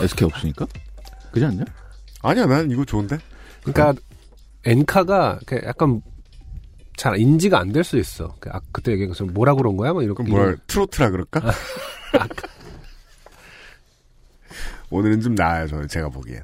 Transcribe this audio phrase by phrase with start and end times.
[0.00, 0.66] SK 없으니까?
[1.32, 1.64] 그지 않냐?
[2.22, 3.18] 아니야, 난 이거 좋은데?
[3.64, 4.00] 그러니까
[4.64, 6.00] 엔카가 그 약간
[6.96, 8.34] 잘 인지가 안 될 수 있어.
[8.40, 9.92] 그 아, 그때 얘기한 것처럼 뭐라 그런 거야?
[9.92, 10.22] 막 이렇게.
[10.22, 11.40] 그럼 뭘, 트로트라 그럴까?
[14.90, 16.42] 오늘은 좀 나아요, 저는 제가 보기엔.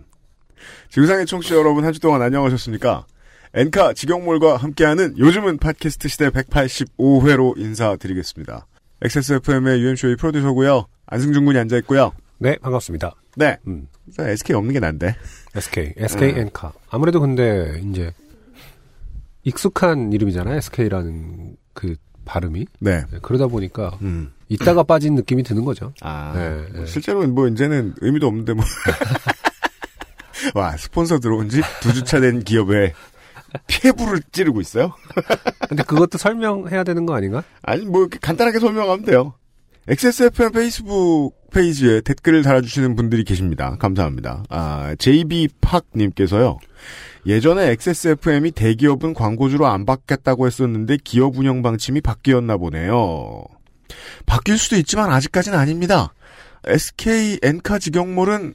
[0.90, 3.06] 지구상의 청취자 여러분 한 주 동안 안녕하셨습니까?
[3.54, 8.66] 엔카 직영몰과 함께하는 요즘은 팟캐스트 시대 185회로 인사드리겠습니다.
[9.02, 12.12] XSFM의 UMC의 프로듀서고요 안승준 군이 앉아있고요.
[12.42, 13.14] 네, 반갑습니다.
[13.36, 13.58] 네.
[13.66, 13.86] 음,
[14.18, 15.14] SK 없는 게 난데.
[15.54, 16.38] SK, SK 음.
[16.38, 16.72] 엔카.
[16.88, 18.12] 아무래도 근데 이제
[19.42, 20.56] 익숙한 이름이잖아요.
[20.56, 22.66] SK라는 그 발음이.
[22.80, 23.04] 네.
[23.10, 24.32] 네, 그러다 보니까 음.
[24.48, 25.92] 이따가 빠진 느낌이 드는 거죠.
[26.00, 26.32] 아.
[26.34, 26.86] 네, 네.
[26.86, 28.64] 실제로는 뭐 이제는 의미도 없는데 뭐.
[30.54, 32.94] 와, 스폰서 들어온 지 두 주차 된 기업에
[33.66, 34.94] 피해부를 찌르고 있어요?
[35.68, 37.42] 근데 그것도 설명해야 되는 거 아닌가?
[37.62, 39.34] 아니, 뭐, 이렇게 간단하게 설명하면 돼요.
[39.90, 43.76] XSFM 페이스북 페이지에 댓글을 달아주시는 분들이 계십니다.
[43.80, 44.44] 감사합니다.
[44.48, 46.60] 아, JB팍님께서요.
[47.26, 53.42] 예전에 XSFM이 대기업은 광고주로 안 받겠다고 했었는데 기업 운영 방침이 바뀌었나 보네요.
[54.26, 56.14] 바뀔 수도 있지만 아직까지는 아닙니다.
[56.68, 58.54] SK 엔카 직영몰은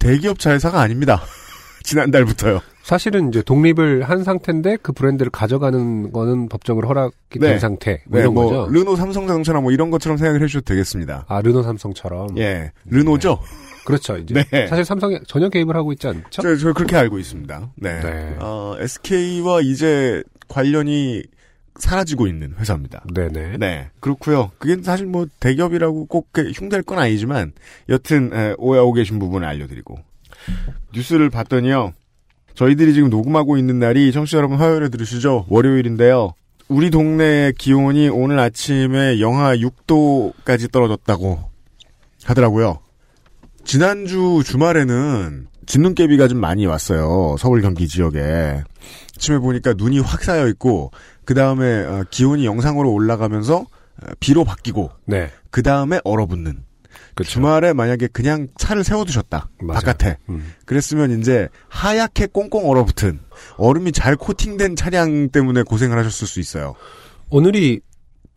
[0.00, 1.22] 대기업 자회사가 아닙니다.
[1.84, 2.60] 지난달부터요.
[2.84, 7.58] 사실은 이제 독립을 한 상태인데 그 브랜드를 가져가는 거는 법적으로 허락이 된 네.
[7.58, 8.02] 상태.
[8.06, 8.70] 뭐 네, 이런 뭐 거죠.
[8.70, 11.24] 르노 삼성자동차나 뭐 이런 것처럼 생각을 해주셔도 되겠습니다.
[11.26, 12.36] 아, 르노 삼성처럼.
[12.36, 13.40] 예, 르노죠.
[13.86, 14.18] 그렇죠.
[14.18, 14.66] 이제 네.
[14.66, 16.24] 사실 삼성이 전혀 개입을 하고 있지 않죠?
[16.28, 17.70] 저, 저 그렇게 알고 있습니다.
[17.76, 18.00] 네.
[18.00, 18.36] 네.
[18.40, 21.22] 어, SK와 이제 관련이
[21.76, 23.02] 사라지고 있는 회사입니다.
[23.14, 23.56] 네네.
[23.56, 23.88] 네.
[24.00, 27.52] 그렇고요 그게 사실 뭐 대기업이라고 꼭그 흉될 건 아니지만
[27.88, 29.98] 여튼 에, 오해하고 계신 부분을 알려드리고
[30.92, 31.94] 뉴스를 봤더니요.
[32.54, 35.46] 저희들이 지금 녹음하고 있는 날이 청취자 여러분 화요일에 들으시죠?
[35.48, 36.32] 월요일인데요.
[36.68, 41.50] 우리 동네 기온이 오늘 아침에 영하 6도까지 떨어졌다고
[42.24, 42.78] 하더라고요.
[43.64, 47.36] 지난주 주말에는 진눈깨비가 좀 많이 왔어요.
[47.38, 48.62] 서울 경기 지역에.
[49.16, 50.90] 아침에 보니까 눈이 확 쌓여 있고
[51.24, 53.58] 그 다음에 기온이 영상으로 올라가면서
[54.02, 55.30] 어, 비로 바뀌고 네.
[55.50, 56.64] 그 다음에 얼어붙는.
[57.14, 57.30] 그렇죠.
[57.30, 59.80] 주말에 만약에 그냥 차를 세워두셨다 맞아요.
[59.80, 60.52] 바깥에 음.
[60.66, 63.20] 그랬으면 이제 하얗게 꽁꽁 얼어붙은
[63.56, 66.74] 얼음이 잘 코팅된 차량 때문에 고생을 하셨을 수 있어요.
[67.30, 67.80] 오늘이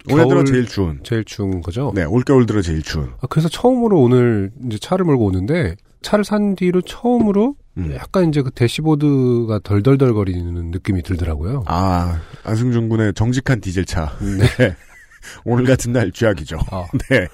[0.10, 1.00] 올해 들어 겨울 제일 추운.
[1.04, 1.92] 제일 추운 거죠.
[1.94, 3.12] 네, 올겨울 들어 제일 추운.
[3.22, 7.94] 아, 그래서 처음으로 오늘 이제 차를 몰고 오는데 차를 산 뒤로 처음으로 음.
[7.96, 11.64] 약간 이제 그 대시보드가 덜덜덜거리는 느낌이 들더라고요.
[11.68, 14.18] 아, 안승준 군의 정직한 디젤 차.
[14.20, 14.76] 네.
[15.44, 16.58] 오늘 같은 날 쥐약이죠.
[16.72, 17.28] 아, 네,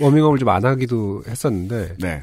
[0.00, 2.22] 워밍업을 좀 안 하기도 했었는데 네.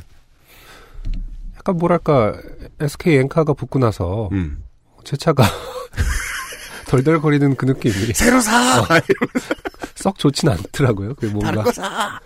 [1.58, 2.36] 약간 뭐랄까
[2.80, 4.64] SK 엔카가 붙고 나서 음.
[5.04, 5.44] 제 차가
[6.88, 8.84] 덜덜거리는 그 느낌이 새로 사!
[9.96, 11.14] 썩 좋진 않더라고요.
[11.16, 12.20] 그 다른 뭔가!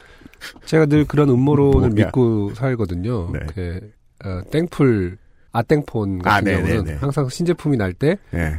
[0.66, 2.06] 제가 늘 그런 음모론을 뭐야.
[2.06, 3.32] 믿고 살거든요.
[3.32, 3.40] 네.
[3.54, 3.92] 그
[4.26, 5.18] 어, 땡풀
[5.52, 6.70] 아땡폰 아, 같은 네네네.
[6.74, 8.56] 경우는 항상 신제품이 날때 네,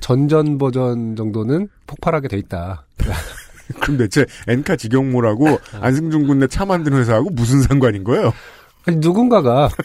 [0.00, 2.86] 전전 버전 정도는 폭발하게 돼 있다.
[3.80, 5.78] 그럼 대체 엔카 직영모라고 아.
[5.82, 8.32] 안승준 군네 차 만드는 회사하고 무슨 상관인 거예요?
[8.86, 9.68] 아니 누군가가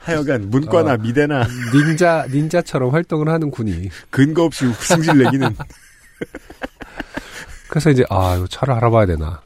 [0.00, 0.96] 하여간 문과나 어.
[0.98, 5.56] 미대나 닌자 닌자처럼 활동을 하는 군이 근거 없이 승질 내기는
[7.68, 9.42] 그래서 이제 아 이거 차를 알아봐야 되나.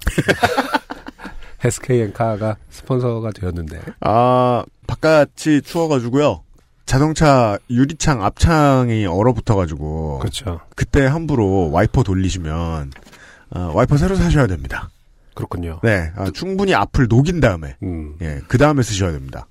[1.65, 6.43] SK엔카가 스폰서가 되었는데 아 바깥이 추워가지고요
[6.88, 10.61] 자동차 유리창 앞창이 얼어붙어가지고 그렇죠.
[10.75, 12.93] 그때 함부로 와이퍼 돌리시면
[13.50, 14.88] 어, 와이퍼 새로 사셔야 됩니다.
[15.35, 15.81] 그렇군요.
[15.82, 18.14] 네, 아, 충분히 앞을 녹인 다음에 음.
[18.23, 19.46] 예, 그 다음에 쓰셔야 됩니다.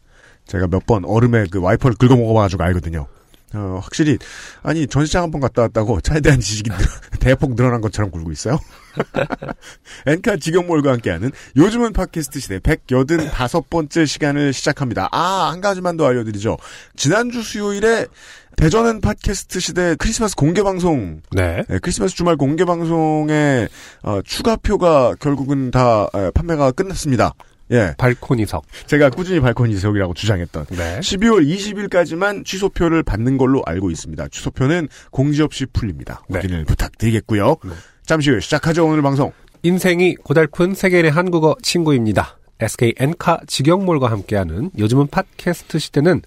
[0.48, 3.06] 제가 몇 번 얼음에 그 와이퍼를 긁어 먹어봐가지고 알거든요.
[3.54, 4.18] 어, 확실히,
[4.62, 6.78] 아니, 전시장 한 번 갔다 왔다고 차에 대한 지식이 늘-
[7.20, 8.60] 대폭 늘어난 것처럼 굴고 있어요.
[10.06, 15.10] 엔카 직영몰과 함께하는 요즘은 팟캐스트 시대 185번째 시간을 시작합니다.
[15.12, 16.58] 아, 한 가지만 더 알려드리죠.
[16.96, 18.08] 지난주 수요일에
[18.56, 21.64] 대전은 팟캐스트 시대 크리스마스 공개 방송 네.
[21.70, 23.70] 네, 크리스마스 주말 공개 방송의
[24.04, 27.34] 어, 추가표가 결국은 다 에, 판매가 끝났습니다.
[27.72, 28.66] 예, 발코니석.
[28.86, 31.00] 제가 꾸준히 발코니 지석이라고 주장했던 네.
[31.00, 34.28] 12월 20일까지만 취소표를 받는 걸로 알고 있습니다.
[34.30, 36.24] 취소표는 공지 없이 풀립니다.
[36.30, 36.38] 네.
[36.38, 37.58] 확인을 부탁드리겠고요.
[37.64, 37.72] 네.
[38.06, 39.32] 잠시 후에 시작하죠 오늘 방송.
[39.64, 42.38] 인생이 고달픈 세계인의 한국어 친구입니다.
[42.60, 46.22] SK 엔카 직영몰과 함께하는 요즘은 팟캐스트 시대는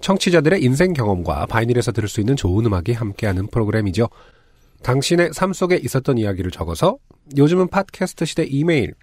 [0.00, 4.08] 청취자들의 인생 경험과 바이닐에서 들을 수 있는 좋은 음악이 함께하는 프로그램이죠.
[4.82, 6.98] 당신의 삶 속에 있었던 이야기를 적어서
[7.36, 8.94] 요즘은 팟캐스트 시대 이메일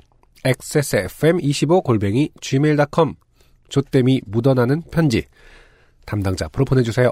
[0.46, 3.16] xsfm25골뱅이 gmail.com
[3.68, 5.26] 조땜이 묻어나는 편지.
[6.06, 7.12] 담당자 앞으로 보내주세요.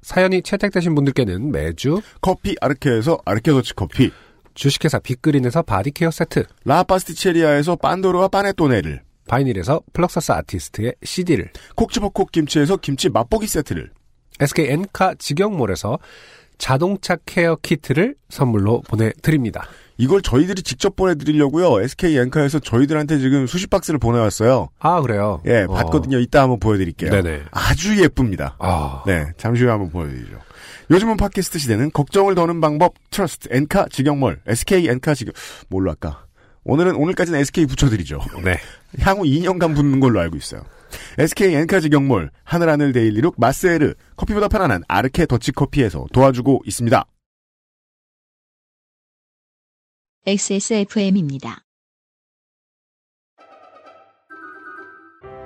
[0.00, 4.10] 사연이 채택되신 분들께는 매주 커피 아르케에서 아르케 더치 커피,
[4.54, 12.08] 주식회사 빅그린에서 body care 세트, 라 파스티체리아에서 pandoro와 panettone를, 바이닐에서 플럭서스 아티스트의 CD를, 콕 집어
[12.08, 13.90] 콕 김치에서 김치 맛보기 세트를,
[14.40, 15.98] SK 엔카 직영몰에서
[16.58, 19.68] 자동차 care 키트를 선물로 보내드립니다.
[20.02, 21.80] 이걸 저희들이 직접 보내드리려고요.
[21.80, 24.68] SK 엔카에서 저희들한테 지금 수십 박스를 보내왔어요.
[24.80, 25.40] 아 그래요?
[25.46, 25.72] 예, 어.
[25.72, 26.18] 봤거든요.
[26.18, 27.12] 이따 한번 보여드릴게요.
[27.12, 27.42] 네네.
[27.52, 28.56] 아주 예쁩니다.
[28.58, 30.38] 아 네, 잠시 후에 한번 보여드리죠.
[30.90, 36.24] 요즘은 팟캐스트 시대는 걱정을 더는 방법 Trust 엔카 직영몰 SK 엔카 직영몰로 할까?
[36.64, 38.18] 오늘은 오늘까지는 SK 붙여드리죠.
[38.42, 38.58] 네.
[38.98, 40.62] 향후 2년간 붙는 걸로 알고 있어요.
[41.16, 47.04] SK 엔카 직영몰 하늘하늘 daily look 마스에르 커피보다 편안한 아르케 더치커피에서 도와주고 있습니다.
[50.24, 51.64] XSFM입니다.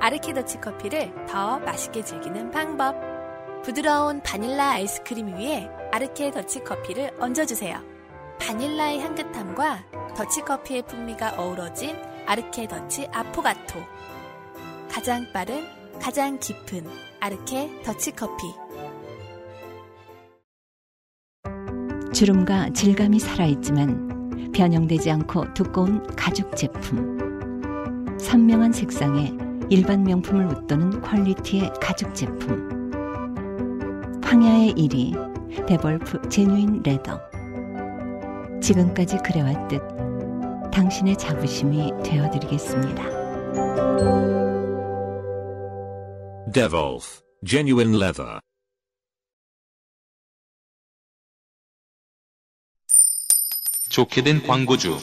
[0.00, 2.94] 아르케더치 커피를 더 맛있게 즐기는 방법.
[3.64, 7.82] 부드러운 바닐라 아이스크림 위에 아르케 더치 커피를 얹어주세요.
[8.38, 11.96] 바닐라의 향긋함과 더치 커피의 풍미가 어우러진
[12.26, 13.81] 아르케 더치 아포가토.
[14.90, 15.64] 가장 빠른,
[15.99, 16.87] 가장 깊은
[17.20, 18.44] 아르케 더치 커피.
[22.12, 24.16] 주름과 질감이 살아있지만
[24.56, 28.17] 변형되지 않고 두꺼운 가죽 제품.
[28.19, 29.35] 선명한 색상에
[29.69, 32.91] 일반 명품을 웃도는 퀄리티의 가죽 제품.
[34.25, 37.20] 황야의 1위 데볼프 제뉴인 레더.
[38.62, 39.82] 지금까지 그래왔듯
[40.73, 43.05] 당신의 자부심이 되어드리겠습니다.
[46.50, 48.41] Devolf, genuine leather.
[53.97, 54.99] 좋게 된 광고주.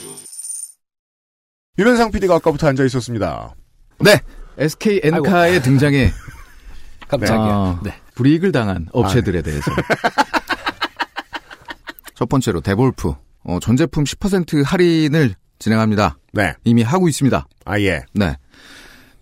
[1.80, 3.56] 유면상 PD가 아까부터 앉아 있었습니다.
[4.00, 4.22] 네.
[4.60, 6.12] SK 엔카의 등장에
[7.10, 7.44] 깜짝이야.
[7.44, 7.96] 아, 네.
[8.14, 9.72] 불이익을 당한 업체들에 대해서.
[12.14, 16.20] 첫 번째로 데볼프 어, 전 제품 10% 할인을 진행합니다.
[16.32, 17.48] 네, 이미 하고 있습니다.
[17.66, 18.38] 아 예, 네.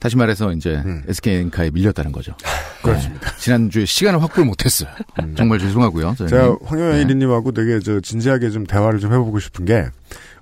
[0.02, 1.04] 다시 말해서 이제 음.
[1.08, 2.34] SK 엔카에 밀렸다는 거죠.
[2.82, 3.30] 그렇습니다.
[3.30, 3.38] 네.
[3.38, 4.90] 지난주에 시간을 확보를 못했어요.
[5.38, 6.16] 정말 죄송하고요.
[6.18, 6.28] 저희는.
[6.28, 7.06] 제가 황효연 네.
[7.06, 9.86] 1위님하고 되게 저 진지하게 좀 대화를 좀 해보고 싶은 게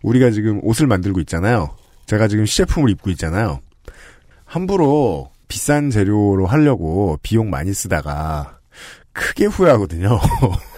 [0.01, 1.75] 우리가 지금 옷을 만들고 있잖아요.
[2.05, 3.59] 제가 지금 시제품을 입고 있잖아요.
[4.45, 8.59] 함부로 비싼 재료로 하려고 비용 많이 쓰다가
[9.11, 10.19] 크게 후회하거든요.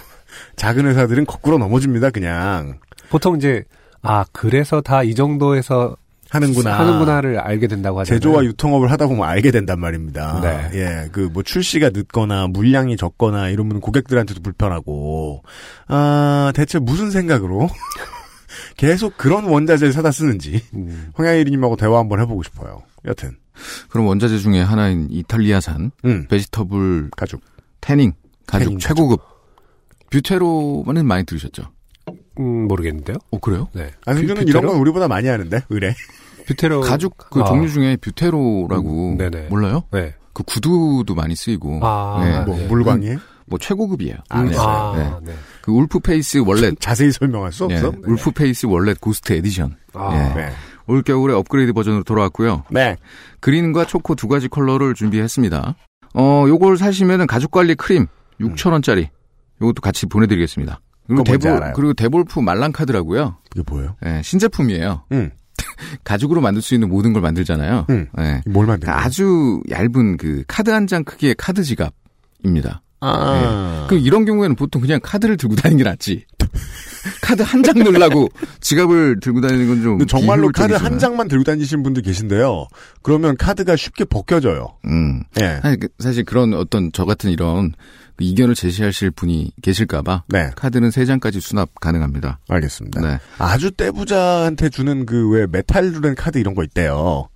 [0.55, 2.79] 작은 회사들은 거꾸로 넘어집니다, 그냥.
[3.11, 3.63] 보통 이제
[4.01, 5.95] 아 그래서 다 이 정도에서
[6.31, 6.79] 하는구나.
[6.79, 8.19] 하는구나를 알게 된다고 하잖아요.
[8.19, 10.39] 제조와 유통업을 하다 보면 알게 된단 말입니다.
[10.41, 10.69] 네.
[10.79, 15.43] 예, 그 뭐 출시가 늦거나 물량이 적거나 이러면 고객들한테도 불편하고
[15.87, 17.69] 아 대체 무슨 생각으로
[18.77, 22.83] 계속 그런 원자재를 사다 쓰는지 음, 황야일님하고 대화 한번 해보고 싶어요.
[23.05, 23.35] 여튼
[23.89, 27.41] 그럼 원자재 중에 하나인 이탈리아산 음 베지터블 가죽
[27.81, 28.13] 태닝
[28.47, 29.21] 가죽 태닝 최고급
[30.09, 31.63] 뷰테로는 많이 들으셨죠?
[32.41, 33.17] 음, 모르겠는데요.
[33.31, 33.67] 어 그래요?
[33.74, 33.91] 네.
[34.05, 34.67] 안승준은 뷰- 이런 뷰테로?
[34.74, 35.95] 건 우리보다 많이 하는데 의뢰.
[36.48, 39.48] 뷰테로 가죽 그 아, 종류 중에 뷰테로라고 음, 네네.
[39.50, 39.83] 몰라요?
[39.91, 40.15] 네.
[40.33, 42.39] 그 구두도 많이 쓰이고 아, 네.
[42.45, 42.67] 뭐 네.
[42.67, 44.15] 물광이에 뭐 최고급이에요.
[44.29, 44.55] 아, 네.
[44.57, 45.31] 아, 네.
[45.31, 45.38] 네.
[45.62, 47.93] 그 Wolf Face Wallet 자세히 설명할 수 예, 없어.
[48.07, 49.75] Wolf Face Wallet Ghost Edition.
[49.93, 50.33] 아, 예.
[50.41, 50.50] 네.
[50.88, 52.63] 올 겨울에 업그레이드 버전으로 돌아왔고요.
[52.71, 52.95] 네.
[53.39, 55.75] 그린과 초코 두 가지 컬러를 준비했습니다.
[56.15, 58.07] 어, 요걸 사시면은 가죽 관리 크림
[58.39, 59.07] 6,000원짜리.
[59.62, 60.79] 요것도 같이 보내 드리겠습니다.
[61.15, 61.74] 그리고 데볼.
[61.75, 63.38] 그리고 데볼프 말랑 카드라고요.
[63.56, 63.96] 이게 뭐예요?
[64.06, 65.03] 예, 신제품이에요.
[65.12, 65.32] 음.
[66.03, 67.86] 가죽으로 만들 수 있는 모든 걸 만들잖아요.
[67.89, 68.08] 음.
[68.20, 68.41] 예.
[68.48, 69.06] 뭘 만든 그러니까?
[69.06, 72.82] 아주 얇은 그 카드 한 장 크기의 카드 지갑입니다.
[73.03, 73.88] 아.
[73.89, 76.25] 그 이런 경우에는 보통 그냥 카드를 들고 다니는 게 낫지.
[77.22, 80.74] 카드 한 장 넣으려고 지갑을 들고 다니는 건 좀 정말로 카드.
[80.74, 82.68] 한 장만 들고 다니시는 분들 계신데요.
[83.01, 84.77] 그러면 카드가 쉽게 벗겨져요.
[84.86, 85.24] 음.
[85.39, 85.60] 예.
[85.80, 87.77] 그 사실 그런 어떤 저 같은 이런 그
[88.23, 90.51] 이견을 제시하실 분이 계실까봐 네.
[90.55, 92.39] 카드는 세 장까지 수납 가능합니다.
[92.49, 93.01] 알겠습니다.
[93.01, 93.19] 네.
[93.37, 97.27] 아주 떼부자한테 주는 그 왜 메탈로 된 카드 이런 거 있대요.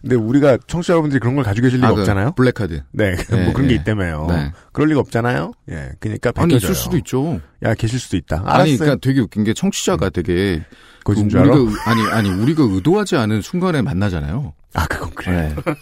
[0.00, 2.32] 근데 우리가 청취자 여러분들이 그런 걸 가지고 계실 리가 아, 그 없잖아요.
[2.32, 2.82] 블랙 카드.
[2.90, 3.80] 네, 네, 뭐 그런 게 네.
[3.80, 4.26] 있다며요.
[4.30, 4.52] 네.
[4.72, 5.52] 그럴 리가 없잖아요.
[5.70, 6.56] 예, 그러니까 아니.
[6.56, 7.40] 있을 수도 있죠.
[7.62, 8.40] 야, 계실 수도 있다.
[8.40, 8.62] 알았어요.
[8.62, 10.64] 아니 그러니까 되게 웃긴 게 청취자가 되게
[11.04, 11.54] 거진 그 줄 알아?
[11.54, 14.52] 우리가 의- 아니 아니 우리가 의도하지 않은 순간에 만나잖아요.
[14.74, 15.54] 아, 그건 그래.
[15.54, 15.62] 네.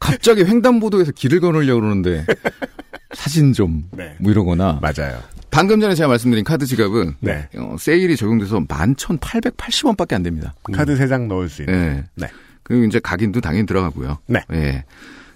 [0.00, 2.24] 갑자기 횡단보도에서 길을 건으려고 그러는데
[3.16, 4.14] 사진 좀뭐 네.
[4.20, 5.20] 이러거나 맞아요.
[5.50, 7.48] 방금 전에 제가 말씀드린 카드 지갑은 네.
[7.56, 10.54] 어, 세일이 적용돼서 11,880원밖에 안 됩니다.
[10.72, 11.74] 카드 세장 넣을 수 있는.
[11.74, 12.04] 예.
[12.14, 12.28] 네.
[12.62, 14.18] 그리고 이제 각인도 당연히 들어가고요.
[14.26, 14.42] 네.
[14.52, 14.84] 예.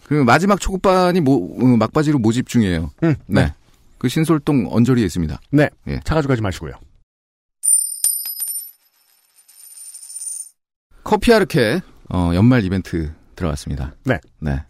[0.07, 2.91] 그리고 마지막 초급반이 모, 어, 막바지로 모집 중이에요.
[3.03, 3.45] 음, 네.
[3.47, 3.55] 네.
[3.97, 5.41] 그 신솔동 언저리에 있습니다.
[5.53, 5.71] 네.
[5.89, 6.01] 예.
[6.05, 6.73] 차 가져가지 마시고요.
[11.03, 13.95] 커피 아르케 어, 연말 이벤트 들어갔습니다.
[14.05, 14.19] 네.
[14.39, 14.63] 네.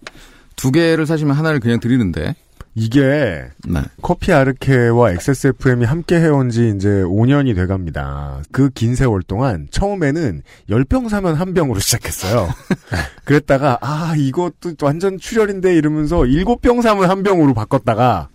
[0.54, 2.34] 두 개를 사시면 하나를 그냥 드리는데
[2.80, 3.82] 이게 네.
[4.00, 8.40] 커피 아르케와 XSFM이 함께 해온 지 이제 5년이 돼 갑니다.
[8.52, 12.48] 그 긴 세월 동안 처음에는 10병 사면 한 병으로 시작했어요.
[13.24, 18.28] 그랬다가 아, 이것도 완전 출혈인데 이러면서 7병 사면 한 병으로 바꿨다가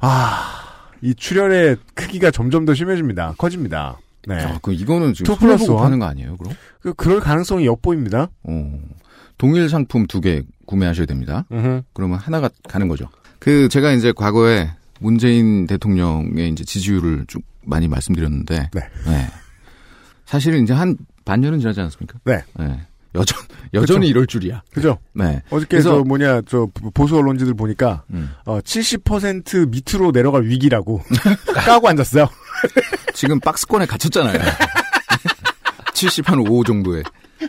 [0.00, 0.64] 아,
[1.00, 3.34] 이 출혈의 크기가 점점 더 심해집니다.
[3.38, 3.98] 커집니다.
[4.26, 4.42] 네.
[4.44, 5.72] 아, 그 이거는 지금 two plus?
[5.72, 6.52] 파는 거 아니에요, 그럼?
[6.80, 8.28] 그, 그럴 가능성이 엿보입니다.
[8.42, 8.78] 어.
[9.38, 11.44] 동일 상품 두 개 구매하셔야 됩니다.
[11.52, 11.82] 음흠.
[11.94, 13.08] 그러면 하나가 가는 거죠.
[13.48, 14.68] 그 제가 이제 과거에
[15.00, 19.30] 문재인 대통령의 이제 지지율을 쭉 많이 말씀드렸는데 네.
[20.26, 22.18] 사실은 이제 한 반년은 지나지 않았습니까?
[22.24, 22.44] 네.
[23.14, 23.38] 여전
[23.72, 24.62] 여전히 이럴 줄이야.
[24.70, 24.98] 그죠?
[25.14, 25.40] 네.
[25.48, 28.32] 어저께 저 뭐냐, 저 보수 언론지들 보니까 음.
[28.44, 31.00] 어, 70% 밑으로 내려갈 위기라고
[31.54, 32.28] 까고 앉았어요.
[33.14, 34.40] 지금 박스권에 갇혔잖아요.
[35.94, 37.02] 70한 5 정도에.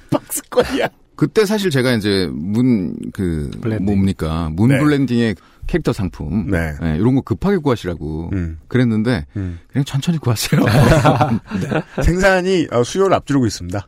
[0.09, 0.87] 박스권이야.
[1.17, 3.51] 그때 사실 제가 이제 문 그.
[3.81, 4.79] 뭡니까 문 네.
[4.79, 5.35] 블렌딩의
[5.69, 6.73] 캐릭터 상품 네.
[6.81, 8.57] 네, 이런 거 급하게 구하시라고 음.
[8.67, 9.59] 그랬는데 음.
[9.71, 10.59] 그냥 천천히 구하세요.
[12.03, 13.87] 생산이 어, 수요를 앞지르고 있습니다.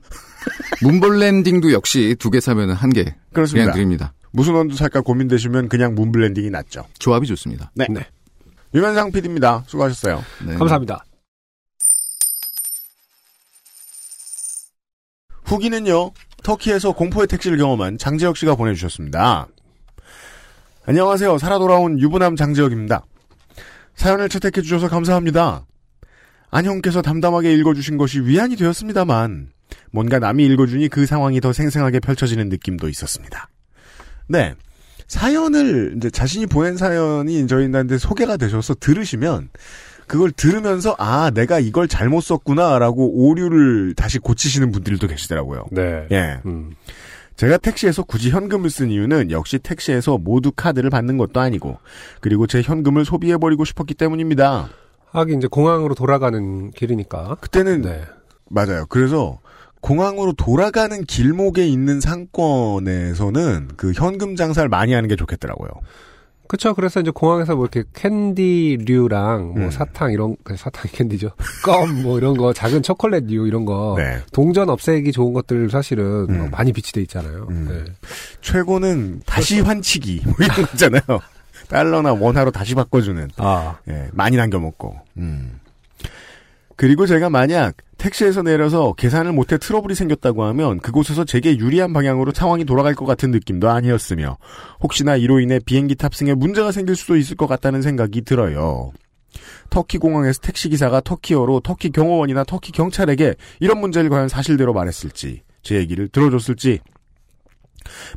[0.84, 3.66] 문 블렌딩도 역시 두 개 사면은 한개 그렇습니다.
[3.66, 4.14] 그냥 드립니다.
[4.32, 6.86] 무슨 원두 살까 고민되시면 그냥 문블렌딩이 낫죠.
[7.00, 7.72] 조합이 좋습니다.
[7.74, 7.88] 네.
[7.90, 8.06] 네.
[8.76, 9.64] 유면상 PD입니다.
[9.66, 10.24] 수고하셨어요.
[10.46, 10.56] 네.
[10.56, 11.04] 감사합니다.
[15.46, 16.12] 후기는요.
[16.44, 19.48] 터키에서 공포의 택시를 경험한 장재혁 씨가 보내주셨습니다.
[20.84, 21.38] 안녕하세요.
[21.38, 23.06] 살아 돌아온 유부남 장재혁입니다.
[23.96, 25.66] 사연을 채택해 주셔서 감사합니다.
[26.50, 29.50] 안형께서 담담하게 읽어주신 것이 위안이 되었습니다만
[29.92, 33.48] 뭔가 남이 읽어주니 그 상황이 더 생생하게 펼쳐지는 느낌도 있었습니다.
[34.28, 34.56] 네.
[35.08, 39.50] 사연을 이제 자신이 보낸 사연이 저희한테 소개가 되셔서 들으시면
[40.08, 45.66] 그걸 들으면서 아 내가 이걸 잘못 썼구나라고 오류를 다시 고치시는 분들도 계시더라고요.
[45.72, 46.08] 네.
[46.12, 46.40] 예.
[46.46, 46.72] 음.
[47.42, 51.80] 제가 택시에서 굳이 현금을 쓴 이유는 역시 택시에서 모두 카드를 받는 것도 아니고
[52.20, 54.70] 그리고 제 현금을 소비해 버리고 싶었기 때문입니다.
[55.08, 57.38] 하긴 이제 공항으로 돌아가는 길이니까.
[57.42, 58.04] 그때는 네.
[58.48, 58.86] 맞아요.
[58.90, 59.40] 그래서
[59.82, 65.72] 공항으로 돌아가는 길목에 있는 상권에서는 그 현금 장사를 많이 하는 게 좋겠더라고요.
[66.52, 66.74] 그쵸.
[66.74, 69.72] 그래서 이제 공항에서 뭐 이렇게 캔디류랑 뭐 음.
[69.72, 71.32] 사탕 이런, 그 사탕이 캔디죠.
[71.64, 73.96] 껌 뭐 이런 거, 작은 초콜릿류 이런 거.
[73.98, 74.20] 네.
[74.34, 76.38] 동전 없애기 좋은 것들 사실은 음.
[76.40, 77.48] 뭐 많이 비치돼 있잖아요.
[77.50, 77.68] 음.
[77.70, 77.94] 네.
[78.42, 81.02] 최고는 다시 환치기 뭐 이런 거 있잖아요.
[81.70, 83.78] 달러나 원화로 다시 바꿔주는 아.
[83.88, 85.00] 예, 많이 남겨 먹고.
[85.16, 85.58] 음.
[86.82, 92.66] 그리고 제가 만약 택시에서 내려서 계산을 못해 트러블이 생겼다고 하면 그곳에서 제게 유리한 방향으로 상황이
[92.66, 94.40] 돌아갈 것 같은 느낌도 아니었으며
[94.82, 98.94] 혹시나 이로 인해 비행기 탑승에 문제가 생길 수도 있을 것 같다는 생각이 들어요.
[99.70, 105.76] 터키 공항에서 택시 기사가 터키어로 터키 경호원이나 터키 경찰에게 이런 문제를 과연 사실대로 말했을지 제
[105.76, 106.80] 얘기를 들어줬을지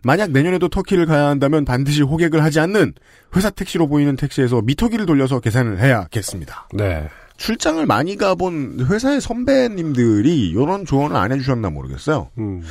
[0.02, 2.94] 만약 내년에도 터키를 가야 한다면 반드시 호객을 하지 않는
[3.36, 6.68] 회사 택시로 보이는 택시에서 미터기를 돌려서 계산을 해야겠습니다.
[6.72, 7.10] 네.
[7.36, 12.30] 출장을 많이 가본 회사의 선배님들이 이런 조언을 안 해주셨나 모르겠어요.
[12.38, 12.62] 음.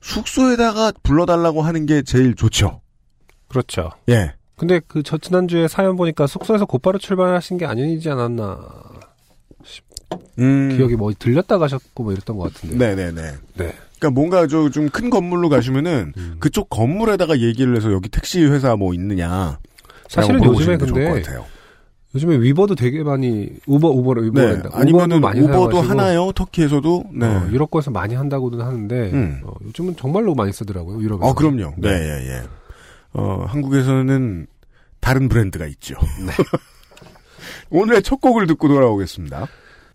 [0.00, 2.80] 숙소에다가 불러달라고 하는 게 제일 좋죠.
[3.48, 3.90] 그렇죠.
[4.08, 4.34] 예.
[4.56, 8.60] 근데 그 저 지난주에 사연 보니까 숙소에서 곧바로 출발하신 게 아니지 않았나.
[10.38, 10.76] 음.
[10.76, 12.76] 기억이 뭐 들렸다 가셨고 뭐 이랬던 것 같은데.
[12.76, 13.22] 네네네.
[13.56, 13.74] 네.
[13.98, 16.36] 그러니까 뭔가 좀 큰 건물로 가시면은 음.
[16.38, 19.58] 그쪽 건물에다가 얘기를 해서 여기 택시 회사 뭐 있느냐.
[20.08, 21.44] 사실은 요즘에 근데 같아
[22.12, 22.14] 요.
[22.14, 24.28] 요즘에 위버도 되게 많이 우버 우버를 네.
[24.28, 24.70] 위버랜다.
[24.72, 26.30] 아니면은 많이 우버도 하나요?
[26.32, 27.04] 터키에서도.
[27.14, 27.26] 네.
[27.26, 29.40] 어, 유럽권에서 많이 한다고는 하는데 음.
[29.44, 31.00] 어, 요즘은 정말로 많이 쓰더라고요.
[31.00, 31.26] 유럽에서.
[31.30, 31.74] 어, 그럼요.
[31.78, 32.42] 네, 예, 예.
[33.14, 34.46] 어, 한국에서는
[35.00, 35.94] 다른 브랜드가 있죠.
[36.26, 36.32] 네.
[37.70, 39.46] 오늘의 첫 곡을 듣고 돌아오겠습니다.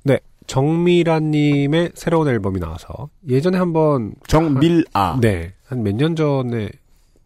[0.04, 0.20] 네.
[0.48, 5.20] 정미라님의 새로운 앨범이 나와서 예전에 한번 정밀아.
[5.22, 5.54] 네.
[5.66, 6.70] 한 몇 년 전에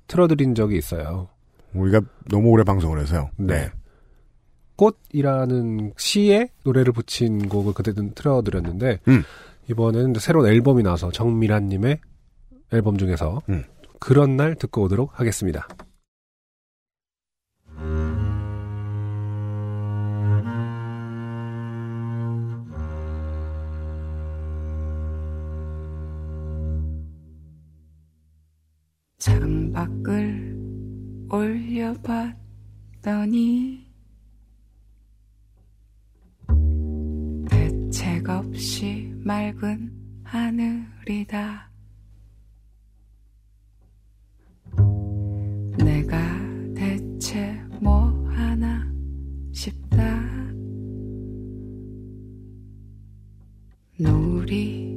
[0.07, 1.29] 틀어드린 적이 있어요.
[1.73, 3.29] 우리가 너무 오래 방송을 해서요.
[3.37, 3.69] 네.
[4.75, 9.23] 꽃이라는 시에 노래를 붙인 곡을 그때는 틀어드렸는데 음.
[9.69, 11.99] 이번에는 새로운 앨범이 나와서 정미란님의
[12.73, 13.63] 앨범 중에서 음.
[13.99, 15.67] 그런 날 듣고 오도록 하겠습니다.
[29.19, 30.57] 창밖을
[31.29, 32.51] 올려봤더니
[38.21, 39.91] 맥없이 맑은
[40.23, 41.71] 하늘이다.
[45.79, 46.17] 내가
[46.75, 48.87] 대체 뭐 하나
[49.51, 50.21] 싶다.
[53.99, 54.90] 노을이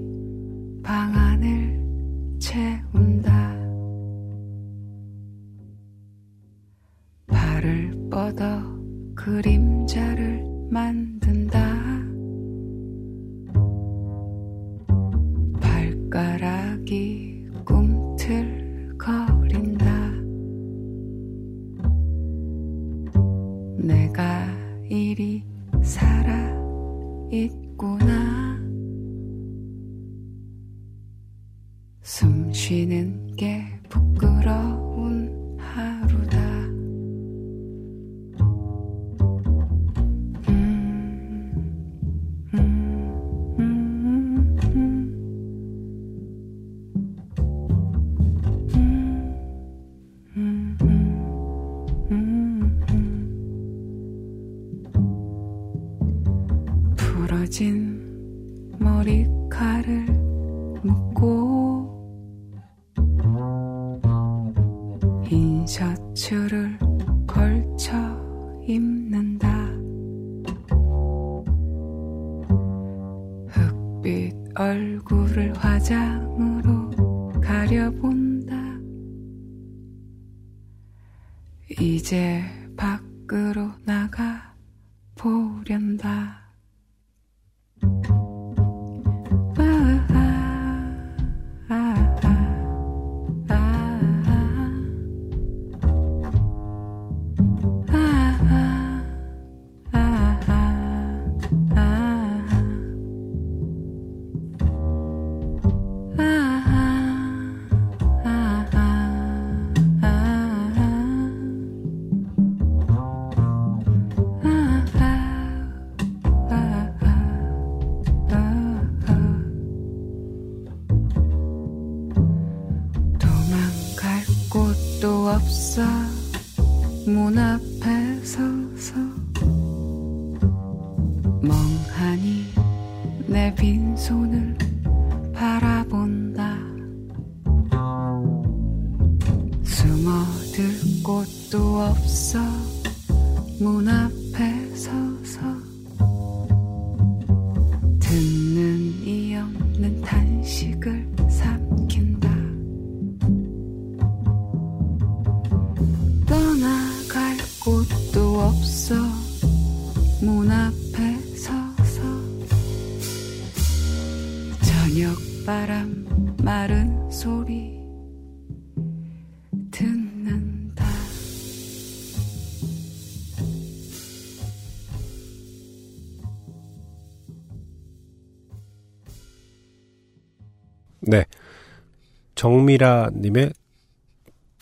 [182.64, 183.52] 정미라님의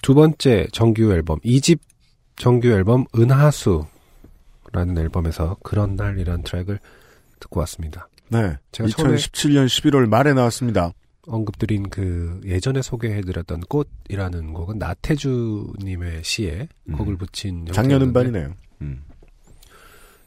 [0.03, 1.79] 두 번째 정규 앨범, 2집
[2.37, 3.87] 정규 앨범, 은하수라는
[4.99, 6.81] 앨범에서 그런 날이라는 트랙을
[7.41, 8.09] 듣고 왔습니다.
[8.29, 8.57] 네.
[8.73, 10.93] 제가 처음에 2017년 11월 말에 나왔습니다.
[11.27, 16.97] 언급드린 그 예전에 소개해드렸던 꽃이라는 곡은 나태주님의 시에 음.
[16.97, 18.55] 곡을 붙인 작년 음반이네요.
[18.81, 19.05] 음.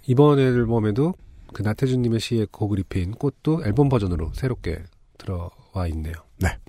[0.07, 1.13] 이번 앨범에도
[1.53, 4.83] 그 나태주님의 시에 곡을 입힌 꽃도 앨범 버전으로 새롭게
[5.17, 6.13] 들어와 있네요.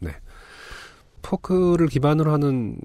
[0.00, 0.16] 네.
[1.26, 2.76] 포크를 기반으로 하는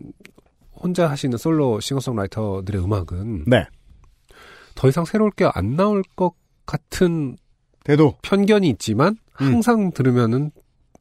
[0.73, 3.67] 혼자 하시는 솔로 싱어송라이터들의 음악은 네.
[4.73, 6.33] 더 이상 새로울 게 안 나올 것
[6.65, 7.37] 같은
[7.83, 8.15] 대도.
[8.23, 9.53] 편견이 있지만 음.
[9.53, 10.51] 항상 들으면은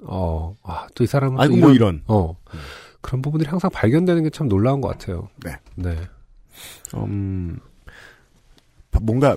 [0.05, 2.03] 어, 아, 또 이 사람은 또 아이고, 뭐 이런.
[2.09, 2.37] 어,
[3.01, 5.29] 그런 부분들이 항상 발견되는 게 참 놀라운 것 같아요.
[5.45, 5.57] 네.
[5.77, 5.97] 네.
[6.95, 7.59] 음,
[9.01, 9.37] 뭔가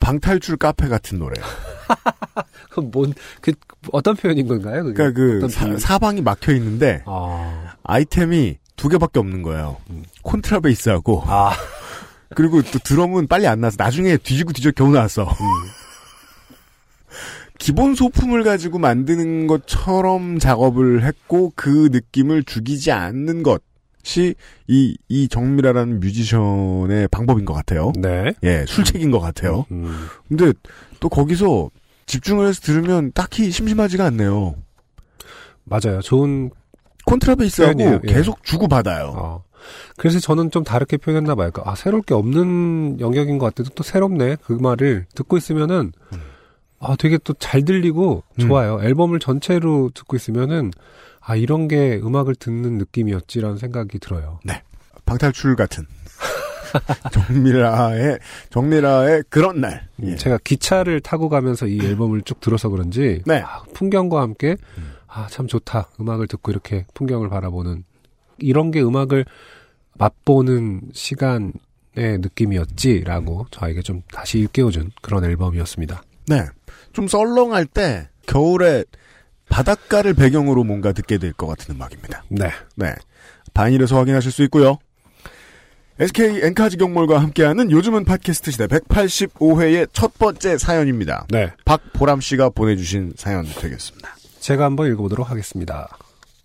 [0.00, 1.44] 방탈출 카페 같은 노래요.
[2.70, 3.52] 그 뭔, 그,
[3.90, 4.84] 어떤 표현인 건가요?
[4.84, 4.94] 그게?
[4.94, 5.76] 그러니까 그 사?
[5.78, 9.78] 사방이 막혀 있는데 아, 아이템이 두 개밖에 없는 거예요.
[9.90, 10.04] 음.
[10.22, 11.52] 콘트라베이스하고 아,
[12.34, 15.24] 그리고 또 드럼은 빨리 안 나서 나중에 뒤지고 뒤져 겨우 나왔어.
[15.24, 15.26] 음.
[17.58, 24.34] 기본 소품을 가지고 만드는 것처럼 작업을 했고 그 느낌을 죽이지 않는 것이
[24.66, 27.92] 이, 이 정미라라는 뮤지션의 방법인 것 같아요.
[27.96, 28.32] 네.
[28.42, 29.66] 예, 술책인 것 같아요.
[29.70, 30.52] 음, 근데
[30.98, 31.70] 또 거기서
[32.12, 34.54] 집중을 해서 들으면 딱히 심심하지가 않네요.
[35.64, 36.00] 맞아요.
[36.02, 36.50] 좋은,
[37.06, 38.00] 콘트라베이스하고 예.
[38.06, 39.14] 계속 주고받아요.
[39.16, 39.44] 어.
[39.96, 41.50] 그래서 저는 좀 다르게 표현했나 봐요.
[41.52, 44.36] 그러니까 아, 새로울 게 없는 영역인 것 같아도 또 새롭네.
[44.44, 45.92] 그 말을 듣고 있으면은,
[46.80, 48.46] 아, 되게 또 잘 들리고 음.
[48.46, 48.80] 좋아요.
[48.82, 50.70] 앨범을 전체로 듣고 있으면은
[51.20, 54.40] 아, 이런 게 음악을 듣는 느낌이었지라는 생각이 들어요.
[55.06, 55.86] 방탈출 같은.
[57.12, 58.18] 정미라의,
[58.50, 59.88] 정미라의 그런 날.
[60.02, 60.16] 음, 예.
[60.16, 63.40] 제가 기차를 타고 가면서 이 앨범을 쭉 들어서 그런지 네.
[63.44, 64.92] 아, 풍경과 함께 음.
[65.06, 65.90] 아, 참 좋다.
[66.00, 67.84] 음악을 듣고 이렇게 풍경을 바라보는
[68.38, 69.24] 이런 게 음악을
[69.98, 71.52] 맛보는 시간의
[71.96, 76.02] 느낌이었지라고 저에게 좀 다시 일깨워준 그런 앨범이었습니다.
[76.28, 76.44] 네.
[76.92, 78.84] 좀 썰렁할 때, 겨울에
[79.48, 82.24] 바닷가를 배경으로 뭔가 듣게 될 것 같은 음악입니다.
[82.30, 82.50] 네.
[82.76, 82.94] 네.
[83.54, 84.78] 바인일에서 확인하실 수 있고요.
[86.02, 91.28] SK 엔카지 경몰과 함께하는 요즘은 팟캐스트 시대 185회의 첫 번째 사연입니다.
[91.30, 91.52] 네.
[91.64, 94.16] 박보람 씨가 보내주신 사연 되겠습니다.
[94.40, 95.96] 제가 한번 읽어보도록 하겠습니다.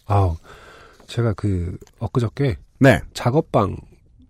[0.06, 0.38] 아우,
[1.08, 3.02] 제가 그, 엊그저께 네.
[3.16, 3.78] 작업방,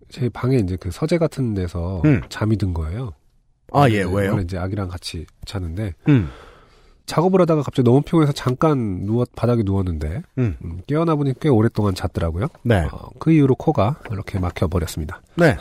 [0.07, 2.21] 제 방에 이제 그 서재 같은 데서 음.
[2.29, 3.11] 잠이 든 거예요.
[3.73, 4.39] 아, 예, 네, 왜요?
[4.39, 6.29] 이제 아기랑 같이 자는데, 음.
[7.07, 10.57] 작업을 하다가 갑자기 너무 피곤해서 잠깐 누워, 바닥에 누웠는데, 음.
[10.63, 12.47] 음, 깨어나 보니 꽤 오랫동안 잤더라고요.
[12.63, 12.87] 네.
[12.91, 15.21] 어, 그 이후로 코가 이렇게 막혀 버렸습니다.
[15.35, 15.57] 네.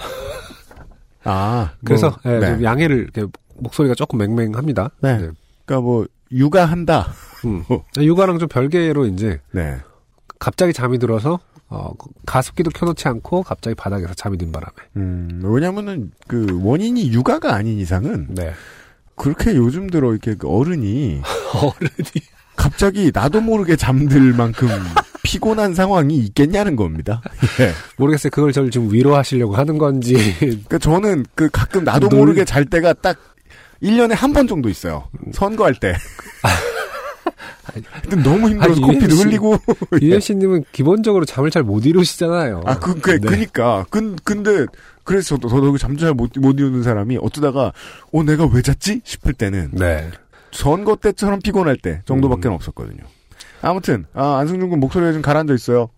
[1.25, 1.73] 아.
[1.85, 2.47] 그래서, 뭐, 예, 네.
[2.49, 3.11] 좀 양해를,
[3.55, 4.91] 목소리가 조금 맹맹합니다.
[5.01, 5.19] 네.
[5.65, 7.07] 그러니까 뭐, 육아한다.
[7.47, 7.65] 음.
[7.97, 9.77] 육아랑 좀 별개로 이제, 네.
[10.41, 11.93] 갑자기 잠이 들어서, 어,
[12.27, 14.75] 가습기도 켜놓지 않고 갑자기 바닥에서 잠이 든 바람에.
[14.97, 18.53] 음, 왜냐면은, 그, 원인이 육아가 아닌 이상은, 네.
[19.17, 21.23] 그렇게 요즘 들어 이렇게 그 어른이,
[21.55, 22.23] 어른이.
[22.55, 24.69] 갑자기 나도 모르게 잠들 만큼
[25.23, 27.21] 피곤한 상황이 있겠냐는 겁니다.
[27.61, 27.73] 예.
[27.99, 28.31] 모르겠어요.
[28.31, 30.15] 그걸 저를 지금 위로하시려고 하는 건지.
[30.39, 33.19] 그러니까 저는 그 가끔 나도 놀- 모르게 잘 때가 딱
[33.83, 35.09] 1년에 한 번 정도 있어요.
[35.33, 35.95] 선거할 때.
[38.09, 39.59] 근데 너무 힘들어서 코피도 씨- 흘리고.
[40.01, 42.63] 유현 씨님은 기본적으로 잠을 잘 못 이루시잖아요.
[42.65, 43.29] 아, 그, 그, 네.
[43.29, 43.85] 그니까.
[43.91, 44.65] 근, 근데,
[45.07, 47.73] 그래서 저도, 저도 잠잘 못, 못 이루는 사람이 어쩌다가,
[48.13, 49.01] 어, 내가 왜 잤지?
[49.05, 50.11] 싶을 때는, 네.
[50.51, 53.05] 선거 때처럼 피곤할 때 정도밖에 없었거든요.
[53.63, 55.91] 아무튼, 아, 안승준 군 목소리가 좀 가라앉아 있어요.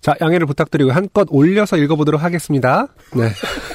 [0.00, 2.88] 자, 양해를 부탁드리고 한껏 올려서 읽어보도록 하겠습니다.
[3.14, 3.30] 네.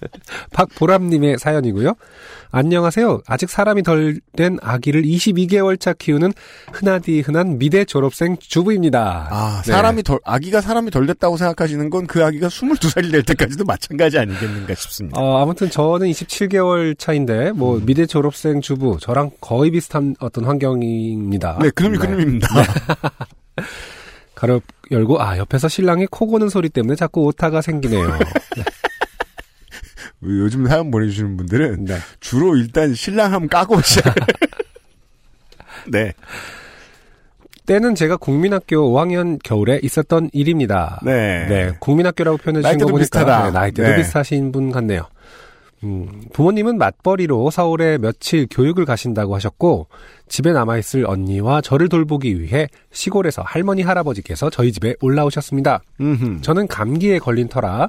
[0.52, 1.94] 박보람님의 사연이고요.
[2.50, 3.20] 안녕하세요.
[3.26, 6.32] 아직 사람이 덜 된 아기를 22개월 차 키우는
[6.72, 9.28] 흔하디 흔한 미대 졸업생 주부입니다.
[9.30, 9.72] 아, 네.
[9.72, 14.74] 사람이 덜, 아기가 사람이 덜 됐다고 생각하시는 건 그 아기가 22살이 될 때까지도 마찬가지 아니겠는가
[14.74, 15.20] 싶습니다.
[15.20, 21.58] 어, 아무튼 저는 27개월 차인데, 뭐, 미대 졸업생 주부, 저랑 거의 비슷한 어떤 환경입니다.
[21.60, 22.06] 네, 그놈이 네.
[22.06, 22.48] 그놈입니다.
[24.34, 28.08] 가로 열고, 아, 옆에서 신랑이 코 고는 소리 때문에 자꾸 오타가 생기네요.
[30.22, 31.96] 요즘 사연 보내주시는 분들은 네.
[32.20, 34.14] 주로 일단 신랑함 까고 시작.
[35.86, 36.12] 네.
[37.66, 41.00] 때는 제가 국민학교 5학년 겨울에 있었던 일입니다.
[41.04, 41.46] 네.
[41.46, 43.44] 네, 국민학교라고 표현해 주신 거 보니까 비슷하다.
[43.44, 43.96] 네, 나이대도 네.
[43.96, 45.02] 비슷하신 분 같네요.
[45.84, 49.86] 음, 부모님은 맞벌이로 서울에 며칠 교육을 가신다고 하셨고
[50.28, 55.82] 집에 남아 있을 언니와 저를 돌보기 위해 시골에서 할머니 할아버지께서 저희 집에 올라오셨습니다.
[56.00, 56.40] 음흠.
[56.40, 57.86] 저는 감기에 걸린 터라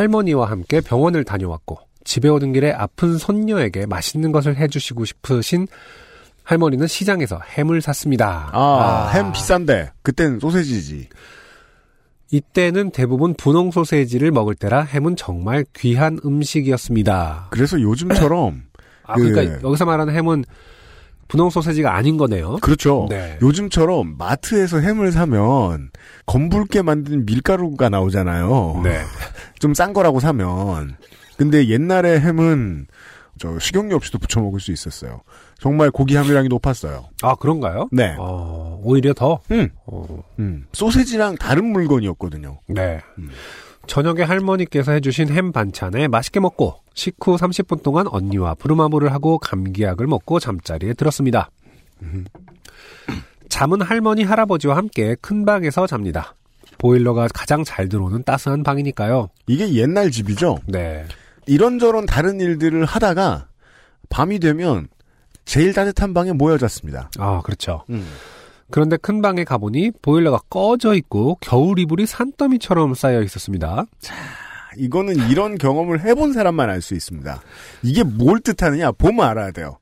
[0.00, 5.66] 할머니와 함께 병원을 다녀왔고 집에 오는 길에 아픈 손녀에게 맛있는 것을 해주시고 싶으신
[6.44, 8.50] 할머니는 시장에서 햄을 샀습니다.
[8.52, 9.92] 아, 햄 비싼데.
[10.02, 11.08] 그땐 소세지지.
[12.30, 17.48] 이때는 대부분 분홍 소세지를 먹을 때라 햄은 정말 귀한 음식이었습니다.
[17.50, 18.64] 그래서 요즘처럼.
[19.04, 20.44] 아, 그- 그러니까 여기서 말하는 햄은
[21.28, 22.56] 분홍 소세지가 아닌 거네요.
[22.62, 23.06] 그렇죠.
[23.10, 23.38] 네.
[23.42, 25.90] 요즘처럼 마트에서 햄을 사면
[26.26, 28.80] 검붉게 만든 밀가루가 나오잖아요.
[28.84, 29.00] 네.
[29.60, 30.96] 좀 싼 거라고 사면.
[31.36, 32.86] 근데 옛날에 햄은
[33.38, 35.20] 저 식용유 없이도 부쳐 먹을 수 있었어요.
[35.58, 37.04] 정말 고기 함유량이 높았어요.
[37.22, 37.88] 아, 그런가요?
[37.92, 38.14] 네.
[38.18, 39.40] 어, 오히려 더?
[39.50, 39.68] 음.
[39.86, 40.06] 어,
[40.38, 40.64] 음.
[40.72, 42.60] 소세지랑 다른 물건이었거든요.
[42.68, 43.00] 네.
[43.18, 43.28] 음.
[43.86, 50.40] 저녁에 할머니께서 해주신 햄 반찬에 맛있게 먹고 식후 30분 동안 언니와 부르마무를 하고 감기약을 먹고
[50.40, 51.50] 잠자리에 들었습니다.
[53.48, 56.34] 잠은 할머니 할아버지와 함께 큰 방에서 잡니다.
[56.78, 59.30] 보일러가 가장 잘 들어오는 따스한 방이니까요.
[59.46, 60.58] 이게 옛날 집이죠.
[60.66, 61.06] 네.
[61.46, 63.48] 이런저런 다른 일들을 하다가
[64.08, 64.88] 밤이 되면
[65.44, 67.10] 제일 따뜻한 방에 모여 잤습니다.
[67.18, 67.84] 아, 그렇죠.
[68.70, 73.84] 그런데 큰 방에 가보니 보일러가 꺼져 있고 겨울 이불이 산더미처럼 쌓여 있었습니다.
[74.76, 77.40] 이거는 이런 경험을 해본 사람만 알 수 있습니다.
[77.82, 79.78] 이게 뭘 뜻하느냐 보면 알아야 돼요.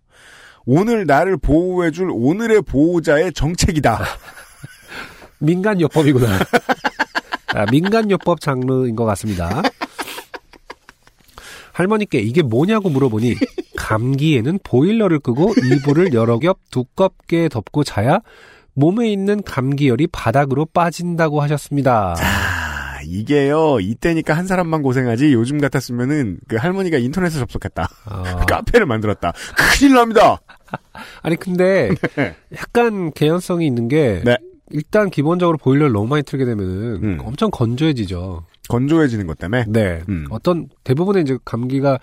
[0.67, 4.05] 오늘 나를 보호해줄 오늘의 보호자의 정책이다.
[5.41, 6.39] 민간요법이구나.
[7.55, 9.63] 아, 민간요법 장르인 것 같습니다.
[11.73, 13.35] 할머니께 이게 뭐냐고 물어보니
[13.77, 18.21] 감기에는 보일러를 끄고 이불을 여러 겹 두껍게 덮고 자야
[18.75, 22.15] 몸에 있는 감기열이 바닥으로 빠진다고 하셨습니다.
[22.19, 27.89] 아, 이게요 이때니까 한 사람만 고생하지 요즘 같았으면은 그 할머니가 인터넷에 접속했다.
[28.07, 29.33] 아, 카페를 만들었다.
[29.57, 30.41] 큰일 납니다.
[31.23, 32.35] 아니 근데 네.
[32.57, 34.37] 약간 개연성이 있는 게 네.
[34.71, 37.19] 일단 기본적으로 보일러를 너무 많이 틀게 되면은 음.
[37.21, 38.45] 엄청 건조해지죠.
[38.69, 39.67] 건조해지는 것 때문에.
[39.69, 40.03] 네.
[40.09, 40.27] 음.
[40.31, 41.99] 어떤 대부분의 이제 감기가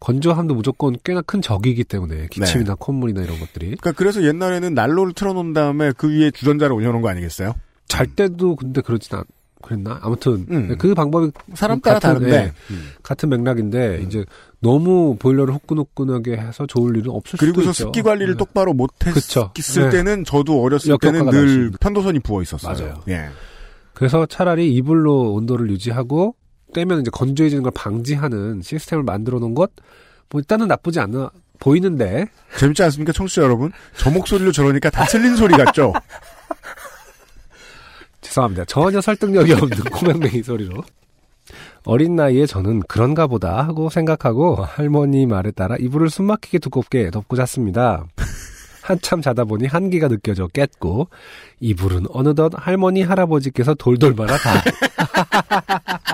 [0.00, 5.52] 건조함도 무조건 꽤나 큰 적이기 때문에 기침이나 콧물이나 이런 것들이 그러니까 그래서 옛날에는 난로를 틀어놓은
[5.52, 7.54] 다음에 그 위에 주전자를 올려놓은 거 아니겠어요?
[7.88, 9.24] 잘 때도 근데 그러진 않
[9.62, 9.98] 그랬나?
[10.02, 10.76] 아무튼 음.
[10.78, 12.36] 그 방법이 사람 따라 같은, 다른데.
[12.36, 12.52] 예,
[13.02, 14.24] 같은 맥락인데 이제
[14.60, 17.84] 너무 보일러를 후끈후끈하게 해서 좋을 일은 없을 그리고서 수도 있죠.
[17.88, 18.38] 습기 관리를 네.
[18.38, 18.74] 똑바로.
[18.74, 19.90] 못했을 네.
[19.90, 21.70] 때는 저도 어렸을 때는 늘.
[21.80, 22.74] 편도선이 부어 있었어요.
[22.78, 23.02] 맞아요.
[23.08, 23.28] 예.
[23.94, 26.36] 그래서 차라리 이불로 온도를 유지하고
[26.74, 29.70] 떼면 이제 건조해지는 걸 방지하는 시스템을 만들어 놓은 것,
[30.30, 32.26] 뭐 일단은 나쁘지 않아 보이는데
[32.58, 33.72] 재밌지 않습니까, 청취자 여러분?
[33.96, 35.92] 저 목소리로 저러니까 다 틀린 소리 같죠?
[38.20, 38.64] 죄송합니다.
[38.66, 40.82] 전혀 설득력이 없는 코맹맹이 소리로.
[41.84, 48.04] 어린 나이에 저는 그런가 보다 하고 생각하고 할머니 말에 따라 이불을 숨막히게 두껍게 덮고 잤습니다.
[48.82, 51.08] 한참 자다 보니 한기가 느껴져 깼고
[51.60, 54.62] 이불은 어느덧 할머니 할아버지께서 돌돌 말아 다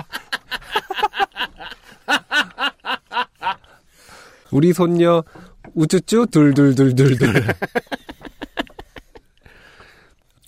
[4.53, 5.23] 우리 손녀
[5.75, 7.33] 우쭈쭈 둘둘둘둘둘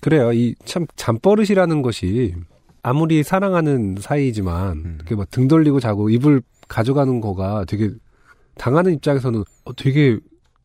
[0.00, 0.32] 그래요.
[0.32, 2.34] 이 참 잠버릇이라는 것이
[2.82, 4.94] 아무리 사랑하는 사이지만 음.
[4.98, 7.90] 이렇게 막등 돌리고 자고 이불 가져가는 거가 되게
[8.56, 10.18] 당하는 입장에서는 어, 되게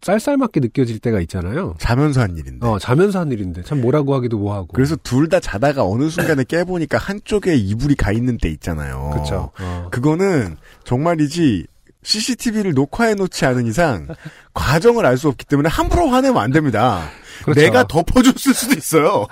[0.03, 1.75] 쌀쌀맞게 느껴질 때가 있잖아요.
[1.79, 2.65] 자면서 한 일인데.
[2.65, 4.67] 어, 자면서 한 일인데 참 뭐라고 하기도 뭐하고.
[4.73, 9.09] 그래서 둘 다 자다가 어느 순간에 깨보니까 한쪽에 이불이 가 있는 때 있잖아요.
[9.13, 9.51] 그렇죠.
[9.59, 9.87] 어.
[9.91, 11.67] 그거는 정말이지
[12.03, 14.07] CCTV를 녹화해 놓지 않은 이상
[14.53, 17.01] 과정을 알 수 없기 때문에 함부로 화내면 안 됩니다.
[17.43, 17.59] 그렇죠.
[17.61, 19.27] 내가 덮어줬을 수도 있어요.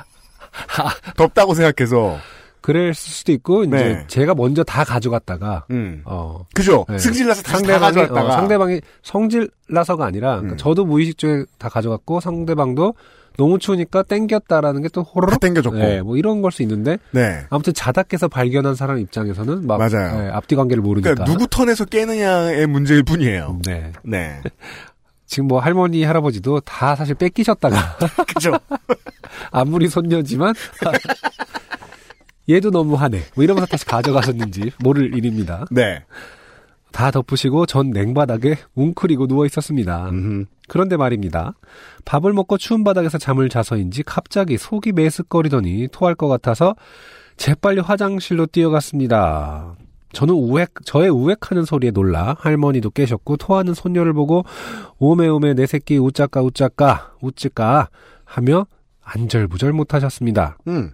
[1.17, 2.17] 덥다고 생각해서.
[2.61, 4.03] 그랬을 수도 있고 이제 네.
[4.07, 6.01] 제가 먼저 다 가져갔다가 음.
[6.03, 6.85] 어 그죠?
[6.89, 6.99] 네.
[6.99, 7.97] 승질나서 상대방이.
[8.01, 10.57] 어, 상대방이 성질 나서가 아니라 그러니까 음.
[10.57, 12.95] 저도 무의식 중에 다 가져갔고 상대방도
[13.39, 15.77] 너무 추우니까 땡겼다라는 게또다 호로록 땡겨줬고.
[15.77, 17.45] 네, 뭐 이런 걸 수 있는데 네.
[17.49, 20.21] 아무튼 자다 깨서 발견한 사람 입장에서는 막 맞아요.
[20.21, 23.59] 네, 앞뒤 관계를 모르니까 그러니까 누구 턴에서 깨느냐의 문제일 뿐이에요.
[23.65, 23.93] 네.
[24.03, 24.41] 네.
[25.25, 27.97] 지금 뭐 할머니 할아버지도 다 사실 뺏기셨다가
[28.33, 28.57] 그죠?
[29.51, 30.53] 아무리 손녀지만
[32.49, 35.65] 얘도 너무 하네 뭐 이러면서 다시 가져가셨는지 모를 일입니다.
[35.71, 36.03] 네.
[36.91, 40.09] 다 덮으시고 전 냉바닥에 웅크리고 누워 있었습니다.
[40.09, 40.45] 음흠.
[40.67, 41.53] 그런데 말입니다.
[42.05, 46.75] 밥을 먹고 추운 바닥에서 잠을 자서인지 갑자기 속이 메스꺼리더니 토할 것 같아서
[47.37, 49.75] 재빨리 화장실로 뛰어갔습니다.
[50.11, 54.43] 저는 우액, 저의 우액하는 소리에 놀라 할머니도 깨셨고 토하는 손녀를 보고
[54.97, 57.89] 오메오메 내 새끼 우짜까 우짜까 우찌까
[58.25, 58.65] 하며
[59.03, 60.57] 안절부절 못하셨습니다.
[60.67, 60.91] 음.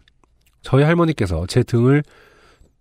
[0.62, 2.03] 저희 할머니께서 제 등을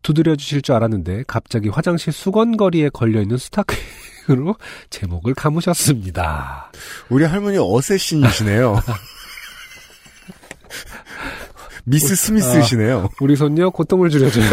[0.05, 4.55] 두드려 주실 줄 알았는데 갑자기 화장실 수건거리에 걸려 있는 스타킹으로
[4.91, 6.71] 제 목을 감으셨습니다.
[7.09, 8.81] 우리 할머니 어쌔신이시네요.
[11.85, 13.09] 미스 스미스시네요.
[13.21, 14.45] 우리 손녀 고통을 줄여줘요.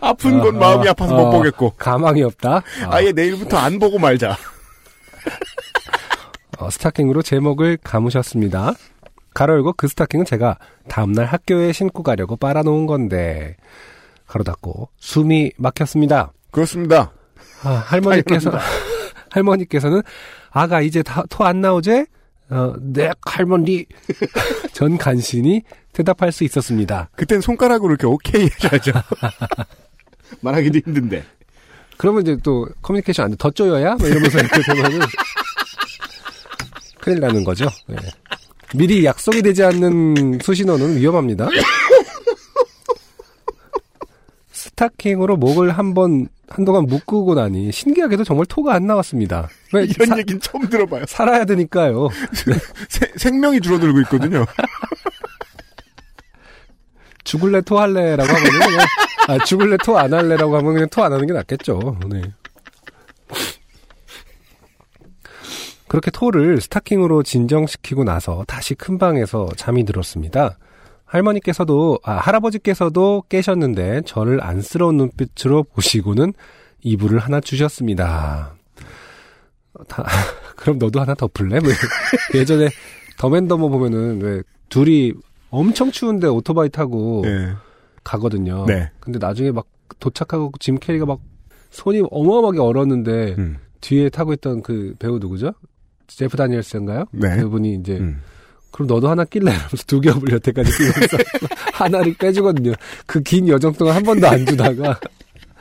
[0.00, 1.70] 아픈 건 마음이 아파서 못 보겠고.
[1.72, 2.56] 가망이 없다.
[2.56, 4.36] 어, 아예 내일부터 안 보고 말자.
[6.58, 8.74] 어, 스타킹으로 제 목을 감으셨습니다.
[9.34, 13.56] 가로 열고 그 스타킹은 제가 다음날 학교에 신고 가려고 빨아놓은 건데
[14.26, 16.32] 가로 닫고 숨이 막혔습니다.
[16.50, 17.12] 그렇습니다.
[17.62, 18.50] 아, 할머니께서
[19.30, 20.02] 할머니께서는
[20.50, 22.06] 아가 이제 토 안 나오제?
[22.50, 23.86] 어, 네 할머니
[24.72, 27.08] 전 간신히 대답할 수 있었습니다.
[27.16, 28.92] 그땐 손가락으로 이렇게 오케이 해야죠.
[30.42, 31.24] 말하기도 힘든데.
[31.96, 33.36] 그러면 이제 또 커뮤니케이션 안 돼.
[33.38, 33.94] 더 쪼여야?
[33.96, 35.00] 뭐 이러면서 이렇게 되면은
[37.00, 37.66] 큰일 나는 거죠.
[37.86, 37.96] 네.
[38.74, 41.48] 미리 약속이 되지 않는 수신호는 위험합니다.
[44.50, 49.48] 스타킹으로 목을 한번 한동안 묶고 나니 신기하게도 정말 토가 안 나왔습니다.
[49.72, 51.04] 왜 이런 사- 얘기는 처음 들어봐요.
[51.06, 52.08] 살아야 되니까요.
[52.88, 54.44] 세- 생명이 줄어들고 있거든요.
[57.24, 58.86] 죽을래 토할래라고 하면은 그냥
[59.28, 61.98] 아, 죽을래 토 안 할래라고 하면 그냥 토 안 하는 게 낫겠죠.
[62.10, 62.20] 네.
[65.94, 70.58] 그렇게 토를 스타킹으로 진정시키고 나서 다시 큰 방에서 잠이 들었습니다.
[71.04, 76.32] 할머니께서도 아 할아버지께서도 깨셨는데 저를 안쓰러운 눈빛으로 보시고는
[76.82, 78.56] 이불을 하나 주셨습니다.
[79.86, 80.04] 다,
[80.56, 81.60] 그럼 너도 하나 덮을래?
[81.60, 81.70] 뭐
[82.34, 82.70] 예전에
[83.16, 85.12] 더맨더머 보면은 왜 둘이
[85.50, 87.52] 엄청 추운데 오토바이 타고 네.
[88.02, 88.64] 가거든요.
[88.66, 88.90] 네.
[88.98, 89.68] 근데 나중에 막
[90.00, 91.20] 도착하고 짐 캐리가 막
[91.70, 93.58] 손이 어마어마하게 얼었는데 음.
[93.80, 95.52] 뒤에 타고 있던 그 배우 누구죠?
[96.06, 97.04] 제프 다니엘스인가요?
[97.12, 97.36] 네.
[97.36, 98.20] 그분이 이제 음.
[98.70, 99.52] 그럼 너도 하나 낄래?
[99.52, 101.16] 이러면서 두 겹을 여태까지 끼면서
[101.74, 102.72] 하나를 빼주거든요.
[103.06, 104.98] 그 긴 여정 동안 한 번도 안 주다가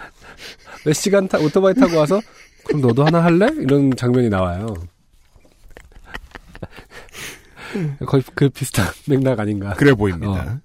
[0.85, 2.19] 몇 시간 타, 오토바이 타고 와서
[2.65, 3.47] 그럼 너도 하나 할래?
[3.59, 4.73] 이런 장면이 나와요.
[8.05, 9.73] 거의 그 비슷한 맥락 아닌가.
[9.73, 10.61] 그래 보입니다.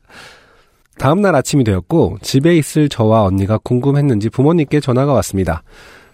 [0.98, 5.62] 다음날 아침이 되었고 집에 있을 저와 언니가 궁금했는지 부모님께 전화가 왔습니다.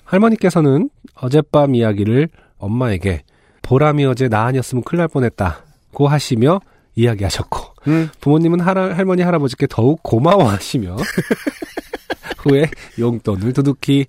[0.05, 3.23] 할머니께서는 어젯밤 이야기를 엄마에게
[3.65, 6.61] 보람이 어제 나 아니었으면 큰일 날 뻔했다고 하시며
[6.95, 8.09] 이야기하셨고 음.
[8.21, 10.97] 부모님은 할아- 할머니 할아버지께 더욱 고마워하시며
[12.39, 14.07] 후에 용돈을 두둑히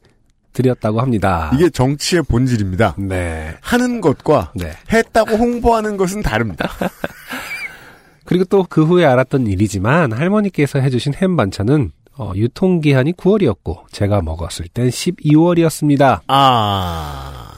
[0.54, 1.52] 드렸다고 합니다.
[1.54, 2.96] 이게 정치의 본질입니다.
[2.98, 3.56] 네.
[3.62, 4.72] 하는 것과 네.
[4.92, 6.70] 했다고 홍보하는 것은 다릅니다.
[8.24, 14.68] 그리고 또 그 후에 알았던 일이지만 할머니께서 해주신 햄 반찬은 어, 유통기한이 9월이었고 제가 먹었을
[14.70, 16.22] 땐 12월이었습니다.
[16.28, 17.52] 아,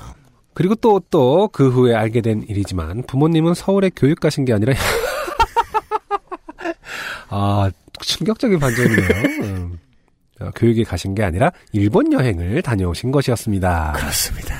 [0.58, 4.74] 그리고 또 또 그 후에 알게 된 일이지만 부모님은 서울에 교육 가신 게 아니라
[7.30, 7.70] 아
[8.02, 9.08] 충격적인 반전이네요.
[9.43, 9.80] 음.
[10.39, 13.93] 어, 교육에 가신 게 아니라 일본 여행을 다녀오신 것이었습니다.
[13.98, 14.56] 그렇습니다.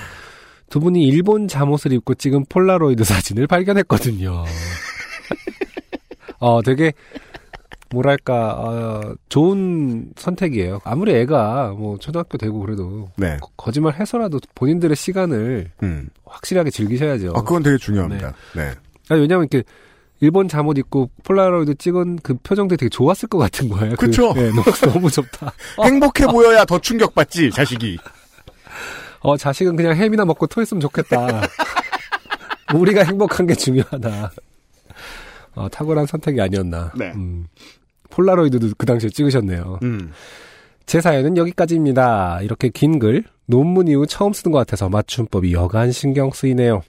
[0.70, 4.46] 두 분이 일본 잠옷을 입고 찍은 폴라로이드 사진을 발견했거든요.
[6.40, 6.94] 어, 되게
[7.89, 10.80] 뭐랄까 어, 좋은 선택이에요.
[10.84, 13.38] 아무리 애가 뭐 초등학교 되고 그래도 네.
[13.41, 16.10] 거- 거짓말 해서라도 본인들의 시간을 음.
[16.26, 17.30] 확실하게 즐기셔야죠.
[17.36, 18.34] 아, 그건 되게 중요합니다.
[18.56, 18.71] 네.
[19.10, 19.63] 아니, 왜냐면 이렇게
[20.19, 23.95] 일본 잠옷 입고 폴라로이드 찍은 그 표정들이 되게 좋았을 것 같은 거예요.
[23.97, 24.34] 그- 그쵸.
[24.34, 25.54] 네, 너무, 너무 좋다.
[25.84, 27.97] 행복해 보여야 더 충격받지, 자식이.
[29.21, 31.41] 어, 자식은 그냥 햄이나 먹고 토했으면 좋겠다.
[32.76, 34.32] 우리가 행복한 게 중요하다.
[35.58, 36.91] 어, 탁월한 선택이 아니었나.
[36.96, 37.12] 네.
[37.15, 37.48] 음,
[38.10, 39.80] 폴라로이드도 그 당시에 찍으셨네요.
[39.84, 40.12] 음.
[40.86, 42.39] 제 사연은 여기까지입니다.
[42.43, 46.82] 이렇게 긴 글, 논문 이후 처음 쓰는 것 같아서 맞춤법이 여간 신경 쓰이네요.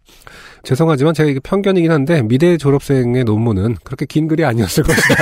[0.63, 5.09] 죄송하지만 제가 이게 편견이긴 한데 미대 졸업생의 논문은 그렇게 긴 글이 아니었을 것이다.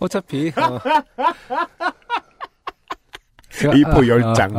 [0.00, 0.78] 어차피 어,
[3.50, 4.50] 제가- A4 열 장.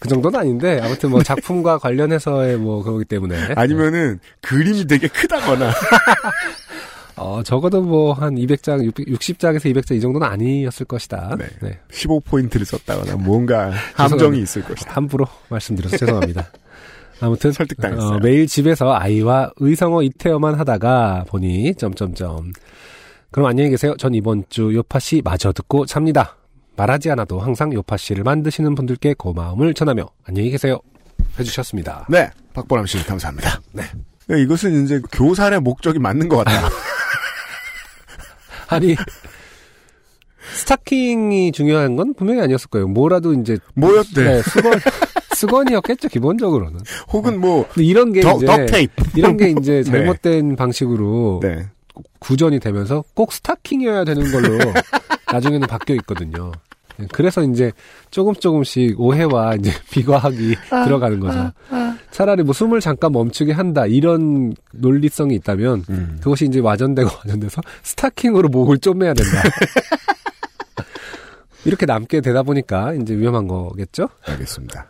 [0.00, 5.70] 그 정도는 아닌데 아무튼 뭐 작품과 관련해서의 뭐 그거기 때문에 아니면은 그림이 되게 크다거나.
[7.16, 11.36] 어, 적어도 뭐 한 200장, 60장에서 200장 이 정도는 아니었을 것이다.
[11.38, 11.46] 네.
[11.60, 11.78] 네.
[11.92, 14.92] 15포인트를 썼다거나 뭔가 함정이 있을 것이다.
[14.94, 16.50] 함부로 말씀드려서 죄송합니다.
[17.20, 18.16] 아무튼 설득당했어요.
[18.16, 22.52] 어, 매일 집에서 아이와 의성어 이태어만 하다가 보니 점점점.
[23.30, 23.94] 그럼 안녕히 계세요.
[23.98, 26.36] 전 이번 주 요파 씨 마저 듣고 잡니다.
[26.80, 30.78] 말하지 않아도 항상 요파 씨를 만드시는 분들께 고마움을 전하며 안녕히 계세요.
[31.38, 32.06] 해주셨습니다.
[32.08, 32.30] 네.
[32.54, 33.60] 박보람 씨, 감사합니다.
[33.72, 33.82] 네.
[34.30, 36.70] 이것은 이제 교살의 목적이 맞는 것 같다.
[38.68, 38.96] 아니
[40.54, 42.88] 스타킹이 중요한 건 분명히 아니었을 거예요.
[42.88, 44.24] 뭐라도 이제 뭐였대?
[44.24, 44.80] 네, 수건
[45.36, 46.80] 수건이었겠죠 기본적으로는.
[47.12, 49.04] 혹은 뭐, 근데 이런 게 덕, 이제 덕테이프.
[49.16, 49.90] 이런 게 이제 네.
[49.90, 51.68] 잘못된 방식으로 네.
[52.20, 54.58] 구전이 되면서 꼭 스타킹이어야 되는 걸로
[55.32, 56.52] 나중에는 바뀌어 있거든요.
[56.96, 57.72] 네, 그래서 이제
[58.10, 61.52] 조금 조금씩 오해와 이제 비과학이 들어가는 거죠.
[62.10, 66.18] 차라리 뭐 숨을 잠깐 멈추게 한다 이런 논리성이 있다면 음.
[66.22, 69.42] 그것이 이제 와전되고 와전돼서 스타킹으로 목을 쪼매야 된다.
[71.64, 74.08] 이렇게 남게 되다 보니까 이제 위험한 거겠죠?
[74.26, 74.86] 알겠습니다.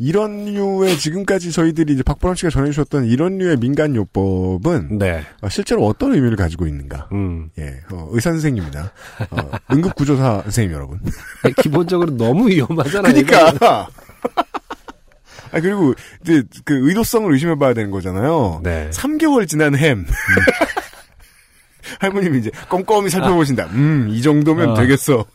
[0.00, 5.22] 이런 류의 지금까지 저희들이 이제 박보람 씨가 전해주셨던 이런 류의 민간 요법은 네.
[5.42, 7.10] 어, 실제로 어떤 의미를 가지고 있는가?
[7.12, 7.50] 음.
[7.58, 8.92] 예, 어, 의사 선생님입니다.
[9.30, 11.00] 어, 응급 구조사 선생님 여러분.
[11.44, 13.12] 아니, 기본적으로 너무 위험하잖아요.
[13.12, 13.88] 그러니까.
[15.52, 18.62] 아 그리고 이제 그 의도성을 의심해봐야 되는 거잖아요.
[18.64, 18.88] 네.
[18.94, 20.06] 3개월 지난 햄.
[22.00, 23.66] 할머님이 이제 꼼꼼히 살펴보신다.
[23.66, 24.74] 음, 이 정도면 어.
[24.76, 25.26] 되겠어.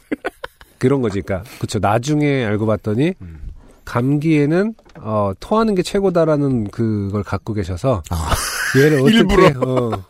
[0.80, 1.22] 그런 거지.
[1.22, 1.78] 그러니까 그쵸.
[1.78, 3.45] 나중에 알고 봤더니 음.
[3.86, 8.34] 감기에는 어, 토하는 게 최고다라는 그걸 갖고 계셔서 아.
[8.78, 9.54] 얘를 어떻게.
[9.66, 10.04] 어,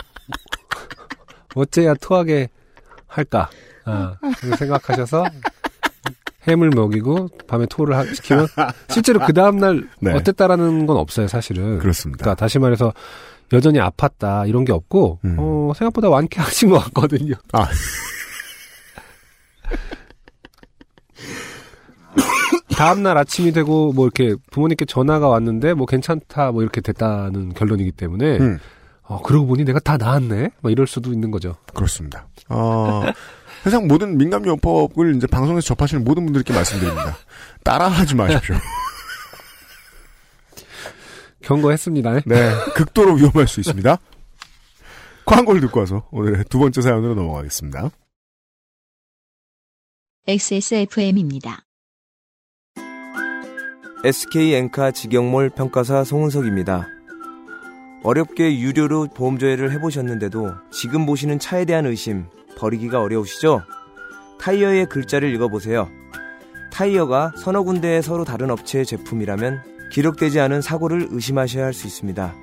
[1.56, 2.50] 어째야 토하게
[3.08, 3.50] 할까
[3.86, 5.24] 아, 그렇게 생각하셔서
[6.48, 8.48] 햄을 먹이고 밤에 토를 하- 시키면
[8.90, 10.12] 실제로 그 다음 날 네.
[10.14, 11.80] 어땠다라는 건 없어요 사실은.
[11.80, 12.24] 그렇습니다.
[12.24, 12.94] 그러니까 다시 말해서
[13.54, 15.36] 여전히 아팠다 이런 게 없고 음.
[15.40, 17.36] 어, 생각보다 완쾌하신 것 같거든요.
[17.54, 17.68] 아.
[22.76, 27.92] 다음 날 아침이 되고 뭐 이렇게 부모님께 전화가 왔는데 뭐 괜찮다 뭐 이렇게 됐다는 결론이기
[27.94, 28.60] 때문에 음,
[29.04, 31.56] 어 그러고 보니 내가 다 나았네 뭐 이럴 수도 있는 거죠.
[31.74, 32.28] 그렇습니다.
[32.50, 33.04] 어,
[33.64, 37.18] 세상 모든 민감요법을 이제 방송에서 접하시는 모든 분들께 말씀드립니다.
[37.64, 38.56] 따라하지 마십시오.
[41.42, 42.22] 경고했습니다.
[42.26, 43.98] 네, 극도로 위험할 수 있습니다.
[45.26, 47.90] 광고를 듣고 와서 오늘의 두 번째 사연으로 넘어가겠습니다.
[50.28, 51.66] XSFM입니다.
[54.06, 56.88] SK 엔카 직영몰 평가사 송은석입니다.
[58.04, 62.26] 어렵게 유료로 보험조회를 해보셨는데도 지금 보시는 차에 대한 의심
[62.56, 63.64] 버리기가 어려우시죠?
[64.40, 65.90] 타이어의 글자를 읽어보세요.
[66.72, 72.36] 타이어가 서너 군데의 서로 다른 업체의 제품이라면 기록되지 않은 사고를 의심하셔야 할 수 있습니다.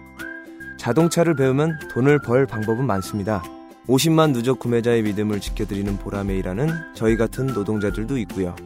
[0.79, 3.41] 자동차를 배우면 돈을 벌 방법은 많습니다.
[3.87, 5.97] 50만 누적 구매자의 믿음을 지켜드리는
[6.29, 8.57] 일하는 저희 같은 노동자들도 있고요.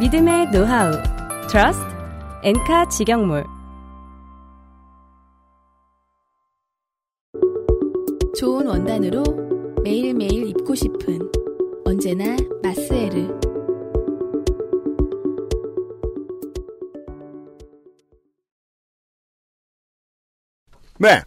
[0.00, 1.19] 믿음의 노하우
[1.50, 1.84] Trust
[2.44, 3.44] 엔카 직영몰
[8.38, 9.24] 좋은 원단으로
[9.82, 11.18] 매일매일 입고 싶은
[11.84, 13.36] 언제나 마스에르.
[20.98, 21.22] 네.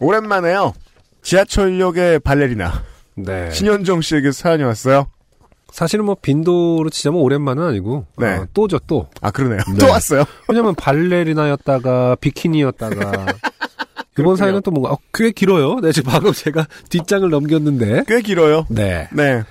[0.00, 0.72] 오랜만에요.
[1.20, 2.72] 지하철역의 발레리나.
[3.16, 3.50] 네.
[3.50, 5.10] 신현정 씨에게 사연이 왔어요.
[5.74, 8.28] 사실은 뭐 빈도로 치자면 오랜만은 아니고 네.
[8.28, 9.08] 어, 또죠 또.
[9.20, 9.58] 아, 그러네요.
[9.72, 9.78] 네.
[9.78, 10.22] 또 왔어요.
[10.48, 13.26] 왜냐면 발레리나였다가 비키니였다가
[14.16, 15.80] 이번 사연은 또 뭔가 어, 꽤 길어요.
[15.80, 18.04] 네, 지금 방금 제가 뒷장을 넘겼는데.
[18.06, 18.66] 꽤 길어요.
[18.68, 19.08] 네.
[19.12, 19.42] 네.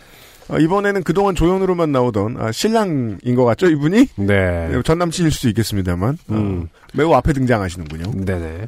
[0.47, 4.07] 어, 이번에는 그동안 조연으로만 나오던 아, 신랑인 것 같죠, 이분이?
[4.15, 4.69] 네.
[4.85, 6.17] 전 남친일 수도 있겠습니다만.
[6.29, 6.69] 어, 음.
[6.93, 8.23] 매우 앞에 등장하시는군요.
[8.23, 8.67] 네네.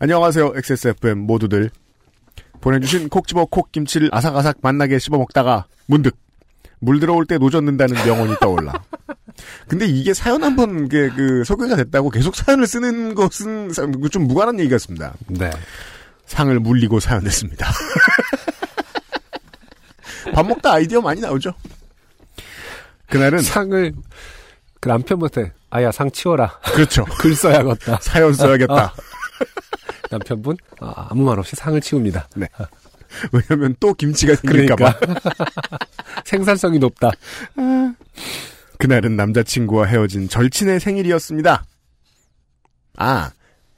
[0.00, 1.70] 안녕하세요, XSFM 모두들.
[2.60, 6.25] 보내주신 콕 집어 콕 김치를 아삭아삭 맛나게 씹어 먹다가 문득
[6.80, 8.72] 물 들어올 때 노젓는다는 명언이 떠올라.
[9.68, 13.70] 근데 이게 사연 한 번 그 소개가 됐다고 계속 사연을 쓰는 것은
[14.10, 15.14] 좀 무관한 얘기 같습니다.
[15.28, 15.50] 네.
[16.26, 17.66] 상을 물리고 사연 냈습니다.
[20.32, 21.52] 밥 먹다 아이디어 많이 나오죠.
[23.08, 23.92] 그날은 상을
[24.80, 26.58] 그 남편한테 아야 상 치워라.
[26.72, 27.04] 그렇죠.
[27.18, 27.98] 글 써야겠다.
[28.02, 28.94] 사연 써야겠다.
[30.10, 32.28] 남편분 아, 아무 말 없이 상을 치웁니다.
[32.36, 32.48] 네.
[33.32, 34.98] 왜냐면 또 김치가 생길까봐.
[34.98, 35.30] 그러니까.
[36.26, 37.12] 생산성이 높다.
[38.78, 41.64] 그날은 남자친구와 헤어진 절친의 생일이었습니다.
[42.98, 43.30] 아,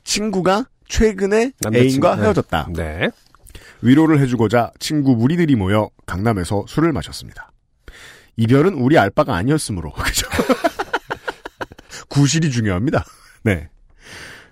[0.04, 2.22] 친구가 최근에 남자친구, 애인과 네.
[2.22, 2.68] 헤어졌다.
[2.74, 3.10] 네.
[3.82, 7.52] 위로를 해주고자 친구 무리들이 모여 강남에서 술을 마셨습니다.
[8.36, 10.26] 이별은 우리 알바가 아니었으므로 그죠?
[12.08, 13.04] 구실이 중요합니다.
[13.42, 13.68] 네.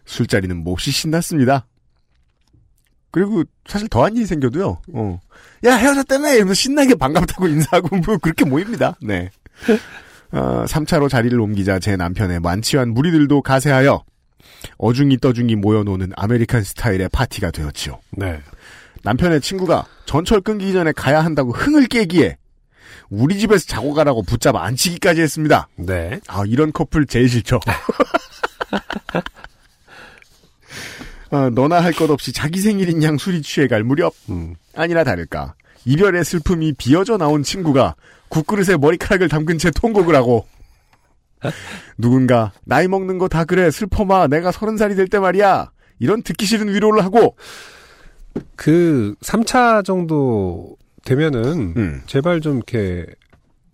[0.04, 1.66] 술자리는 몹시 신났습니다.
[3.16, 4.82] 그리고 사실 더한 일이 생겨도요.
[4.92, 5.20] 어.
[5.64, 8.94] 야 헤어졌다며 이러면서 신나게 반갑다고 인사하고 뭐 그렇게 모입니다.
[9.00, 9.30] 네.
[10.32, 14.04] 어, 3차로 자리를 옮기자 제 남편의 만취한 무리들도 가세하여
[14.76, 18.00] 어중이 떠중이 모여노는 American 스타일의 파티가 되었지요.
[18.18, 18.42] 네.
[19.02, 22.36] 남편의 친구가 전철 끊기기 전에 가야 한다고 흥을 깨기에
[23.08, 25.68] 우리 집에서 자고 가라고 붙잡아 앉히기까지 했습니다.
[25.76, 26.20] 네.
[26.28, 27.60] 아 이런 커플 제일 싫죠.
[31.44, 34.54] 어, 너나 할 것 없이 자기 생일인 양 술이 취해갈 무렵 음.
[34.74, 37.94] 아니나 다를까 이별의 슬픔이 비어져 나온 친구가
[38.28, 40.46] 국그릇에 머리카락을 담근 채 통곡을 하고
[41.98, 46.44] 누군가 나이 먹는 거 다 그래 슬퍼마 내가 서른 살이 될 때 말이야 이런 듣기
[46.46, 47.36] 싫은 위로를 하고
[48.56, 52.02] 그 3차 정도 되면은 음.
[52.06, 53.06] 제발 좀 이렇게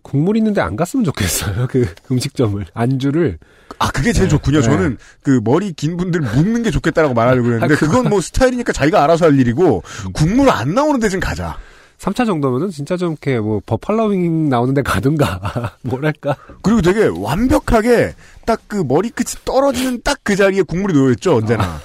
[0.03, 1.67] 국물 있는데 안 갔으면 좋겠어요.
[1.71, 3.39] 그 음식점을 안주를
[3.79, 4.59] 아 그게 제일 좋군요.
[4.59, 4.63] 네.
[4.63, 9.03] 저는 그 머리 긴 분들 묶는 게 좋겠다라고 말하려고 했는데 아, 그건 뭐 스타일이니까 자기가
[9.03, 9.81] 알아서 할 일이고
[10.13, 11.57] 국물 안 나오는 데 좀 가자.
[11.99, 16.35] 3차 정도면은 진짜 좀 이렇게 뭐 버팔로윙 나오는 데 가든가 뭐랄까.
[16.61, 18.13] 그리고 되게 완벽하게
[18.45, 21.79] 딱 그 머리끝이 떨어지는 딱 그 자리에 국물이 놓여있죠 언제나.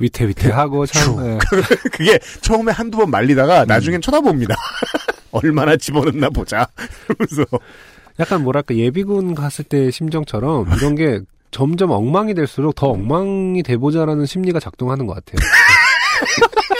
[0.00, 1.38] 위태위태하고 참 예.
[1.92, 4.54] 그게 처음에 한두 번 말리다가 나중엔 쳐다봅니다.
[5.34, 6.68] 얼마나 집어넣나 보자.
[7.08, 7.44] 이러면서
[8.20, 11.20] 약간 뭐랄까 예비군 갔을 때 심정처럼 이런 게
[11.50, 15.38] 점점 엉망이 될수록 더 엉망이 돼보자라는 심리가 작동하는 것 같아요.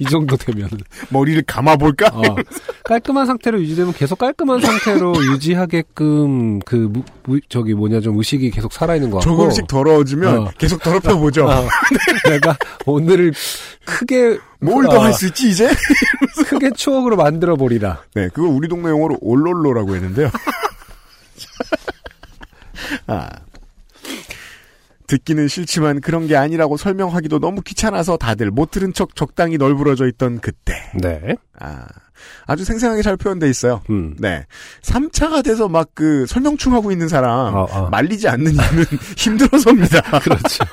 [0.00, 0.70] 이 정도 되면은
[1.10, 2.06] 머리를 감아볼까?
[2.12, 2.22] 어,
[2.84, 8.72] 깔끔한 상태로 유지되면 계속 깔끔한 상태로 유지하게끔 그 무, 무- 저기 뭐냐 좀 의식이 계속
[8.72, 10.50] 살아있는 것 같고 조금씩 더러워지면 어.
[10.58, 11.46] 계속 더럽혀 보죠.
[11.46, 11.68] 어,
[12.28, 13.32] 내가 오늘을
[13.84, 15.70] 크게 뭘 더 할 수 있지 이제?
[16.46, 18.02] 크게 추억으로 만들어 보리라.
[18.14, 20.30] 네, 그거 우리 동네 용어로 올롤로라고 했는데요.
[23.06, 23.28] 아.
[25.10, 30.38] 듣기는 싫지만 그런 게 아니라고 설명하기도 너무 귀찮아서 다들 못 들은 척 적당히 널브러져 있던
[30.40, 30.74] 그때.
[30.94, 31.34] 네.
[31.58, 31.84] 아.
[32.46, 33.82] 아주 생생하게 잘 표현돼 있어요.
[33.90, 34.14] 음.
[34.18, 34.44] 네.
[34.82, 37.88] 3차가 돼서 막 그 설명충 하고 있는 사람 어, 어.
[37.90, 38.84] 말리지 않는 이유는
[39.18, 40.00] 힘들어서입니다.
[40.20, 40.64] 그렇죠.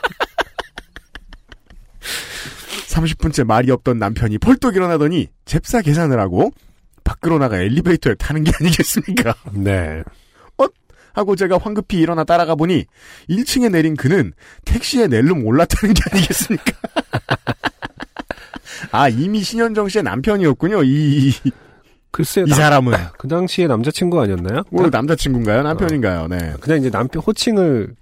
[2.87, 6.51] 30분째 말이 없던 남편이 벌떡 일어나더니 잽싸 계산을 하고
[7.03, 9.33] 밖으로 나가 엘리베이터에 타는 게 아니겠습니까?
[9.53, 10.03] 네.
[11.17, 12.85] 하고 제가 황급히 일어나 따라가 보니
[13.27, 14.33] 1층에 내린 그는
[14.65, 16.71] 택시에 낼름 올라타는 게 아니겠습니까?
[18.91, 20.83] 아 이미 신현정 씨의 남편이었군요.
[20.83, 21.51] 이, 이,
[22.11, 22.45] 글쎄요.
[22.45, 24.61] 이 남- 사람은 그 당시에 남자친구 아니었나요?
[24.69, 25.63] 뭐 남자친구인가요?
[25.63, 26.27] 남편인가요?
[26.27, 26.53] 네.
[26.61, 27.95] 그냥 이제 남편 호칭을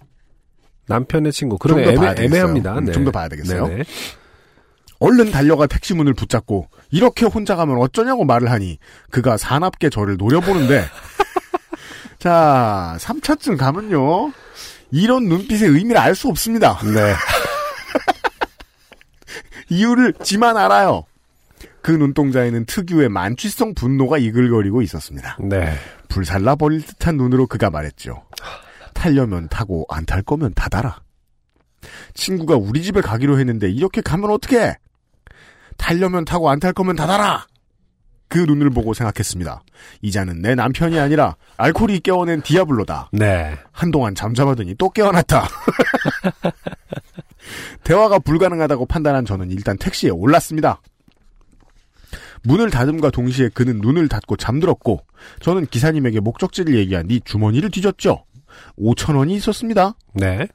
[0.88, 1.58] 남편의 친구.
[1.58, 2.16] 그런 애매.
[2.18, 2.78] 애매합니다.
[2.80, 2.92] 음, 네.
[2.92, 3.68] 좀더 봐야 되겠어요.
[3.68, 3.84] 네네.
[5.00, 8.78] 얼른 달려가 택시 문을 붙잡고 이렇게 혼자 가면 어쩌냐고 말을 하니
[9.10, 10.84] 그가 사납게 저를 노려보는데
[12.20, 14.32] 자 3차쯤 가면요
[14.92, 16.80] 이런 눈빛의 의미를 알 수 없습니다.
[16.84, 17.14] 네.
[19.70, 21.04] 이유를 지만 알아요.
[21.82, 25.38] 그 눈동자에는 특유의 만취성 분노가 이글거리고 있었습니다.
[25.42, 25.74] 네.
[26.10, 28.24] 불살라 버릴 듯한 눈으로 그가 말했죠.
[28.94, 31.00] 타려면 타고 안 탈 거면 타다라.
[32.14, 34.76] 친구가 우리 집에 가기로 했는데 이렇게 가면 어떡해?
[35.78, 37.46] 타려면 타고 안 탈 거면 타다라.
[38.28, 39.64] 그 눈을 보고 생각했습니다.
[40.02, 43.10] 이자는 내 남편이 아니라 알코올이 깨워낸 디아블로다.
[43.14, 43.58] 네.
[43.72, 45.48] 한동안 잠잠하더니 또 깨어났다.
[47.84, 50.82] 대화가 불가능하다고 판단한 저는 일단 택시에 올랐습니다.
[52.44, 55.06] 문을 닫음과 동시에 그는 눈을 닫고 잠들었고
[55.42, 58.26] 저는 기사님에게 목적지를 얘기한 뒤 주머니를 뒤졌죠.
[58.78, 59.96] 5천 원이 있었습니다.
[60.14, 60.48] 네.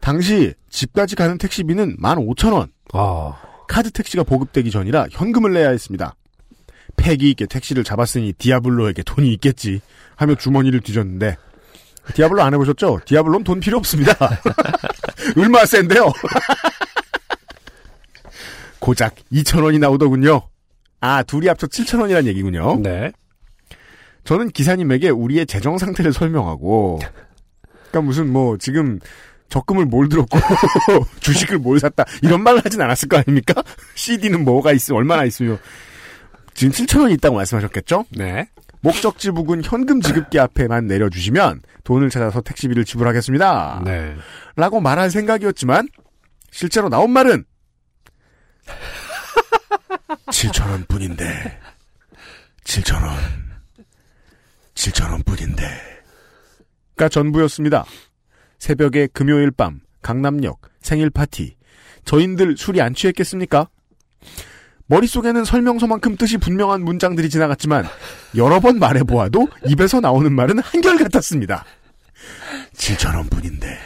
[0.00, 2.68] 당시 집까지 가는 택시비는 15,000원.
[2.92, 3.36] 아.
[3.68, 6.14] 카드 택시가 보급되기 전이라 현금을 내야 했습니다.
[6.96, 9.80] 패기 있게 택시를 잡았으니 디아블로에게 돈이 있겠지
[10.16, 11.36] 하며 주머니를 뒤졌는데
[12.14, 13.00] 디아블로 안 해보셨죠?
[13.04, 14.14] 디아블로는 돈 필요 없습니다.
[15.36, 16.12] 얼마 센데요?
[18.78, 20.42] 고작 2,000원이 나오더군요.
[21.00, 22.80] 아, 둘이 합쳐 7,000원이란 얘기군요.
[22.80, 23.12] 네.
[24.24, 27.00] 저는 기사님에게 우리의 재정 상태를 설명하고,
[27.82, 28.98] 그니까 무슨 뭐, 지금,
[29.48, 30.38] 적금을 뭘 들었고,
[31.20, 33.62] 주식을 뭘 샀다, 이런 말을 하진 않았을 거 아닙니까?
[33.94, 35.58] CD는 뭐가 있으, 얼마나 있으며.
[36.56, 38.06] 지금 7,000원이 있다고 말씀하셨겠죠?
[38.10, 38.48] 네.
[38.80, 43.82] 목적지 부근 현금 지급기 앞에만 내려주시면 돈을 찾아서 택시비를 지불하겠습니다.
[43.84, 44.16] 네.
[44.56, 45.88] 라고 말할 생각이었지만,
[46.50, 47.44] 실제로 나온 말은,
[50.28, 51.60] 7,000원 뿐인데,
[52.64, 53.16] 7,000원,
[54.74, 55.64] 7,000원 뿐인데,
[56.96, 57.84] 가 전부였습니다.
[58.58, 61.56] 새벽에 금요일 밤, 강남역, 생일 파티.
[62.06, 63.68] 저인들 술이 안 취했겠습니까?
[64.88, 67.86] 머릿속에는 설명서만큼 뜻이 분명한 문장들이 지나갔지만,
[68.36, 71.64] 여러 번 말해보아도 입에서 나오는 말은 한결같았습니다.
[72.74, 73.78] 7,000원 뿐인데.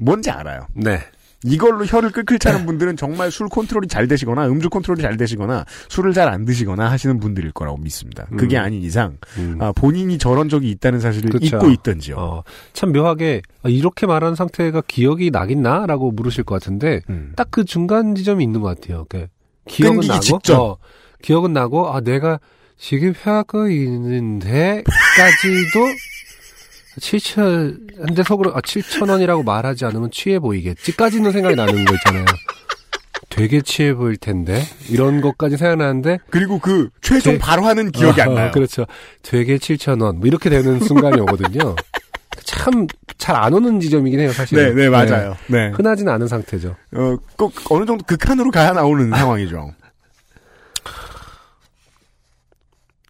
[0.00, 0.66] 뭔지 알아요.
[0.74, 1.00] 네.
[1.44, 6.12] 이걸로 혀를 끌끌 차는 분들은 정말 술 컨트롤이 잘 되시거나 음주 컨트롤이 잘 되시거나 술을
[6.12, 8.26] 잘 안 드시거나 하시는 분들일 거라고 믿습니다.
[8.36, 8.62] 그게 음.
[8.62, 9.56] 아닌 이상 음.
[9.60, 11.56] 아, 본인이 저런 적이 있다는 사실을 그쵸.
[11.56, 12.16] 잊고 있던지요.
[12.16, 17.32] 어, 참 묘하게 아, 이렇게 말하는 상태가 기억이 나겠나라고 물으실 것 같은데 음.
[17.36, 19.06] 딱그 중간 지점이 있는 것 같아요.
[19.08, 19.26] 그
[19.66, 20.60] 기억은 나고 직전.
[20.60, 20.76] 어,
[21.22, 22.38] 기억은 나고 아 내가
[22.78, 24.84] 지금 하고 있는데까지도
[27.00, 32.24] 7천 근데 속으로 아 7천 원이라고 말하지 않으면 취해 보이겠지까지는 생각이 나는 거 있잖아요.
[33.28, 38.34] 되게 취해 보일 텐데 이런 것까지 생각나는데 그리고 그 최종 제- 발화는 기억이 안 어,
[38.34, 38.50] 나요.
[38.52, 38.86] 그렇죠.
[39.22, 40.18] 되게 7천 원.
[40.18, 41.74] 뭐 이렇게 되는 순간이 오거든요.
[42.44, 42.86] 참
[43.18, 44.56] 잘 안 오는 지점이긴 해요, 사실.
[44.58, 45.36] 네, 네, 맞아요.
[45.46, 45.68] 네.
[45.70, 46.74] 흔하진 않은 상태죠.
[46.94, 49.72] 어, 꼭 어느 정도 극한으로 가야 나오는 상황이죠.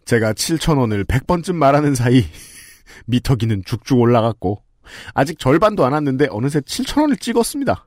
[0.05, 2.25] 제가 7,000원을 100번쯤 말하는 사이
[3.05, 4.61] 미터기는 쭉쭉 올라갔고
[5.13, 7.85] 아직 절반도 안 왔는데 어느새 7,000원을 찍었습니다.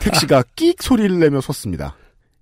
[0.00, 1.96] 택시가 끽 소리를 내며 섰습니다.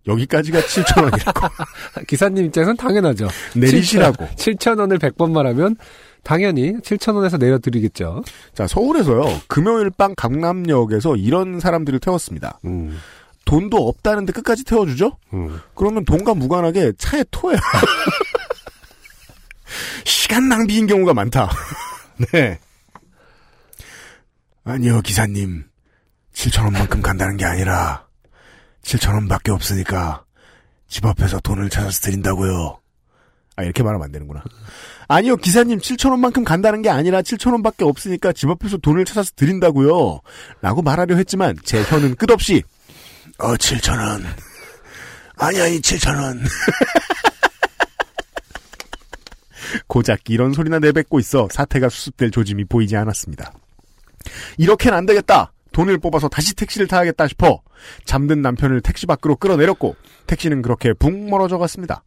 [0.07, 1.51] 여기까지가 7,000원이라고.
[2.07, 3.29] 기사님 입장에선 당연하죠.
[3.55, 4.27] 내리시라고.
[4.37, 5.77] 7천 원을 100번 말하면
[6.23, 8.25] 당연히 7천 원에서 내려드리겠죠.
[8.55, 9.25] 자, 서울에서요.
[9.49, 12.59] 금요일 밤 강남역에서 이런 사람들을 태웠습니다.
[12.65, 12.99] 음,
[13.45, 15.17] 돈도 없다는데 끝까지 태워주죠?
[15.33, 15.61] 음.
[15.75, 17.59] 그러면 돈과 무관하게 차에 토해요.
[20.09, 21.51] 시간 낭비인 경우가 많다.
[22.33, 22.59] 네.
[24.65, 25.65] 아니요, 기사님.
[26.33, 28.07] 7천원만큼 간다는 게 아니라,
[28.83, 30.25] 7천원밖에 없으니까,
[30.89, 32.79] 집 앞에서 돈을 찾아서 드린다고요.
[33.57, 34.43] 아, 이렇게 말하면 안 되는구나.
[35.09, 40.21] 아니요, 기사님, 7천원만큼 간다는 게 아니라, 7천원밖에 없으니까, 집 앞에서 돈을 찾아서 드린다고요.
[40.63, 42.63] 라고 말하려 했지만, 제 혀는 끝없이,
[43.39, 44.23] 어, 7천원.
[45.37, 46.41] 아니, 아니, 7천원.
[49.87, 53.53] 고작 이런 소리나 내뱉고 있어 사태가 수습될 조짐이 보이지 않았습니다.
[54.57, 55.53] 이렇게는 안 되겠다.
[55.73, 57.61] 돈을 뽑아서 다시 택시를 타야겠다 싶어
[58.05, 59.97] 잠든 남편을 택시 밖으로 끌어내렸고
[60.27, 62.03] 택시는 그렇게 붕 멀어져 갔습니다.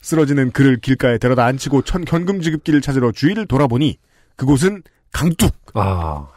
[0.00, 3.98] 쓰러지는 그를 길가에 데려다 앉히고 천 현금 지급기를 찾으러 주위를 돌아보니
[4.36, 4.82] 그곳은
[5.12, 6.28] 강뚝 아,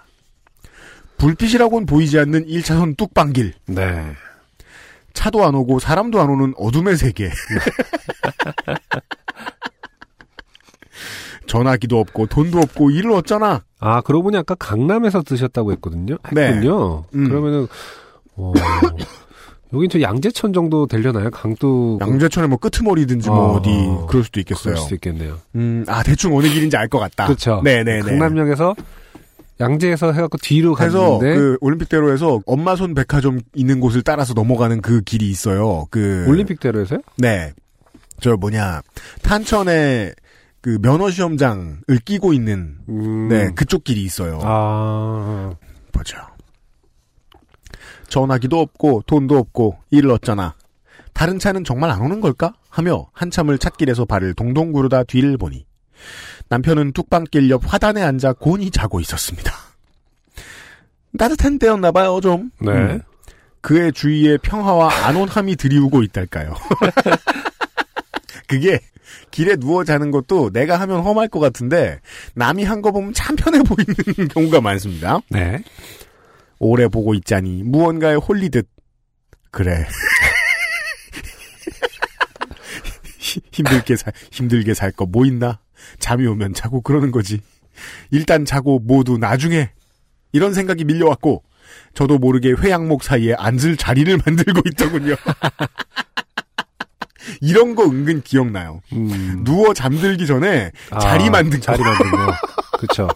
[1.17, 4.13] 불빛이라고는 보이지 않는 1차선 뚝방길 네.
[5.13, 7.31] 차도 안 오고 사람도 안 오는 어둠의 세계.
[11.47, 13.63] 전화기도 없고 돈도 없고 일을 어쩌나.
[13.79, 16.17] 아, 그러고 보니 아까 강남에서 드셨다고 했거든요.
[16.33, 16.47] 네.
[16.47, 17.05] 했군요.
[17.15, 17.27] 음.
[17.29, 17.67] 그러면은,
[18.35, 18.53] 어,
[19.73, 21.29] 여긴 저 양재천 정도 되려나요?
[21.29, 21.97] 강도.
[22.01, 24.05] 양재천에 뭐 끄트머리든지 뭐 어, 어디 어.
[24.07, 24.73] 그럴 수도 있겠어요.
[24.73, 25.37] 그럴 수도 있겠네요.
[25.55, 27.25] 음, 아 대충 어느 길인지 알 것 같다.
[27.25, 27.61] 그렇죠.
[27.63, 28.01] 네네네.
[28.03, 28.75] 강남역에서
[29.59, 35.29] 양재에서 해갖고 뒤로 갔는데 그 올림픽대로에서 엄마 손 백화점 있는 곳을 따라서 넘어가는 그 길이
[35.29, 35.85] 있어요.
[35.89, 36.99] 그 올림픽대로에서요?
[37.17, 37.51] 네.
[38.21, 38.81] 저 뭐냐
[39.23, 40.13] 탄천에
[40.68, 43.30] 그 면허 시험장을 끼고 있는 음.
[43.30, 44.41] 네 그쪽 길이 있어요.
[44.43, 45.55] 아.
[45.93, 46.18] 보죠.
[48.09, 50.55] 전화기도 없고 돈도 없고 일을 어쩌나.
[51.13, 52.53] 다른 차는 정말 안 오는 걸까?
[52.70, 55.65] 하며 한참을 찻길에서 발을 동동 구르다 뒤를 보니
[56.49, 59.53] 남편은 뚝방길 옆 화단에 앉아 곤히 자고 있었습니다.
[61.18, 62.51] 따뜻한 때였나 봐요, 좀.
[62.59, 62.72] 네.
[62.72, 63.01] 음.
[63.61, 66.55] 그의 주위에 평화와 안온함이 드리우고 있달까요.
[68.47, 68.82] 그게
[69.31, 71.99] 길에 누워 자는 것도 내가 하면 험할 것 같은데
[72.35, 75.19] 남이 한 거 보면 참 편해 보이는 경우가 많습니다.
[75.29, 75.63] 네.
[76.59, 78.67] 오래 보고 있자니 무언가에 홀리듯.
[79.51, 79.85] 그래.
[83.19, 85.59] 히- 힘들게 살 힘들게 살 거 뭐 있나?
[85.99, 87.41] 잠이 오면 자고 그러는 거지.
[88.11, 89.71] 일단 자고 모두 나중에.
[90.33, 91.43] 이런 생각이 밀려왔고
[91.93, 95.15] 저도 모르게 회양목 사이에 앉을 자리를 만들고 있더군요
[97.41, 99.43] 이런 거 은근 기억나요 음.
[99.43, 102.34] 누워 잠들기 전에 아, 자리 만든 거 자리 만든 거.
[102.80, 103.07] 그쵸.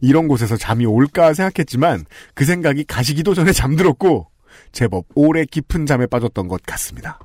[0.00, 4.28] 이런 곳에서 잠이 올까 생각했지만 그 생각이 가시기도 전에 잠들었고
[4.72, 7.18] 제법 오래 깊은 잠에 빠졌던 것 같습니다.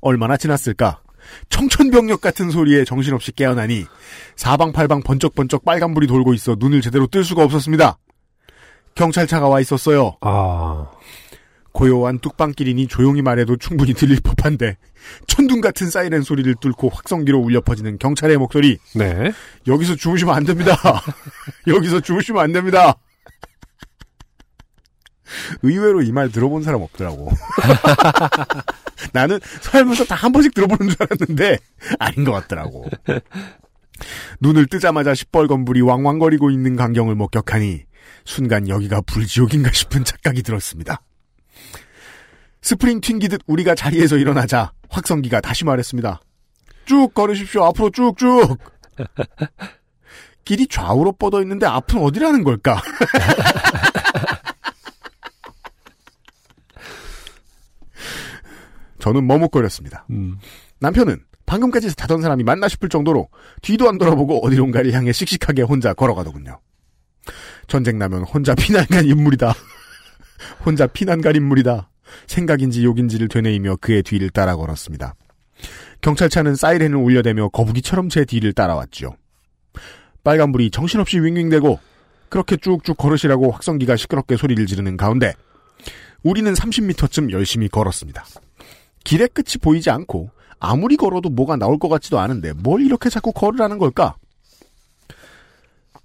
[0.00, 1.00] 얼마나 지났을까?
[1.48, 3.86] 청천벽력 같은 소리에 정신없이 깨어나니
[4.36, 7.98] 사방팔방 번쩍번쩍 빨간불이 돌고 있어 눈을 제대로 뜰 수가 없었습니다.
[8.94, 10.16] 경찰차가 와 있었어요.
[10.20, 10.86] 아.
[11.74, 14.76] 고요한 뚝방길이니 조용히 말해도 충분히 들릴 법한데
[15.26, 19.32] 천둥 같은 사이렌 소리를 뚫고 확성기로 울려 퍼지는 경찰의 목소리 네.
[19.66, 20.76] 여기서 주무시면 안 됩니다.
[21.66, 22.94] 여기서 주무시면 안 됩니다.
[25.62, 27.32] 의외로 이 말 들어본 사람 없더라고.
[29.12, 31.58] 나는 살면서 다 한 번씩 들어보는 줄 알았는데
[31.98, 32.88] 아닌 것 같더라고.
[34.40, 37.82] 눈을 뜨자마자 시뻘건 불이 왕왕거리고 있는 광경을 목격하니
[38.24, 41.00] 순간 여기가 불지옥인가 싶은 착각이 들었습니다.
[42.64, 46.22] 스프링 튕기듯 우리가 자리에서 일어나자 확성기가 다시 말했습니다.
[46.86, 47.62] 쭉 걸으십시오.
[47.64, 48.58] 앞으로 쭉쭉.
[50.46, 52.80] 길이 좌우로 뻗어 있는데 앞은 어디라는 걸까?
[58.98, 60.06] 저는 머뭇거렸습니다.
[60.08, 60.38] 음.
[60.80, 63.28] 남편은 방금까지 타던 사람이 맞나 싶을 정도로
[63.60, 66.58] 뒤도 안 돌아보고 어디론가를 향해 씩씩하게 혼자 걸어가더군요.
[67.66, 69.52] 전쟁 나면 혼자 피난 간 인물이다.
[70.64, 71.90] 혼자 피난 간 인물이다.
[72.26, 75.14] 생각인지 욕인지를 되뇌이며 그의 뒤를 따라 걸었습니다.
[76.00, 79.16] 경찰차는 사이렌을 울려대며 거북이처럼 제 뒤를 따라왔죠.
[80.22, 81.78] 빨간불이 정신없이 윙윙대고
[82.28, 85.34] 그렇게 쭉쭉 걸으시라고 확성기가 시끄럽게 소리를 지르는 가운데
[86.22, 88.24] 우리는 30m쯤 열심히 걸었습니다.
[89.04, 93.78] 길의 끝이 보이지 않고 아무리 걸어도 뭐가 나올 것 같지도 않은데 뭘 이렇게 자꾸 걸으라는
[93.78, 94.16] 걸까?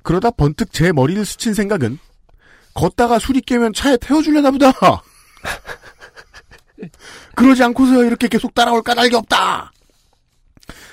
[0.04, 1.98] 그러다 번뜩 제 머리를 스친 생각은
[2.74, 4.72] 걷다가 술이 깨면 차에 태워주려나 보다.
[7.36, 9.72] 그러지 않고서 이렇게 계속 따라올 까닭이 없다.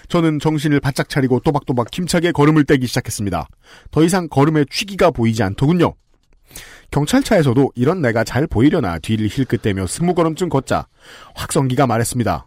[0.08, 3.48] 저는 정신을 바짝 차리고 또박또박 힘차게 걸음을 떼기 시작했습니다.
[3.90, 5.94] 더 이상 걸음의 취기가 보이지 않더군요.
[6.90, 10.86] 경찰차에서도 이런 내가 잘 보이려나 뒤를 힐끗대며 스무 걸음쯤 걷자
[11.34, 12.46] 확성기가 말했습니다.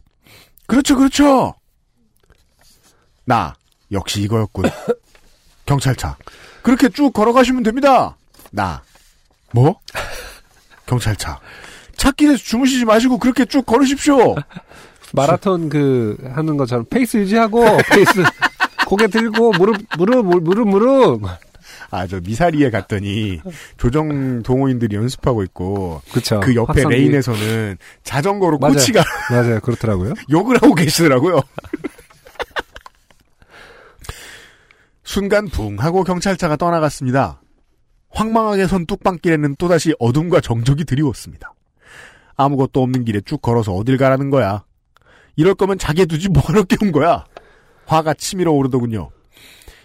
[0.67, 1.55] 그렇죠, 그렇죠.
[3.25, 3.53] 나
[3.91, 4.65] 역시 이거였군.
[5.65, 6.17] 경찰차.
[6.63, 8.17] 그렇게 쭉 걸어가시면 됩니다.
[8.51, 8.81] 나
[9.51, 9.79] 뭐?
[10.85, 11.39] 경찰차.
[11.99, 14.35] 찻길에서 주무시지 마시고 그렇게 쭉 걸으십시오.
[15.13, 18.23] 마라톤 그 하는 것처럼 페이스 유지하고 페이스
[18.87, 21.21] 고개 들고 무릎 무릎 무릎 무릎
[21.91, 23.41] 아, 저 미사리에 갔더니
[23.77, 26.39] 조정 동호인들이 연습하고 있고 그쵸.
[26.39, 26.95] 그 옆에 확성기.
[26.95, 28.73] 레인에서는 자전거로 맞아요.
[28.75, 30.13] 코치가 맞아요 그렇더라고요.
[30.29, 31.41] 욕을 하고 계시더라고요.
[35.03, 37.41] 순간 붕 하고 경찰차가 떠나갔습니다.
[38.11, 41.53] 황망하게 선 뚝방길에는 또다시 어둠과 정적이 드리웠습니다.
[42.39, 44.63] 아무것도 없는 길에 쭉 걸어서 어딜 가라는 거야.
[45.35, 47.25] 이럴 거면 자기에 두지 뭐하러 깨운 거야.
[47.85, 49.09] 화가 치밀어 오르더군요.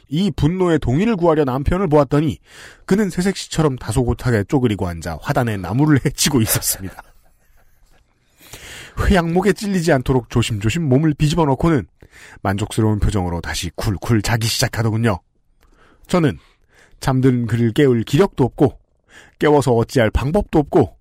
[0.09, 2.39] 이 분노의 동의를 구하려 남편을 보았더니
[2.87, 7.03] 그는 새색시처럼 다소곳하게 쪼그리고 앉아 화단에 나무를 헤치고 있었습니다.
[9.01, 11.89] 회양목에 찔리지 않도록 조심조심 몸을 비집어 넣고는
[12.43, 15.19] 만족스러운 표정으로 다시 쿨쿨 자기 시작하더군요.
[16.07, 16.39] 저는
[17.01, 18.79] 잠든 그를 깨울 기력도 없고
[19.41, 20.97] 깨워서 어찌할 방법도 없고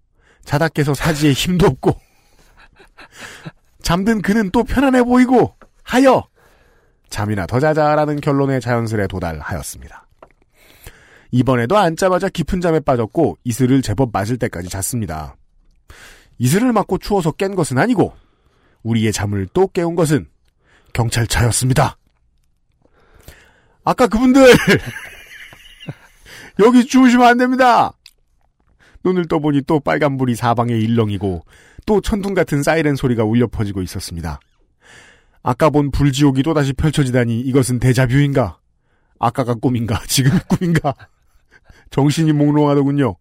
[0.46, 2.00] 자다 깨서 사지에 힘도 없고
[3.82, 6.28] 잠든 그는 또 편안해 보이고 하여
[7.10, 10.08] 잠이나 더 자자라는 결론에 자연스레 도달하였습니다.
[11.32, 15.36] 이번에도 앉자마자 깊은 잠에 빠졌고 이슬을 제법 맞을 때까지 잤습니다.
[16.38, 18.14] 이슬을 맞고 추워서 깬 것은 아니고
[18.84, 20.28] 우리의 잠을 또 깨운 것은
[20.94, 21.98] 경찰차였습니다.
[23.84, 24.44] 아까 그분들
[26.60, 27.94] 여기 주무시면 안 됩니다.
[29.04, 31.44] 눈을 떠보니 또 빨간불이 사방에 일렁이고
[31.86, 34.40] 또 천둥 같은 사이렌 소리가 울려 퍼지고 있었습니다.
[35.42, 38.58] 아까 본 불지옥이 또다시 펼쳐지다니 이것은 데자뷰인가?
[39.20, 40.02] 아까가 꿈인가?
[40.08, 40.94] 지금이 꿈인가?
[41.90, 43.16] 정신이 몽롱하더군요.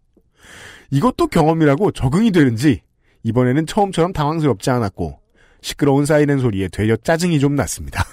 [0.90, 2.82] 이것도 경험이라고 적응이 되는지
[3.24, 5.18] 이번에는 처음처럼 당황스럽지 않았고
[5.62, 8.04] 시끄러운 사이렌 소리에 되려 짜증이 좀 났습니다.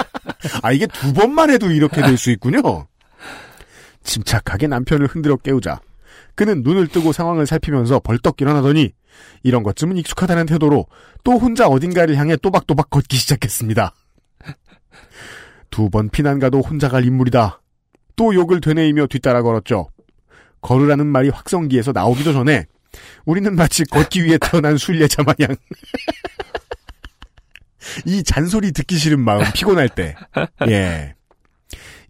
[0.62, 2.86] 아 이게 두 번만 해도 이렇게 될 수 있군요.
[4.02, 5.80] 침착하게 남편을 흔들어 깨우자
[6.36, 8.92] 그는 눈을 뜨고 상황을 살피면서 벌떡 일어나더니
[9.42, 10.86] 이런 것쯤은 익숙하다는 태도로
[11.24, 13.94] 또 혼자 어딘가를 향해 또박또박 걷기 시작했습니다.
[15.70, 17.60] 두 번 피난 가도 혼자 갈 인물이다.
[18.16, 19.88] 또 욕을 되뇌이며 뒤따라 걸었죠.
[20.60, 22.66] 걸으라는 말이 확성기에서 나오기도 전에
[23.24, 25.56] 우리는 마치 걷기 위해 태어난 순례자 마냥
[28.06, 30.14] 이 잔소리 듣기 싫은 마음 피곤할 때
[30.68, 31.14] 예.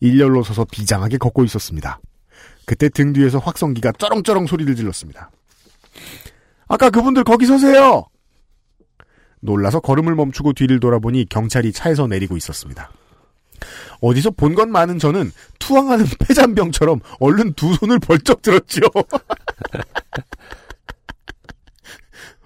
[0.01, 2.01] 일렬로 서서 비장하게 걷고 있었습니다.
[2.67, 5.31] 그때 등 뒤에서 확성기가 쩌렁쩌렁 소리를 질렀습니다.
[6.69, 8.07] 아까 그분들 거기 서세요!
[9.41, 12.91] 놀라서 걸음을 멈추고 뒤를 돌아보니 경찰이 차에서 내리고 있었습니다.
[14.01, 18.83] 어디서 본건 많은 저는 투항하는 폐잔병처럼 얼른 두 손을 벌쩍 들었지요.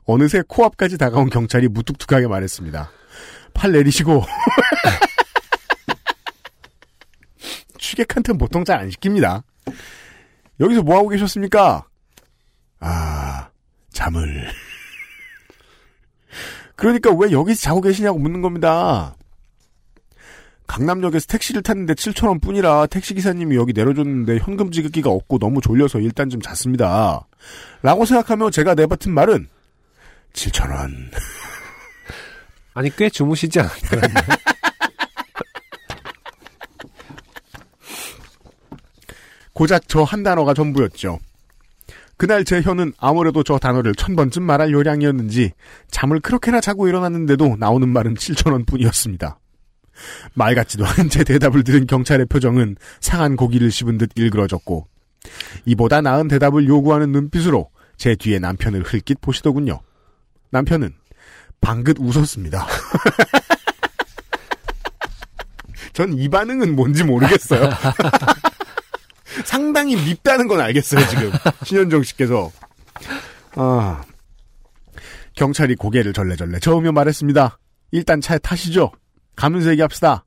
[0.05, 2.91] 어느새 코앞까지 다가온 경찰이 무뚝뚝하게 말했습니다.
[3.55, 4.23] 팔 내리시고
[7.79, 9.43] 취객한테는 보통 잘 안 시킵니다.
[10.61, 11.87] 여기서 뭐 하고 계셨습니까?
[12.81, 13.49] 아,
[13.91, 14.49] 잠을.
[16.77, 19.15] 그러니까 왜 여기서 자고 계시냐고 묻는 겁니다.
[20.67, 26.41] 강남역에서 택시를 탔는데 7천원 뿐이라 택시기사님이 여기 내려줬는데 현금 지급기가 없고 너무 졸려서 일단 좀
[26.41, 27.27] 잤습니다.
[27.83, 29.49] 라고 생각하며 제가 내뱉은 말은
[30.33, 31.11] 7천원.
[32.75, 34.03] 아니 꽤 주무시지 않았나요?
[39.61, 41.19] 고작 저 한 단어가 전부였죠.
[42.17, 45.53] 그날 제 혀는 아무래도 저 단어를 천 번쯤 말할 요량이었는지
[45.91, 49.39] 잠을 그렇게나 자고 일어났는데도 나오는 말은 7천 원 뿐이었습니다.
[50.33, 54.87] 말 같지도 않은 제 대답을 들은 경찰의 표정은 상한 고기를 씹은 듯 일그러졌고
[55.67, 59.83] 이보다 나은 대답을 요구하는 눈빛으로 제 뒤에 남편을 흘깃 보시더군요.
[60.53, 60.95] 남편은
[61.61, 62.67] 방긋 웃었습니다.
[65.93, 67.69] 전 이 반응은 뭔지 모르겠어요.
[69.45, 71.31] 상당히 밉다는 건 알겠어요, 지금.
[71.65, 72.51] 신현정 씨께서.
[73.55, 74.03] 아.
[75.35, 77.59] 경찰이 고개를 절레절레 저으며 말했습니다.
[77.93, 78.93] 일단 차에 타시죠.
[79.37, 80.25] 가면서 얘기합시다.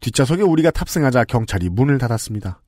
[0.00, 2.60] 뒷좌석에 우리가 탑승하자 경찰이 문을 닫았습니다.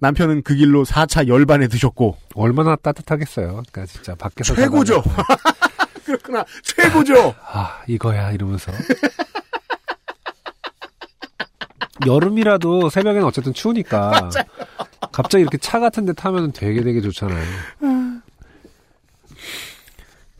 [0.00, 3.48] 남편은 그 길로 4차 열반에 드셨고 얼마나 따뜻하겠어요.
[3.48, 5.02] 그러니까 진짜 밖에서 최고죠.
[6.06, 6.44] 그렇구나.
[6.62, 7.34] 최고죠.
[7.46, 8.72] 아 이거야 이러면서
[12.06, 14.30] 여름이라도 새벽에는 어쨌든 추우니까
[15.12, 17.44] 갑자기 이렇게 차 같은 데 타면 되게 되게 좋잖아요.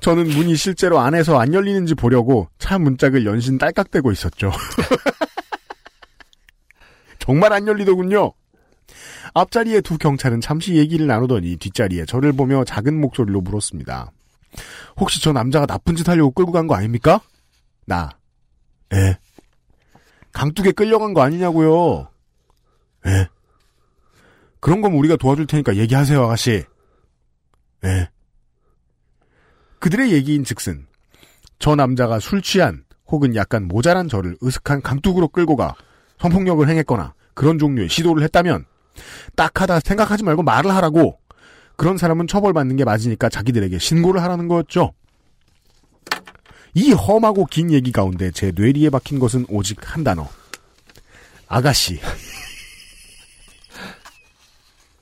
[0.01, 4.51] 저는 문이 실제로 안에서 안 열리는지 보려고 차 문짝을 연신 딸깍대고 있었죠.
[7.19, 8.33] 정말 안 열리더군요.
[9.35, 14.11] 앞자리에 두 경찰은 잠시 얘기를 나누더니 뒷자리에 저를 보며 작은 목소리로 물었습니다.
[14.97, 17.21] 혹시 저 남자가 나쁜 짓 하려고 끌고 간 거 아닙니까?
[17.85, 18.11] 나.
[18.95, 19.19] 예.
[20.33, 22.09] 강둑에 끌려간 거 아니냐고요.
[23.07, 23.29] 예.
[24.61, 26.65] 그런 거면 우리가 도와줄 테니까 얘기하세요, 아가씨.
[27.85, 28.11] 예.
[29.79, 30.87] 그들의 얘기인 즉슨
[31.59, 35.75] 저 남자가 술 취한 혹은 약간 모자란 저를 으슥한 강둑으로 끌고 가
[36.19, 38.67] 성폭력을 행했거나 그런 종류의 시도를 했다면
[39.37, 41.19] 딱하다 생각하지 말고 말을 하라고
[41.77, 44.93] 그런 사람은 처벌받는 게 맞으니까 자기들에게 신고를 하라는 거였죠.
[46.75, 50.29] 이 험하고 긴 얘기 가운데 제 뇌리에 박힌 것은 오직 한 단어.
[51.49, 52.01] 아가씨.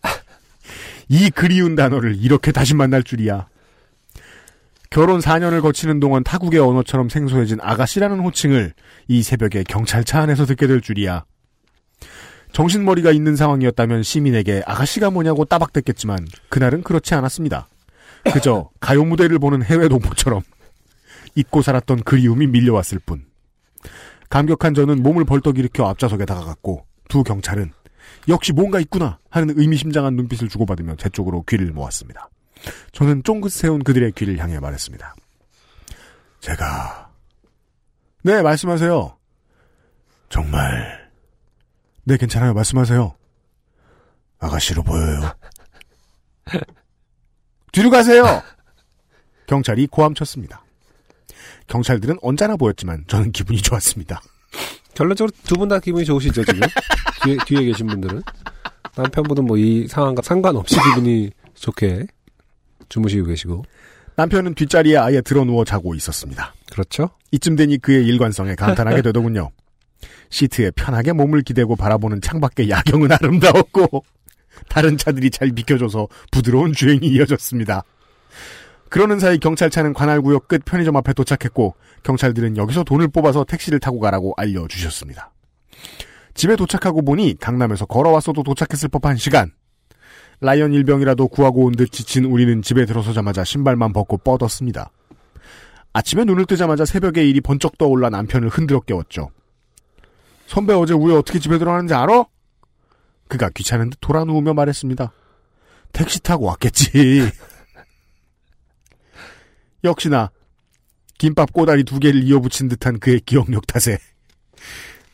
[1.08, 3.48] 이 그리운 단어를 이렇게 다시 만날 줄이야.
[4.90, 8.72] 결혼 4년을 거치는 동안 타국의 언어처럼 생소해진 아가씨라는 호칭을
[9.08, 11.24] 이 새벽에 경찰차 안에서 듣게 될 줄이야.
[12.52, 17.68] 정신머리가 있는 상황이었다면 시민에게 아가씨가 뭐냐고 따박댔겠지만 그날은 그렇지 않았습니다.
[18.32, 20.40] 그저 가요 무대를 보는 해외 동포처럼
[21.34, 23.26] 잊고 살았던 그리움이 밀려왔을 뿐.
[24.30, 27.72] 감격한 저는 몸을 벌떡 일으켜 앞좌석에 다가갔고 두 경찰은
[28.28, 32.28] 역시 뭔가 있구나 하는 의미심장한 눈빛을 주고받으며 제 쪽으로 귀를 모았습니다.
[32.92, 35.14] 저는 쫑긋 세운 그들의 귀를 향해 말했습니다.
[36.40, 37.10] 제가
[38.22, 39.16] 네 말씀하세요.
[40.28, 41.10] 정말
[42.04, 43.14] 네 괜찮아요 말씀하세요.
[44.40, 45.32] 아가씨로 보여요.
[47.72, 48.42] 뒤로 가세요.
[49.46, 50.62] 경찰이 고함쳤습니다.
[51.68, 54.20] 경찰들은 언짢아 보였지만 저는 기분이 좋았습니다.
[54.94, 56.60] 결론적으로 두 분 다 기분이 좋으시죠 지금
[57.24, 58.22] 뒤에, 뒤에 계신 분들은
[58.96, 62.06] 남편분은 뭐 이 상황과 상관없이 기분이 좋게
[62.88, 63.64] 주무시고 계시고.
[64.16, 66.52] 남편은 뒷자리에 아예 들어 누워 자고 있었습니다.
[66.72, 67.10] 그렇죠?
[67.30, 69.50] 이쯤 되니 그의 일관성에 감탄하게 되더군요.
[70.30, 74.04] 시트에 편하게 몸을 기대고 바라보는 창밖의 야경은 아름다웠고
[74.68, 77.84] 다른 차들이 잘 비켜줘서 부드러운 주행이 이어졌습니다.
[78.90, 84.34] 그러는 사이 경찰차는 관할구역 끝 편의점 앞에 도착했고 경찰들은 여기서 돈을 뽑아서 택시를 타고 가라고
[84.36, 85.32] 알려주셨습니다.
[86.34, 89.50] 집에 도착하고 보니 강남에서 걸어왔어도 도착했을 법한 시간.
[90.40, 94.90] 라이언 일병이라도 구하고 온 듯 지친 우리는 집에 들어서자마자 신발만 벗고 뻗었습니다.
[95.92, 99.30] 아침에 눈을 뜨자마자 새벽에 일이 번쩍 떠올라 남편을 흔들어 깨웠죠.
[100.46, 102.24] 선배 어제 우리 어떻게 집에 들어가는지 알아?
[103.26, 105.12] 그가 귀찮은 듯 돌아 누우며 말했습니다.
[105.92, 107.30] 택시 타고 왔겠지.
[109.84, 110.30] 역시나
[111.18, 113.98] 김밥 꼬다리 두 개를 이어붙인 듯한 그의 기억력 탓에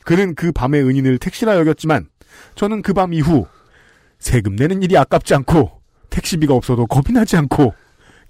[0.03, 2.07] 그는 그 밤의 은인을 택시라 여겼지만
[2.55, 3.47] 저는 그 밤 이후
[4.19, 7.73] 세금 내는 일이 아깝지 않고 택시비가 없어도 겁이 나지 않고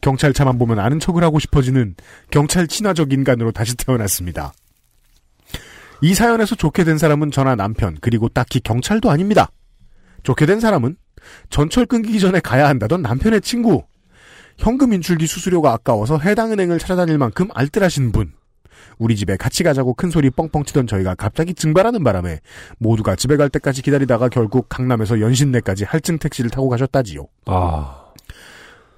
[0.02, 1.96] 경찰차만 보면 아는 척을 하고 싶어지는
[2.32, 4.54] 경찰 친화적 인간으로 다시 태어났습니다.
[6.02, 9.50] 이 사연에서 좋게 된 사람은 저나 남편 그리고 딱히 경찰도 아닙니다.
[10.24, 10.98] 좋게 된 사람은
[11.50, 13.86] 전철 끊기기 전에 가야 한다던 남편의 친구
[14.58, 18.34] 현금 인출기 수수료가 아까워서 해당 은행을 찾아다닐 만큼 알뜰하신 분
[18.98, 22.40] 우리 집에 같이 가자고 큰 소리 뻥뻥 치던 저희가 갑자기 증발하는 바람에
[22.78, 27.26] 모두가 집에 갈 때까지 기다리다가 결국 강남에서 연신내까지 할증 택시를 타고 가셨다지요.
[27.46, 28.06] 아,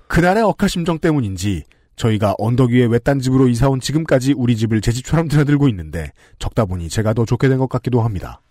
[0.08, 1.64] 그날의 억하심정 때문인지
[1.95, 6.66] 저희가 언덕 위에 외딴 집으로 이사 온 지금까지 우리 집을 제 집처럼 드나들고 있는데 적다
[6.66, 8.41] 보니 제가 더 좋게 된 것 같기도 합니다.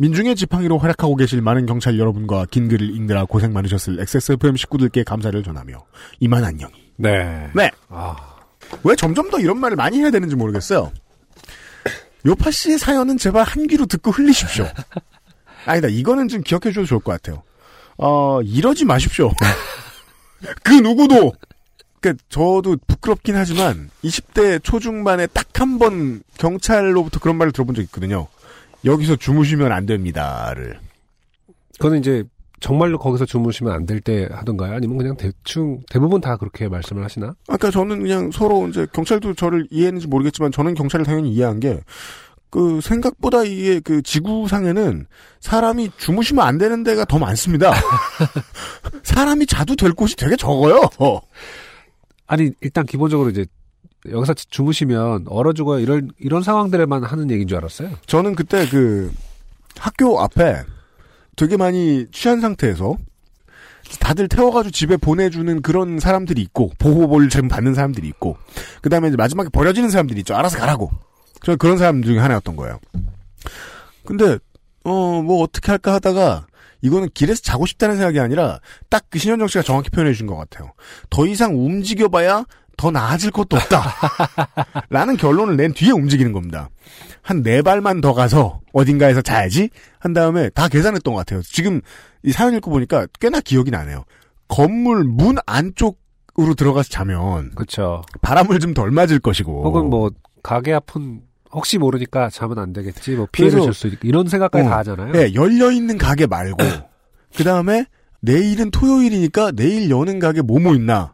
[0.00, 5.42] 민중의 지팡이로 활약하고 계실 많은 경찰 여러분과 긴 글을 읽느라 고생 많으셨을 XSFM 식구들께 감사를
[5.42, 5.84] 전하며
[6.20, 6.72] 이만 안녕히.
[6.96, 7.50] 네.
[7.54, 7.70] 네.
[7.90, 8.16] 아,
[8.82, 10.90] 왜 점점 더 이런 말을 많이 해야 되는지 모르겠어요.
[12.24, 14.66] 요파 씨의 사연은 제발 한 귀로 듣고 흘리십시오.
[15.66, 17.42] 아니다, 이거는 좀 기억해 줘도 좋을 것 같아요.
[17.98, 19.30] 어, 이러지 마십시오.
[20.64, 21.34] 그 누구도!
[22.00, 28.28] 그, 저도 부끄럽긴 하지만, 20대 초중반에 딱 한 번 경찰로부터 그런 말을 들어본 적 있거든요.
[28.84, 30.78] 여기서 주무시면 안 됩니다를.
[31.78, 32.24] 그거는 이제
[32.60, 34.74] 정말로 거기서 주무시면 안 될 때 하던가요?
[34.74, 37.34] 아니면 그냥 대충 대부분 다 그렇게 말씀을 하시나?
[37.48, 41.80] 아까 저는 그냥 서로 이제 경찰도 저를 이해했는지 모르겠지만 저는 경찰을 당연히 이해한 게,
[42.50, 45.06] 그 생각보다 이게 그 지구상에는
[45.40, 47.72] 사람이 주무시면 안 되는 데가 더 많습니다.
[49.04, 50.82] 사람이 자도 될 곳이 되게 적어요.
[52.26, 53.46] 아니 일단 기본적으로 이제
[54.08, 57.90] 여기서 주무시면 얼어 죽어요 이런 이런 상황들에만 하는 얘기인 줄 알았어요.
[58.06, 59.12] 저는 그때 그
[59.78, 60.62] 학교 앞에
[61.36, 62.96] 되게 많이 취한 상태에서
[63.98, 68.36] 다들 태워가지고 집에 보내주는 그런 사람들이 있고 보호를 좀 받는 사람들이 있고
[68.82, 70.34] 그 다음에 마지막에 버려지는 사람들이 있죠.
[70.34, 70.90] 알아서 가라고.
[71.42, 72.78] 저 그런 사람 중에 하나였던 거예요.
[74.04, 74.38] 근데
[74.84, 76.46] 어 뭐 어떻게 할까 하다가
[76.82, 80.72] 이거는 길에서 자고 싶다는 생각이 아니라 딱 그 신현정 씨가 정확히 표현해 주신 것 같아요.
[81.10, 82.44] 더 이상 움직여봐야
[82.80, 83.82] 더 나아질 것도 없다.
[84.88, 86.70] 라는 결론을 낸 뒤에 움직이는 겁니다.
[87.20, 89.68] 한 네 발만 더 가서 어딘가에서 자야지?
[89.98, 91.42] 한 다음에 다 계산했던 것 같아요.
[91.42, 91.82] 지금
[92.22, 94.04] 이 사연 읽고 보니까 꽤나 기억이 나네요.
[94.48, 98.02] 건물 문 안쪽으로 들어가서 자면 그렇죠.
[98.22, 100.10] 바람을 좀 덜 맞을 것이고 혹은 뭐
[100.42, 101.20] 가게 앞은
[101.52, 103.10] 혹시 모르니까 자면 안 되겠지.
[103.12, 105.12] 뭐 피해를 줄 수있 이런 생각까지 어, 다 하잖아요.
[105.12, 106.56] 네, 열려 있는 가게 말고
[107.36, 107.84] 그 다음에
[108.22, 111.12] 내일은 토요일이니까 내일 여는 가게 뭐뭐 있나?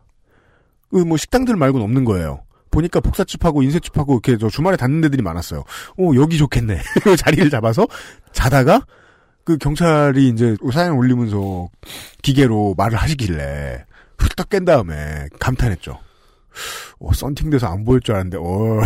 [1.04, 2.42] 그뭐 식당들 말고는 없는 거예요.
[2.70, 5.60] 보니까 복사집하고 인쇄집하고 이렇게 저 주말에 닫는 데들이 많았어요.
[5.60, 6.80] 어 여기 좋겠네.
[7.18, 7.86] 자리를 잡아서
[8.32, 8.84] 자다가
[9.44, 11.68] 그 경찰이 이제 사연 올리면서
[12.22, 13.84] 기계로 말을 하시길래
[14.18, 15.98] 훌떡 깬 다음에 감탄했죠.
[16.98, 18.42] 어, 썬팅돼서 안 보일 줄 알았는데, 어.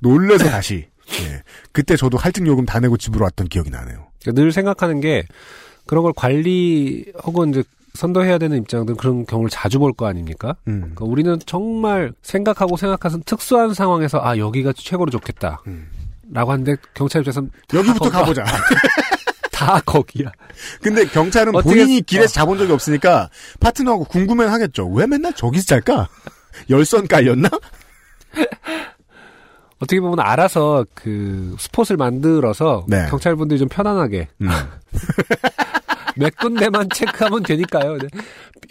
[0.00, 0.86] 놀래서 다시.
[1.20, 1.42] 예.
[1.72, 4.06] 그때 저도 할증 요금 다 내고 집으로 왔던 기억이 나네요.
[4.22, 5.24] 그러니까 늘 생각하는 게
[5.86, 7.62] 그런 걸 관리 혹은 이제
[7.94, 10.56] 선도해야 되는 입장들은 그런 경우를 자주 볼 거 아닙니까?
[10.66, 10.80] 음.
[10.80, 15.62] 그러니까 우리는 정말 생각하고 생각하는 특수한 상황에서 아 여기가 최고로 좋겠다.
[15.68, 15.86] 음.
[16.32, 18.44] 라고 하는데 경찰 입장에서는 다 여기부터 거기가- 가보자.
[19.52, 20.32] 다 거기야.
[20.82, 23.30] 근데 경찰은 어떻게- 본인이 길에서 자본 적이 없으니까
[23.60, 24.88] 파트너하고 궁금해 하겠죠.
[24.88, 26.08] 왜 맨날 저기서 잘까?
[26.70, 27.48] 열선 깔렸나?
[29.78, 33.06] 어떻게 보면 알아서 그 스폿을 만들어서 네.
[33.10, 34.48] 경찰분들이 좀 편안하게 음.
[36.16, 37.98] 몇 군데만 체크하면 되니까요.
[37.98, 38.08] 네.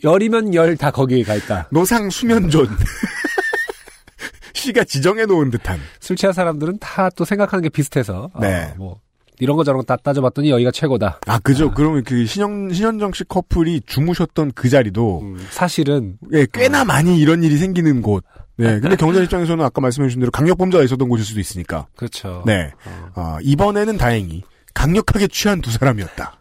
[0.03, 1.67] 열이면 열 다 거기에 가 있다.
[1.71, 2.67] 노상 수면존.
[4.53, 5.79] 시가 지정해 놓은 듯한.
[5.99, 8.63] 술 취한 사람들은 다 또 생각하는 게 비슷해서 네.
[8.71, 8.99] 어, 뭐
[9.39, 11.19] 이런 거 저런 거 다 따져봤더니 여기가 최고다.
[11.27, 11.71] 아, 그죠.
[11.71, 17.43] 그러면 그 신현, 신현정 씨 커플이 주무셨던 그 자리도, 음, 사실은 예, 꽤나 많이 이런
[17.43, 18.23] 일이 생기는 곳.
[18.55, 18.79] 네.
[18.81, 21.87] 근데 경찰 입장에서는 아까 말씀해 주신 대로 강력범죄가 있었던 곳일 수도 있으니까.
[21.95, 22.43] 그렇죠.
[22.45, 22.71] 네.
[22.85, 23.11] 어.
[23.15, 26.37] 아, 이번에는 다행히 강력하게 취한 두 사람이었다.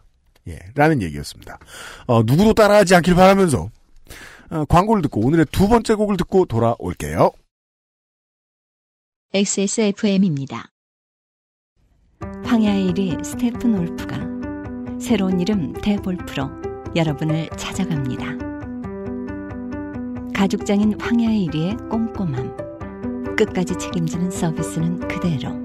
[0.47, 1.59] 예, 라는 얘기였습니다.
[2.05, 3.69] 어, 누구도 따라하지 않길 바라면서
[4.49, 7.31] 어, 광고를 듣고 오늘의 두 번째 곡을 듣고 돌아올게요.
[9.33, 10.69] XSFM입니다.
[12.45, 14.17] 황야의 이리 스테픈울프가
[14.99, 16.49] 새로운 이름 데볼프로
[16.95, 18.25] 여러분을 찾아갑니다.
[20.35, 25.63] 가죽장인 황야의 이리의 꼼꼼함, 끝까지 책임지는 서비스는 그대로.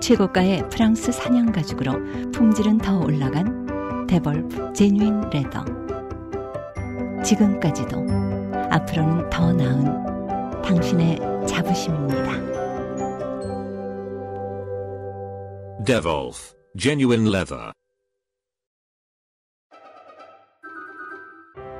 [0.00, 3.69] 최고가의 프랑스산 양가죽으로 품질은 더 올라간
[4.10, 5.64] 데볼프 genuine leather.
[7.22, 8.04] 지금까지도
[8.68, 12.32] 앞으로는 더 나은 당신의 자부심입니다.
[15.84, 17.70] Devolf Genuine Leather.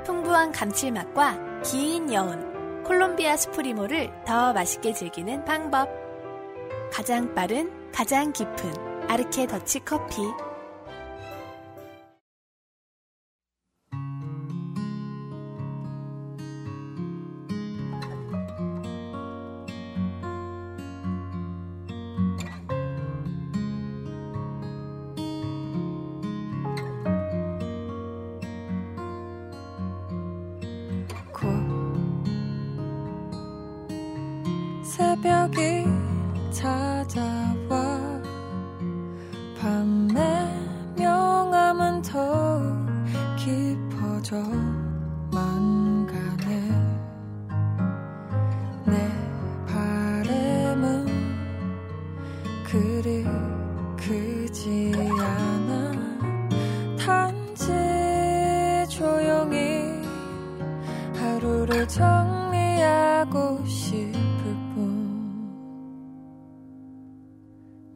[0.05, 5.89] 풍부한 감칠맛과 긴 여운, 콜롬비아 스프리모를 더 맛있게 즐기는 방법.
[6.93, 10.23] 가장 빠른, 가장 깊은 아르케 더치 커피.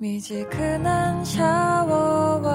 [0.04, 2.48] 미지근한 샤워와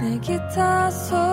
[0.00, 1.29] 내 기타 소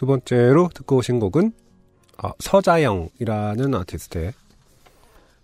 [0.00, 1.52] 두 번째로 듣고 오신 곡은
[2.22, 4.32] 어, 서자영이라는 아티스트의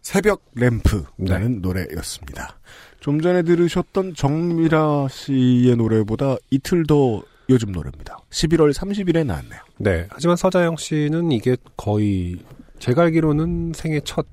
[0.01, 2.59] 새벽 램프라는 노래였습니다.
[3.01, 8.17] 좀 전에 들으셨던 정미라 씨의 노래보다 이틀 더 요즘 노래입니다.
[8.31, 9.61] 11월 30일에 나왔네요.
[9.77, 12.39] 네, 하지만 서자영 씨는 이게 거의
[12.79, 14.27] 제가 알기로는 생애 첫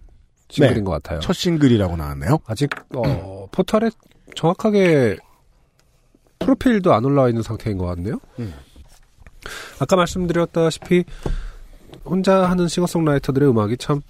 [0.47, 1.19] 싱글인 네, 것 같아요.
[1.19, 2.39] 첫 싱글이라고 나왔네요.
[2.45, 3.91] 아직 어, 포털에
[4.36, 5.17] 정확하게
[6.39, 8.21] 프로필도 안 올라와 있는 상태인 것 같네요.
[8.39, 8.53] 음.
[9.79, 11.03] 아까 말씀드렸다시피
[12.05, 14.01] 혼자 하는 싱어송라이터들의 음악이 참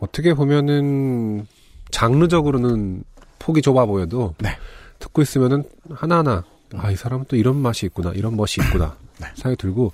[0.00, 1.46] 어떻게 보면은
[1.90, 3.04] 장르적으로는
[3.38, 4.50] 폭이 좁아 보여도 네.
[4.98, 6.44] 듣고 있으면은 하나하나
[6.76, 9.26] 아 이 사람은 또 이런 맛이 있구나 이런 멋이 있구나 네.
[9.34, 9.92] 생각이 들고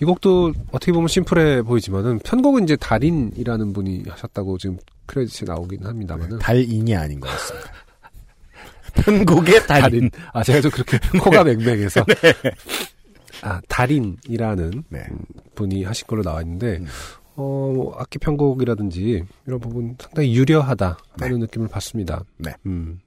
[0.00, 6.38] 이 곡도 어떻게 보면 심플해 보이지만은 편곡은 이제 달인이라는 분이 하셨다고 지금 크레딧이 나오긴 합니다만은
[6.38, 7.70] 달인이 아닌 것 같습니다.
[8.94, 10.10] 편곡의 달인.
[10.32, 12.04] 아 제가 좀 그렇게 코가 맹맹해서
[13.44, 15.06] 아 달인이라는 네.
[15.10, 15.18] 음,
[15.54, 16.86] 분이 하신 걸로 나와 있는데 음.
[17.36, 22.24] 어뭐 악기 편곡이라든지 이런 부분 상당히 유려하다라는 느낌을 받습니다.
[22.38, 22.52] 네.
[22.66, 23.00] 음.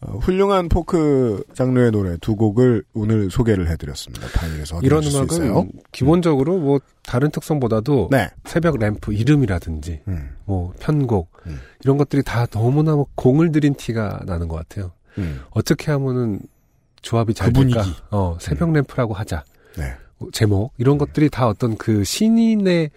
[0.00, 4.26] 어, 훌륭한 포크 장르의 노래 두 곡을 오늘 소개를 해드렸습니다.
[4.34, 5.70] 파일에서 이런 수 음악은.
[5.90, 8.28] 기본적으로 뭐 다른 특성보다도 네.
[8.44, 11.58] 새벽 램프 이름이라든지 음, 뭐 편곡 음.
[11.82, 14.92] 이런 것들이 다 너무나 뭐 공을 들인 티가 나는 것 같아요.
[15.16, 15.40] 음.
[15.50, 16.40] 어떻게 하면은
[17.00, 17.84] 조합이 잘 그 될까?
[18.10, 19.44] 어, 새벽 램프라고 하자.
[19.76, 19.94] 네.
[20.18, 22.90] 어, 제목 이런 것들이 다 어떤 그 신인의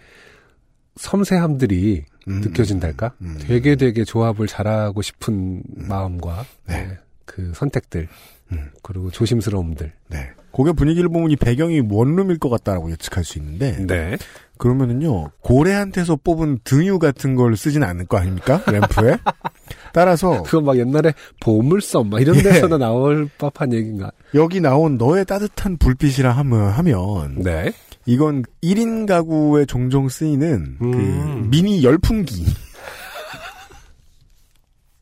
[0.96, 3.14] 섬세함들이 음, 느껴진달까?
[3.22, 3.38] 음.
[3.40, 6.86] 되게 되게 조합을 잘하고 싶은 마음과 네.
[6.86, 8.08] 네, 그 선택들
[8.52, 8.70] 음.
[8.82, 9.92] 그리고 조심스러움들.
[10.08, 10.30] 네.
[10.52, 14.16] 곡의 분위기를 보면 이 배경이 원룸일 것 같다라고 예측할 수 있는데 네.
[14.58, 19.16] 그러면은요 고래한테서 뽑은 등유 같은 걸 쓰진 않을 거 아닙니까 램프에
[19.92, 22.42] 따라서 그거 막 옛날에 보물섬 막 이런 예.
[22.42, 24.10] 데서나 나올 법한 얘기인가?
[24.34, 27.72] 여기 나온 너의 따뜻한 불빛이라 하면 하면 네.
[28.06, 31.48] 이건 1인 가구에 종종 쓰이는 그 음.
[31.50, 32.46] 미니 열풍기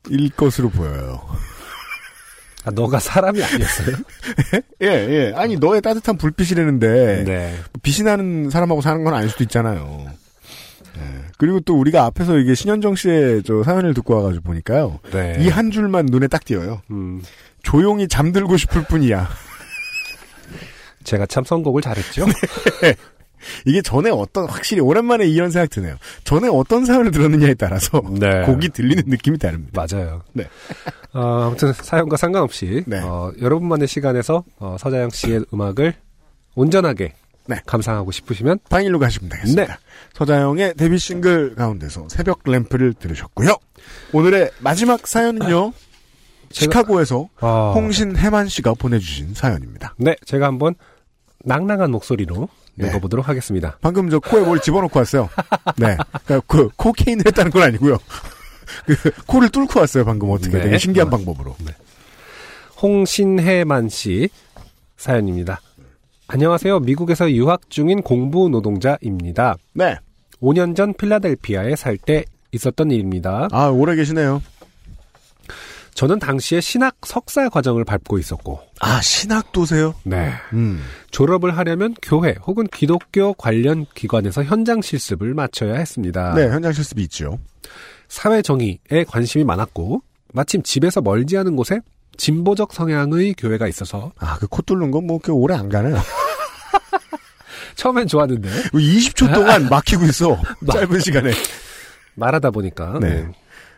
[0.09, 1.21] 일 것으로 보여요.
[2.65, 3.95] 아, 너가 사람이 아니었어요?
[4.83, 5.33] 예, 예.
[5.35, 7.55] 아니, 너의 따뜻한 불빛이라는데, 네.
[7.81, 10.07] 빛이 나는 사람하고 사는 건 아닐 수도 있잖아요.
[10.99, 11.21] 예.
[11.37, 14.99] 그리고 또 우리가 앞에서 이게 신현정 씨의 저 사연을 듣고 와가지고 보니까요.
[15.11, 15.37] 네.
[15.39, 16.81] 이 한 줄만 눈에 딱 띄어요.
[16.91, 17.21] 음,
[17.63, 19.27] 조용히 잠들고 싶을 뿐이야.
[21.03, 22.25] 제가 참 선곡을 잘했죠?
[23.65, 25.95] 이게 전에 어떤, 확실히 오랜만에 이런 생각 드네요.
[26.25, 28.41] 전에 어떤 사연을 들었느냐에 따라서 네.
[28.45, 29.85] 곡이 들리는 느낌이 다릅니다.
[29.89, 30.21] 맞아요.
[30.33, 30.43] 네.
[31.13, 32.99] 어, 아무튼 사연과 상관없이 네.
[32.99, 35.93] 어, 여러분만의 시간에서 어, 서자영 씨의 음악을
[36.55, 37.13] 온전하게
[37.49, 37.59] 네.
[37.65, 39.65] 감상하고 싶으시면 파인일로 가시면 되겠습니다.
[39.65, 39.73] 네.
[40.13, 43.55] 서자영의 데뷔 싱글 가운데서 새벽 램프를 들으셨고요.
[44.13, 45.71] 오늘의 마지막 사연은요.
[45.71, 49.95] 제가- 시카고에서 어, 홍신 해만 씨가 보내주신 사연입니다.
[49.97, 50.75] 네, 제가 한번
[51.43, 52.87] 낭낭한 목소리로 네.
[52.87, 53.77] 읽어보도록 하겠습니다.
[53.81, 55.29] 방금 저 코에 뭘 집어넣고 왔어요.
[55.77, 55.97] 네.
[56.25, 57.97] 그러니까 그 코케인을 했다는 건 아니고요.
[58.85, 60.05] 그 코를 뚫고 왔어요.
[60.05, 60.63] 방금 어떻게 네.
[60.65, 61.11] 되게 신기한 어.
[61.11, 61.55] 방법으로.
[62.81, 64.29] 홍신혜만 씨
[64.97, 65.61] 사연입니다.
[66.39, 66.81] 안녕하세요.
[66.81, 69.55] 미국에서 유학 중인 공부 노동자입니다.
[69.73, 69.97] 네.
[70.41, 73.47] 5년 전 필라델피아에 살 때 있었던 일입니다.
[73.51, 74.41] 아 오래 계시네요.
[75.95, 79.95] 저는 당시에 신학 석사 과정을 밟고 있었고, 아 신학도세요?
[80.03, 80.31] 네.
[80.53, 80.81] 음.
[81.09, 86.35] 졸업을 하려면 교회 혹은 기독교 관련 기관에서 현장 실습을 마쳐야 했습니다.
[86.35, 87.39] 네 현장 실습이 있죠.
[88.07, 90.01] 사회 정의에 관심이 많았고,
[90.31, 91.79] 마침 집에서 멀지 않은 곳에
[92.19, 95.97] 진보적 성향의 교회가 있어서 아그 코 뚫는 건 뭐 그렇게 오래 안 가네요.
[97.75, 100.37] 처음엔 좋았는데 20초 동안 막히고 있어.
[100.71, 101.31] 짧은 시간에.
[102.15, 103.09] 말하다 보니까 네.
[103.23, 103.27] 네.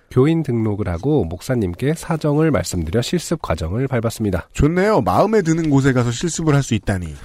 [0.09, 4.49] 교인 등록을 하고 목사님께 사정을 말씀드려 실습 과정을 밟았습니다.
[4.53, 5.01] 좋네요.
[5.01, 7.15] 마음에 드는 곳에 가서 실습을 할 수 있다니.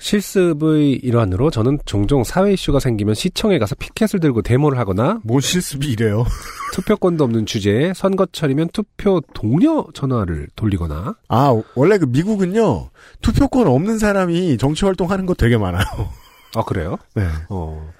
[0.00, 5.88] 실습의 일환으로 저는 종종 사회 이슈가 생기면 시청에 가서 피켓을 들고 데모를 하거나 뭔 실습이
[5.88, 6.24] 이래요?
[6.72, 12.90] 투표권도 없는 주제에 선거철이면 투표 동료 전화를 돌리거나 아 원래 그 미국은요
[13.20, 15.84] 투표권 없는 사람이 정치 활동하는 거 되게 많아요.
[16.54, 16.96] 아 그래요?
[17.14, 17.26] 네.
[17.48, 17.92] 어,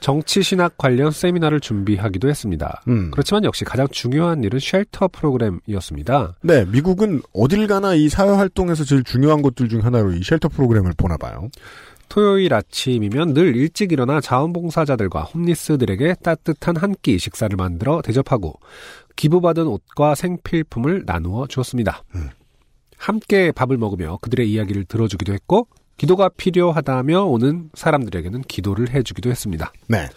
[0.00, 2.82] 정치 신학 관련 세미나를 준비하기도 했습니다.
[2.88, 3.10] 음.
[3.12, 6.34] 그렇지만 역시 가장 중요한 일은 shelter 프로그램이었습니다.
[6.42, 10.92] 네, 미국은 어딜 가나 이 사회 활동에서 제일 중요한 것들 중 하나로 이 shelter 프로그램을
[10.96, 11.48] 보나 봐요.
[12.08, 18.60] 토요일 아침이면 늘 일찍 일어나 자원봉사자들과 homeless들에게 따뜻한 한 끼 식사를 만들어 대접하고
[19.16, 22.04] 기부받은 옷과 생필품을 나누어 주었습니다.
[22.16, 22.28] 음.
[22.98, 29.72] 함께 밥을 먹으며 그들의 이야기를 들어주기도 했고 기도가 필요하다며 오는 사람들에게는 기도를 해주기도 했습니다.
[29.88, 30.08] 네.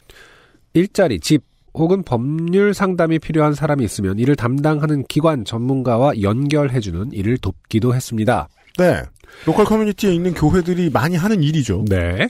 [0.74, 1.44] 일자리, 집
[1.74, 8.48] 혹은 법률 상담이 필요한 사람이 있으면 이를 담당하는 기관 전문가와 연결해주는 일을 돕기도 했습니다.
[8.78, 9.02] 네.
[9.46, 11.86] 로컬 커뮤니티에 있는 교회들이 많이 하는 일이죠.
[11.90, 12.28] 네.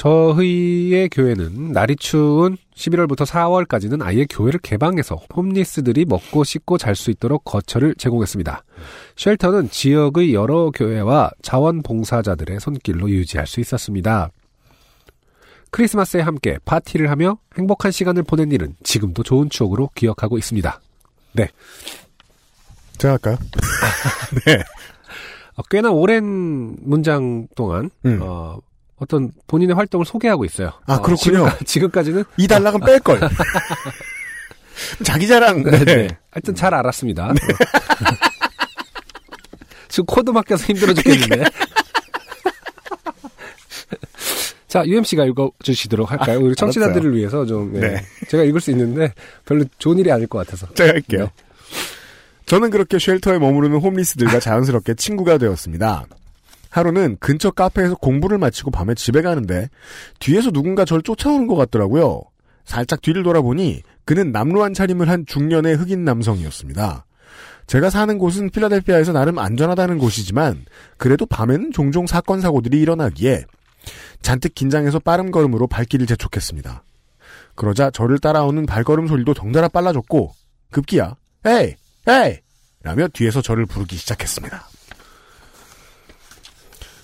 [0.00, 7.44] 저희의 교회는 날이 추운 11월부터 4월까지는 아예 교회를 개방해서 홈리스들이 먹고 씻고 잘 수 있도록
[7.44, 8.64] 거처를 제공했습니다.
[9.16, 14.30] 쉘터는 지역의 여러 교회와 자원봉사자들의 손길로 유지할 수 있었습니다.
[15.70, 20.80] 크리스마스에 함께 파티를 하며 행복한 시간을 보낸 일은 지금도 좋은 추억으로 기억하고 있습니다.
[22.96, 23.36] 제가 할까요?
[24.46, 24.62] 네.
[25.56, 28.18] 어, 꽤나 오랜 문장 동안 음.
[28.22, 28.58] 어,
[29.00, 30.72] 어떤 본인의 활동을 소개하고 있어요.
[30.86, 31.48] 아, 어, 그렇군요.
[31.64, 33.18] 지금, 까 지는 이 단락은 뺄 걸.
[35.02, 35.64] 자기 자랑.
[35.64, 35.84] 네, 네.
[35.84, 36.08] 네.
[36.30, 37.32] 하여튼 잘 알았습니다.
[39.88, 41.44] 지금 코도 막혀서 힘들어 죽겠는데.
[44.68, 46.38] 자, UMC가 읽어주시도록 할까요?
[46.40, 47.80] 우리 청취자들을 위해서 좀, 예.
[47.80, 48.04] 네.
[48.28, 49.12] 제가 읽을 수 있는데
[49.44, 50.72] 별로 좋은 일이 아닐 것 같아서.
[50.74, 51.24] 제가 할게요.
[51.24, 51.30] 네.
[52.46, 56.06] 저는 그렇게 shelter에 머무르는 homeless들과 자연스럽게 친구가 되었습니다.
[56.70, 59.68] 하루는 근처 카페에서 공부를 마치고 밤에 집에 가는데
[60.20, 62.22] 뒤에서 누군가 저를 쫓아오는 것 같더라고요.
[62.64, 67.04] 살짝 뒤를 돌아보니 그는 남루한 차림을 한 중년의 흑인 남성이었습니다.
[67.66, 70.64] 제가 사는 곳은 필라델피아에서 나름 안전하다는 곳이지만
[70.96, 73.44] 그래도 밤에는 종종 사건 사고들이 일어나기에
[74.22, 76.84] 잔뜩 긴장해서 빠른 걸음으로 발길을 재촉했습니다.
[77.54, 80.32] 그러자 저를 따라오는 발걸음 소리도 덩달아 빨라졌고
[80.70, 81.74] 급기야 에이
[82.08, 82.38] 에이
[82.82, 84.69] 라며 뒤에서 저를 부르기 시작했습니다.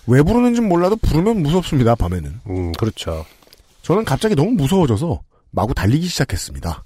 [0.06, 2.40] 왜 부르는지 몰라도 부르면 무섭습니다 밤에는.
[2.48, 3.24] 음, 그렇죠.
[3.82, 5.20] 저는 갑자기 너무 무서워져서
[5.50, 6.84] 마구 달리기 시작했습니다.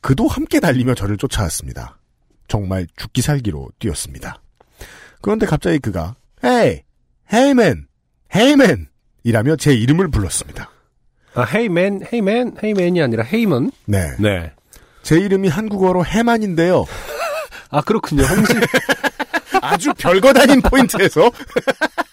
[0.00, 1.98] 그도 함께 달리며 저를 쫓아왔습니다.
[2.48, 4.40] 정말 죽기 살기로 뛰었습니다.
[5.20, 6.82] 그런데 갑자기 그가 헤이
[7.32, 7.86] 헤이맨
[8.34, 8.88] 헤이맨
[9.24, 10.70] 이라며 제 이름을 불렀습니다.
[11.34, 13.70] 아, 헤이맨, 헤이맨, 헤이맨이 아니라 헤이먼?
[13.84, 14.08] 네.
[14.18, 14.52] 네.
[15.02, 16.86] 제 이름이 한국어로 해만인데요.
[17.68, 18.22] 아, 그렇군요.
[18.22, 18.60] 홍신,
[19.60, 21.30] 아주 별거 아닌 포인트에서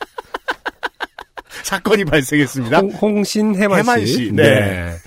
[1.64, 2.80] 사건이 발생했습니다.
[2.80, 3.90] 홍, 홍신 해만 씨.
[3.90, 4.94] 해만 씨, 네.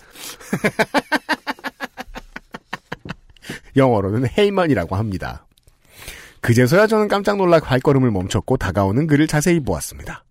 [3.76, 5.46] 영어로는 헤이먼이라고 합니다.
[6.40, 10.24] 그제서야 저는 깜짝 놀라 발걸음을 멈췄고 다가오는 그를 자세히 보았습니다.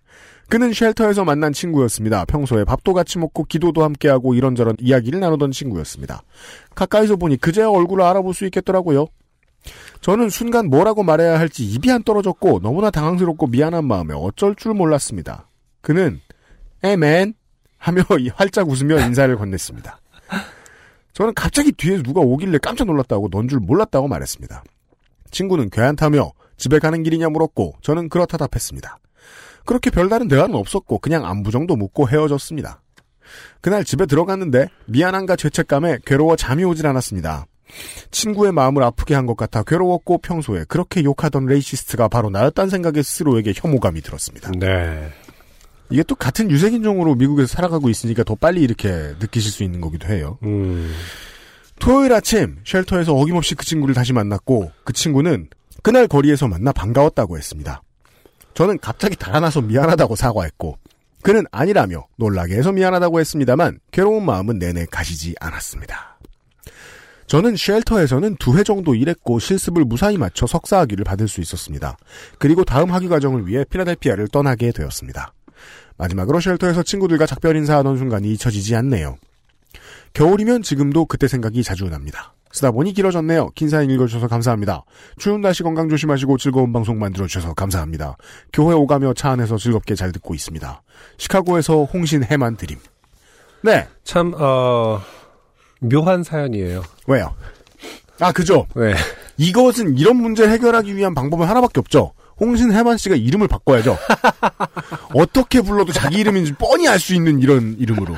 [0.47, 2.25] 그는 쉘터에서 만난 친구였습니다.
[2.25, 6.21] 평소에 밥도 같이 먹고 기도도 함께하고 이런저런 이야기를 나누던 친구였습니다.
[6.75, 9.07] 가까이서 보니 그제야 얼굴을 알아볼 수 있겠더라고요.
[10.01, 15.47] 저는 순간 뭐라고 말해야 할지 입이 안 떨어졌고 너무나 당황스럽고 미안한 마음에 어쩔 줄 몰랐습니다.
[15.85, 16.19] 그는
[16.81, 17.35] 에맨
[17.77, 18.01] 하며
[18.33, 19.97] 활짝 웃으며 인사를 건넸습니다.
[21.13, 24.63] 저는 갑자기 뒤에서 누가 오길래 깜짝 놀랐다고 넌 줄 몰랐다고 말했습니다.
[25.29, 28.97] 친구는 괴한타며 집에 가는 길이냐 물었고 저는 그렇다 답했습니다.
[29.63, 32.81] 그렇게 별다른 대화는 없었고 그냥 안부 정도 묻고 헤어졌습니다.
[33.61, 37.45] 그날 집에 들어갔는데 미안함과 죄책감에 괴로워 잠이 오질 않았습니다.
[38.09, 43.53] 친구의 마음을 아프게 한 것 같아 괴로웠고 평소에 그렇게 욕하던 racist가 바로 나였다는 생각에 스스로에게
[43.55, 44.51] 혐오감이 들었습니다.
[44.57, 45.11] 네.
[45.89, 48.89] 이게 또 같은 유색인종으로 미국에서 살아가고 있으니까 더 빨리 이렇게
[49.19, 50.37] 느끼실 수 있는 거기도 해요.
[50.43, 50.93] 음.
[51.79, 55.49] 토요일 아침 shelter에서 어김없이 그 친구를 다시 만났고 그 친구는
[55.83, 57.81] 그날 거리에서 만나 반가웠다고 했습니다.
[58.53, 60.77] 저는 갑자기 달아나서 미안하다고 사과했고
[61.21, 66.17] 그는 아니라며 놀라게 해서 미안하다고 했습니다만 괴로운 마음은 내내 가시지 않았습니다.
[67.27, 71.97] 저는 쉘터에서는 두 해 정도 일했고 실습을 무사히 마쳐 석사학위를 받을 수 있었습니다.
[72.39, 75.33] 그리고 다음 학위 과정을 위해 피라델피아를 떠나게 되었습니다.
[75.97, 79.17] 마지막으로 쉘터에서 친구들과 작별 인사하던 순간이 잊혀지지 않네요.
[80.13, 82.33] 겨울이면 지금도 그때 생각이 자주 납니다.
[82.51, 83.49] 쓰다 보니 길어졌네요.
[83.53, 84.85] 긴 사연 읽어주셔서 감사합니다.
[85.17, 88.15] 추운 날씨 건강 조심하시고 즐거운 방송 만들어주셔서 감사합니다.
[88.53, 90.81] 교회 오가며 차 안에서 즐겁게 잘 듣고 있습니다.
[91.17, 92.77] 시카고에서 홍신 해만 드림.
[93.61, 93.87] 네.
[94.05, 95.01] 참, 어,
[95.81, 96.83] 묘한 사연이에요.
[97.07, 97.35] 왜요?
[98.19, 98.67] 아, 그죠?
[98.73, 98.93] 네.
[99.37, 102.13] 이것은 이런 문제를 해결하기 위한 방법은 하나밖에 없죠.
[102.39, 103.97] 홍신 해만 씨가 이름을 바꿔야죠.
[105.13, 108.15] 어떻게 불러도 자기 이름인지 뻔히 알 수 있는 이런 이름으로.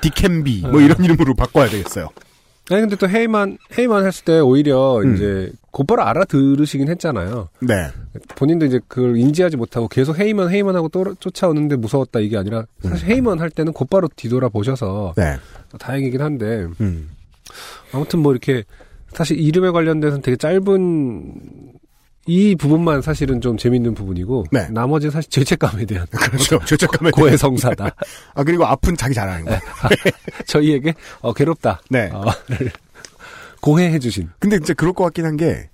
[0.00, 2.08] 디캔비, 뭐 이런 이름으로 바꿔야 되겠어요.
[2.70, 5.14] 아니, 근데 또 헤이만, 헤이만 했을 때 오히려 음.
[5.14, 7.48] 이제 곧바로 알아들으시긴 했잖아요.
[7.60, 7.90] 네.
[8.34, 13.08] 본인도 이제 그걸 인지하지 못하고 계속 헤이만, 헤이만 하고 또 쫓아오는데 무서웠다 이게 아니라 사실
[13.08, 15.36] 헤이만 할 때는 곧바로 뒤돌아 보셔서 네.
[15.78, 17.10] 다행이긴 한데 음.
[17.92, 18.64] 아무튼 뭐 이렇게
[19.12, 21.34] 사실 이름에 관련돼서는 되게 짧은
[22.26, 24.68] 이 부분만 사실은 좀 재밌는 부분이고 네.
[24.70, 26.58] 나머지는 사실 죄책감에 대한 그렇죠.
[26.64, 27.94] 죄책감에 고해성사다.
[28.34, 29.56] 아, 그리고 아픈 자기 잘하는 거.
[30.46, 31.80] 저희에게 어, 괴롭다.
[31.88, 32.10] 네.
[32.12, 32.72] 어, 를
[33.60, 34.28] 고해해 주신.
[34.38, 35.68] 근데 진짜 그럴 것 같긴 한 게,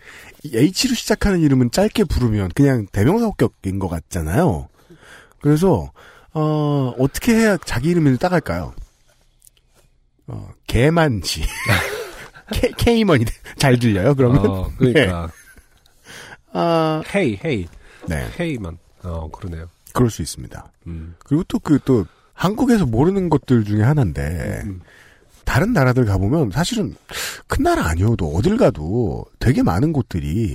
[0.44, 4.68] 이 H로 시작하는 이름은 짧게 부르면 그냥 대명사 합격인 것 같잖아요.
[5.40, 5.90] 그래서,
[6.32, 8.74] 어, 어떻게 해야 자기 이름을 따갈까요?
[10.28, 11.42] 어, 개만지.
[12.52, 13.24] 케, 케이먼이
[13.56, 14.46] 잘 들려요, 그러면?
[14.46, 15.30] 어, 그러니까
[16.52, 17.66] 아, 헤이 헤이
[18.08, 18.28] 네.
[18.38, 18.78] 헤이만.
[19.04, 19.66] 어 그러네요.
[19.92, 20.72] 그럴 수 있습니다.
[20.86, 21.14] 음.
[21.18, 24.80] 그리고 또 그, 또, 한국에서 모르는 것들 중에 하나인데, 음.
[25.44, 26.94] 다른 나라들 가보면 사실은
[27.46, 30.54] 큰 나라 아니어도 어딜 가도 되게 많은 곳들이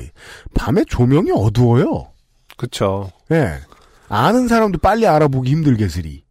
[0.54, 2.12] 밤에 조명이 어두워요.
[2.56, 3.12] 그쵸.
[3.32, 3.60] 예.
[4.08, 6.24] 아는 사람도 빨리 알아보기 힘들겠으리.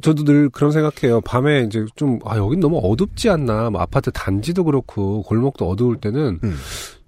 [0.00, 1.20] 저도 늘 그런 생각해요.
[1.20, 3.70] 밤에 이제 좀, 아, 여긴 너무 어둡지 않나.
[3.70, 6.56] 뭐 아파트 단지도 그렇고, 골목도 어두울 때는, 음.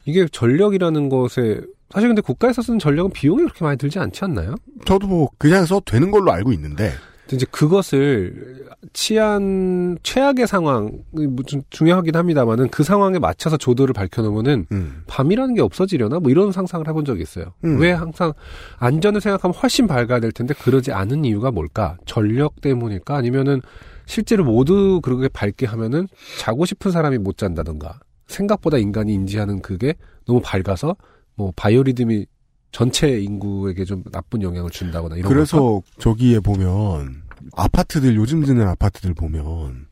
[0.06, 1.60] 이게 전력이라는 것에
[1.90, 4.54] 사실 근데 국가에서 쓰는 전력은 비용이 그렇게 많이 들지 않지 않나요?
[4.84, 6.92] 저도 뭐 그냥 써도 되는 걸로 알고 있는데
[7.32, 15.02] 이제 그것을 치안 최악의 상황 뭐좀 중요하긴 합니다만은 그 상황에 맞춰서 조도를 밝혀놓으면은 음.
[15.08, 17.46] 밤이라는 게 없어지려나 뭐 이런 상상을 해본 적이 있어요.
[17.64, 17.80] 음.
[17.80, 18.32] 왜 항상
[18.78, 21.96] 안전을 생각하면 훨씬 밝아야 될 텐데 그러지 않은 이유가 뭘까?
[22.06, 23.16] 전력 때문일까?
[23.16, 23.60] 아니면은
[24.06, 26.06] 실제로 모두 그렇게 밝게 하면은
[26.38, 29.94] 자고 싶은 사람이 못 잔다던가 생각보다 인간이 인지하는 그게
[30.26, 30.96] 너무 밝아서
[31.34, 32.26] 뭐 바이오리듬이
[32.72, 35.86] 전체 인구에게 좀 나쁜 영향을 준다거나 이런 그래서 걸까?
[35.98, 37.22] 저기에 보면
[37.54, 39.86] 아파트들 요즘 짓는 아파트들 보면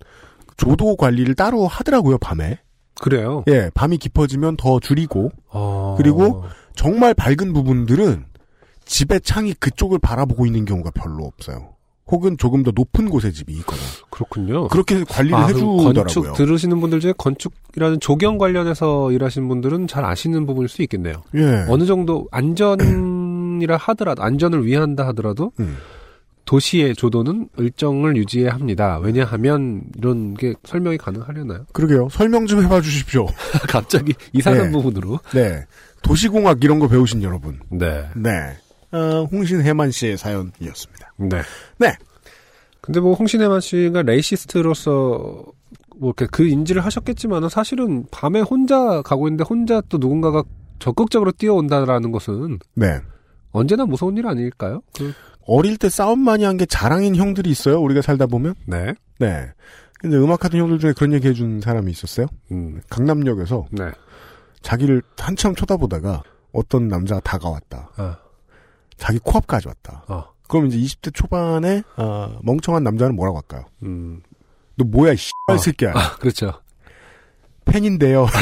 [0.56, 2.58] 조도 관리를 따로 하더라고요 밤에.
[3.00, 3.44] 그래요.
[3.48, 5.94] 예, 밤이 깊어지면 더 줄이고 어...
[5.98, 6.44] 그리고
[6.76, 8.26] 정말 밝은 부분들은
[8.84, 11.73] 집의 창이 그쪽을 바라보고 있는 경우가 별로 없어요.
[12.06, 14.68] 혹은 조금 더 높은 곳에 집이 있거나 그렇군요.
[14.68, 15.92] 그렇게 관리를 아, 해주더라고요.
[15.92, 21.22] 건축 들으시는 분들 중에 건축이라는 조경 관련해서 일하시는 분들은 잘 아시는 부분일 수 있겠네요.
[21.34, 21.64] 예.
[21.68, 25.76] 어느 정도 안전이라 하더라도 안전을 위한다 하더라도 음.
[26.44, 28.98] 도시의 조도는 일정을 유지해야 합니다.
[28.98, 31.64] 왜냐하면 이런 게 설명이 가능하려나요?
[31.72, 32.08] 그러게요.
[32.10, 33.26] 설명 좀 해봐 주십시오.
[33.68, 34.70] 갑자기 이상한 네.
[34.72, 35.20] 부분으로.
[35.32, 35.64] 네.
[36.02, 37.58] 도시공학 이런 거 배우신 여러분.
[37.70, 38.04] 네.
[38.14, 38.30] 네.
[38.94, 41.12] 어, 홍신해만 씨의 사연이었습니다.
[41.18, 41.42] 네.
[41.78, 41.96] 네.
[42.80, 45.44] 근데 뭐 홍신혜만 씨가 레이시스트로서
[45.96, 50.42] 뭐 이렇게 그 인지를 하셨겠지만은 사실은 밤에 혼자 가고 있는데 혼자 또 누군가가
[50.78, 53.00] 적극적으로 뛰어온다라는 것은 네.
[53.52, 54.82] 언제나 무서운 일 아닐까요?
[54.96, 55.12] 그,
[55.46, 57.80] 어릴 때 싸움 많이 한 게 자랑인 형들이 있어요.
[57.80, 58.54] 우리가 살다 보면.
[58.66, 58.94] 네.
[59.18, 59.46] 네.
[60.00, 62.26] 근데 음악하던 형들 중에 그런 얘기 해준 사람이 있었어요.
[62.52, 62.80] 음.
[62.90, 63.84] 강남역에서 네.
[64.62, 66.22] 자기를 한참 쳐다보다가
[66.52, 67.90] 어떤 남자가 다가왔다.
[67.96, 68.18] 아.
[68.96, 70.04] 자기 코앞까지 왔다.
[70.08, 70.24] 어.
[70.48, 73.64] 그럼 이제 20대 초반에 어, 멍청한 남자는 뭐라고 할까요?
[73.82, 74.22] 음.
[74.76, 75.58] 너 뭐야 이 씨발 어.
[75.58, 75.92] 새끼야.
[75.94, 76.52] 아, 그렇죠.
[77.64, 78.26] 팬인데요.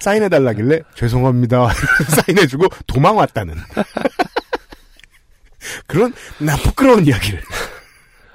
[0.00, 1.68] 사인해달라길래 죄송합니다.
[2.26, 3.54] 사인해주고 도망 왔다는.
[5.86, 7.40] 그런 나 부끄러운 이야기를.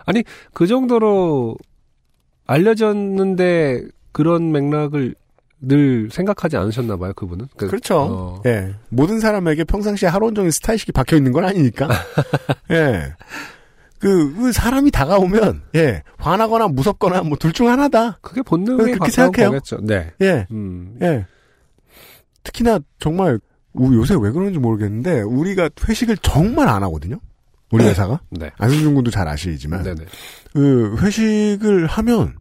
[0.05, 0.23] 아니,
[0.53, 1.57] 그 정도로
[2.47, 5.13] 알려졌는데 그런 맥락을
[5.61, 7.47] 늘 생각하지 않으셨나 봐요, 그분은.
[7.57, 7.97] 그, 그렇죠.
[7.99, 8.75] 어, 예.
[8.89, 11.89] 모든 사람에게 평상시에 하루 온종일 스타일식이 박혀 있는 건 아니니까.
[12.71, 13.13] 예.
[13.99, 16.03] 그, 그 사람이 다가오면, 예.
[16.17, 18.19] 화나거나 무섭거나 뭐 둘 중 하나다.
[18.21, 19.49] 그게 본능에 그렇게 생각해요.
[19.51, 19.79] 거겠죠.
[19.81, 20.11] 네.
[20.21, 20.47] 예.
[20.51, 20.97] 음.
[21.01, 21.25] 예.
[22.43, 23.39] 특히나 정말,
[23.73, 27.19] 우- 요새 왜 그런지 모르겠는데, 우리가 회식을 정말 안 하거든요?
[27.71, 28.21] 우리 회사가?
[28.31, 28.49] 네.
[28.57, 29.83] 안승준 군도 잘 아시지만.
[29.83, 30.05] 네네.
[30.53, 32.35] 그, 회식을 하면,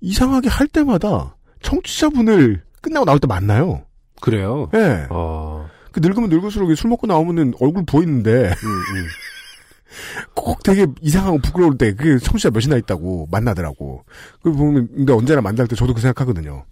[0.00, 3.84] 이상하게 할 때마다, 청취자분을 끝나고 나올 때 만나요.
[4.20, 4.70] 그래요.
[4.74, 5.06] 예.
[5.10, 5.68] 어.
[5.92, 9.06] 그 늙으면 늙을수록 술 먹고 나오면은 얼굴 부어있는데, 음, 음.
[10.34, 14.04] 꼭 되게 이상하고 부끄러울 때, 그게 청취자 몇이나 있다고 만나더라고.
[14.42, 16.64] 그 보면, 근데 언제나 만날 때 저도 그 생각하거든요.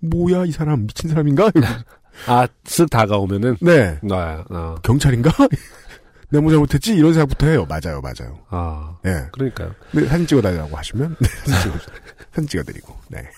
[0.00, 1.50] 뭐야, 이 사람, 미친 사람인가?
[2.26, 3.56] 아, 쓱 다가오면은.
[3.60, 3.98] 네.
[4.10, 4.74] 아, 아.
[4.82, 5.30] 경찰인가?
[6.30, 6.94] 내가 뭐 잘못했지?
[6.94, 7.66] 이런 생각부터 해요.
[7.68, 8.38] 맞아요, 맞아요.
[8.48, 8.96] 아.
[9.04, 9.26] 예.
[9.32, 9.74] 그러니까요.
[9.92, 11.84] 네, 사진 찍어달라고 하시면, 네, 사진 찍어,
[12.32, 13.28] 사진 찍어드리고, 네.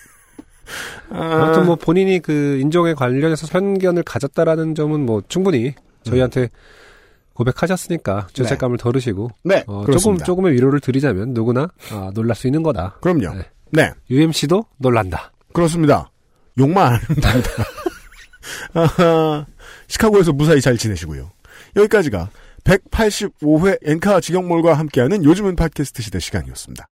[1.11, 6.49] 아무튼 뭐 본인이 그 인종에 관련해서 편견을 가졌다라는 점은 뭐 충분히 저희한테
[7.35, 10.24] 고백하셨으니까 죄책감을 덜으시고 네, 어, 조금 그렇습니다.
[10.24, 12.99] 조금의 위로를 드리자면 누구나 아, 놀랄 수 있는 거다.
[13.01, 13.35] 그럼요.
[13.35, 13.45] 네.
[13.70, 15.32] 네, UMC도 놀란다.
[15.53, 16.11] 그렇습니다.
[16.59, 17.51] 욕만 안 됩니다.
[18.73, 19.47] 아하,
[19.89, 21.31] 시카고에서 무사히 잘 지내시고요.
[21.77, 22.31] 여기까지가
[22.62, 26.86] 185회 엔카 직영몰과 함께하는 요즘은 팟캐스트 시대 시간이었습니다.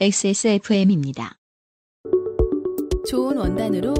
[0.00, 1.36] XSFM입니다.
[3.06, 3.94] 좋은 원단으로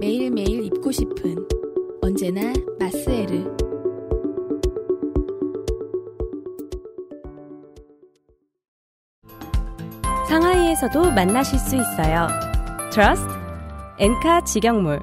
[0.00, 1.36] 매일매일 입고 싶은
[2.00, 3.44] 언제나 마스에르.
[10.28, 12.28] 상하이에서도 만나실 수 있어요.
[12.90, 13.24] Trust
[13.98, 15.00] 엔카 직영몰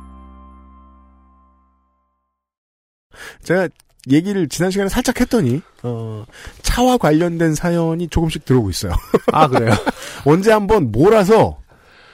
[3.44, 3.70] 제가
[4.10, 6.26] 얘기를 지난 시간에 살짝 했더니 어,
[6.62, 8.94] 차와 관련된 사연이 조금씩 들어오고 있어요.
[9.32, 9.72] 아 그래요?
[10.26, 11.58] 언제 한번 몰아서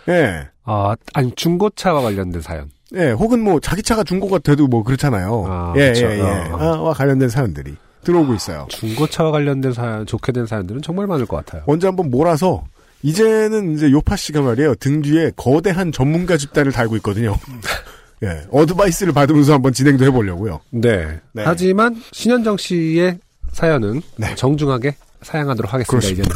[0.10, 2.70] 예, 아 아니 중고차와 관련된 사연.
[2.96, 5.46] 예, 혹은 뭐 자기 차가 중고가 돼도 뭐 그렇잖아요.
[5.48, 6.08] 아, 예, 그쵸.
[6.08, 6.22] 예, 예.
[6.22, 6.58] 어, 어.
[6.60, 8.68] 아, 와 관련된 사연들이 들어오고 있어요.
[8.70, 11.64] 중고차와 관련된 사연, 좋게 된 사연들은 정말 많을 것 같아요.
[11.68, 12.64] 언제 한번 몰아서
[13.04, 17.38] 이제는 이제 요파 씨가 말이에요 등 뒤에 거대한 전문가 집단을 달고 있거든요.
[18.24, 20.60] 예, 어드바이스를 받으면서 한번 진행도 해보려고요.
[20.70, 21.20] 네.
[21.34, 21.44] 네.
[21.44, 23.18] 하지만 신현정 씨의
[23.52, 24.36] 사연은 네.
[24.36, 26.08] 정중하게 사양하도록 하겠습니다.
[26.08, 26.30] 이제는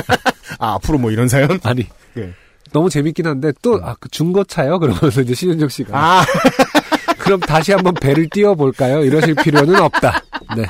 [0.58, 1.58] 아 앞으로 뭐 이런 사연?
[1.62, 1.86] 아니
[2.16, 2.32] 예.
[2.76, 4.78] 너무 재밌긴 한데 또 아 그 중고차요?
[4.78, 6.24] 그러면서 이제 신현정 씨가 아
[7.18, 9.02] 그럼 다시 한번 배를 띄워볼까요?
[9.04, 10.22] 이러실 필요는 없다.
[10.56, 10.64] 네.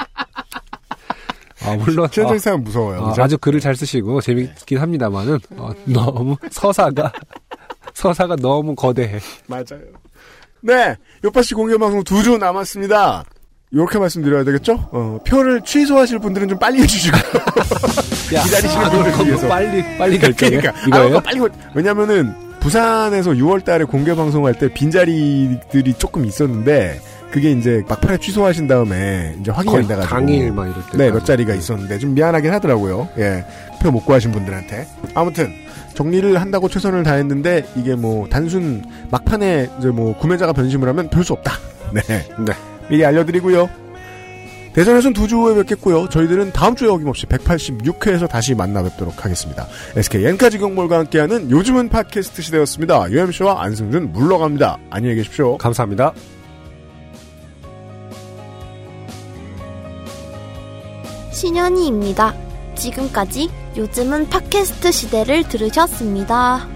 [1.64, 2.08] 아, 물론.
[2.10, 3.00] 최현정 어, 사연 무서워요.
[3.00, 3.14] 어?
[3.18, 7.12] 아주 글을 잘 쓰시고 재밌긴 합니다만은, 어, 너무 서사가,
[7.94, 9.18] 서사가 너무 거대해.
[9.48, 9.80] 맞아요.
[10.62, 13.24] 네, 요파시 공개 방송 두 주 남았습니다.
[13.76, 14.88] 이렇게 말씀드려야 되겠죠?
[14.90, 17.16] 어, 표를 취소하실 분들은 좀 빨리 해주시고
[18.28, 20.56] 기다리시는 분들 위해서 빨리 빨리 결정해.
[20.56, 21.16] 그러니까 이거예요?
[21.18, 27.00] 아, 빨리 결- 왜냐면은 부산에서 6월달에 공개 방송할 때 빈자리들이 조금 있었는데
[27.30, 30.96] 그게 이제 막판에 취소하신 다음에 이제 확인이 거의 안 돼가지고 당일 막 이럴 때.
[30.96, 33.08] 네, 몇 자리가 있었는데 좀 미안하긴 하더라고요.
[33.18, 33.44] 예.
[33.82, 34.86] 표 못 구하신 분들한테.
[35.14, 35.52] 아무튼
[35.94, 41.34] 정리를 한다고 최선을 다했는데 이게 뭐 단순 막판에 이제 뭐 구매자가 변심을 하면 별 수
[41.34, 41.52] 없다.
[41.92, 42.00] 네.
[42.08, 42.52] 네.
[42.88, 43.68] 미리 알려드리고요.
[44.76, 46.06] 대전에서는 두주 후에 뵙겠고요.
[46.10, 49.66] 저희들은 다음 주에 어김없이 186회에서 다시 만나 뵙도록 하겠습니다.
[49.96, 53.10] SK 엔카지 경몰과 함께하는 요즘은 팟캐스트 시대였습니다.
[53.10, 54.76] UMC와 안승준 물러갑니다.
[54.90, 55.56] 안녕히 계십시오.
[55.56, 56.12] 감사합니다.
[61.32, 62.34] 신현이입니다.
[62.74, 63.48] 지금까지
[63.78, 66.75] 요즘은 팟캐스트 시대를 들으셨습니다.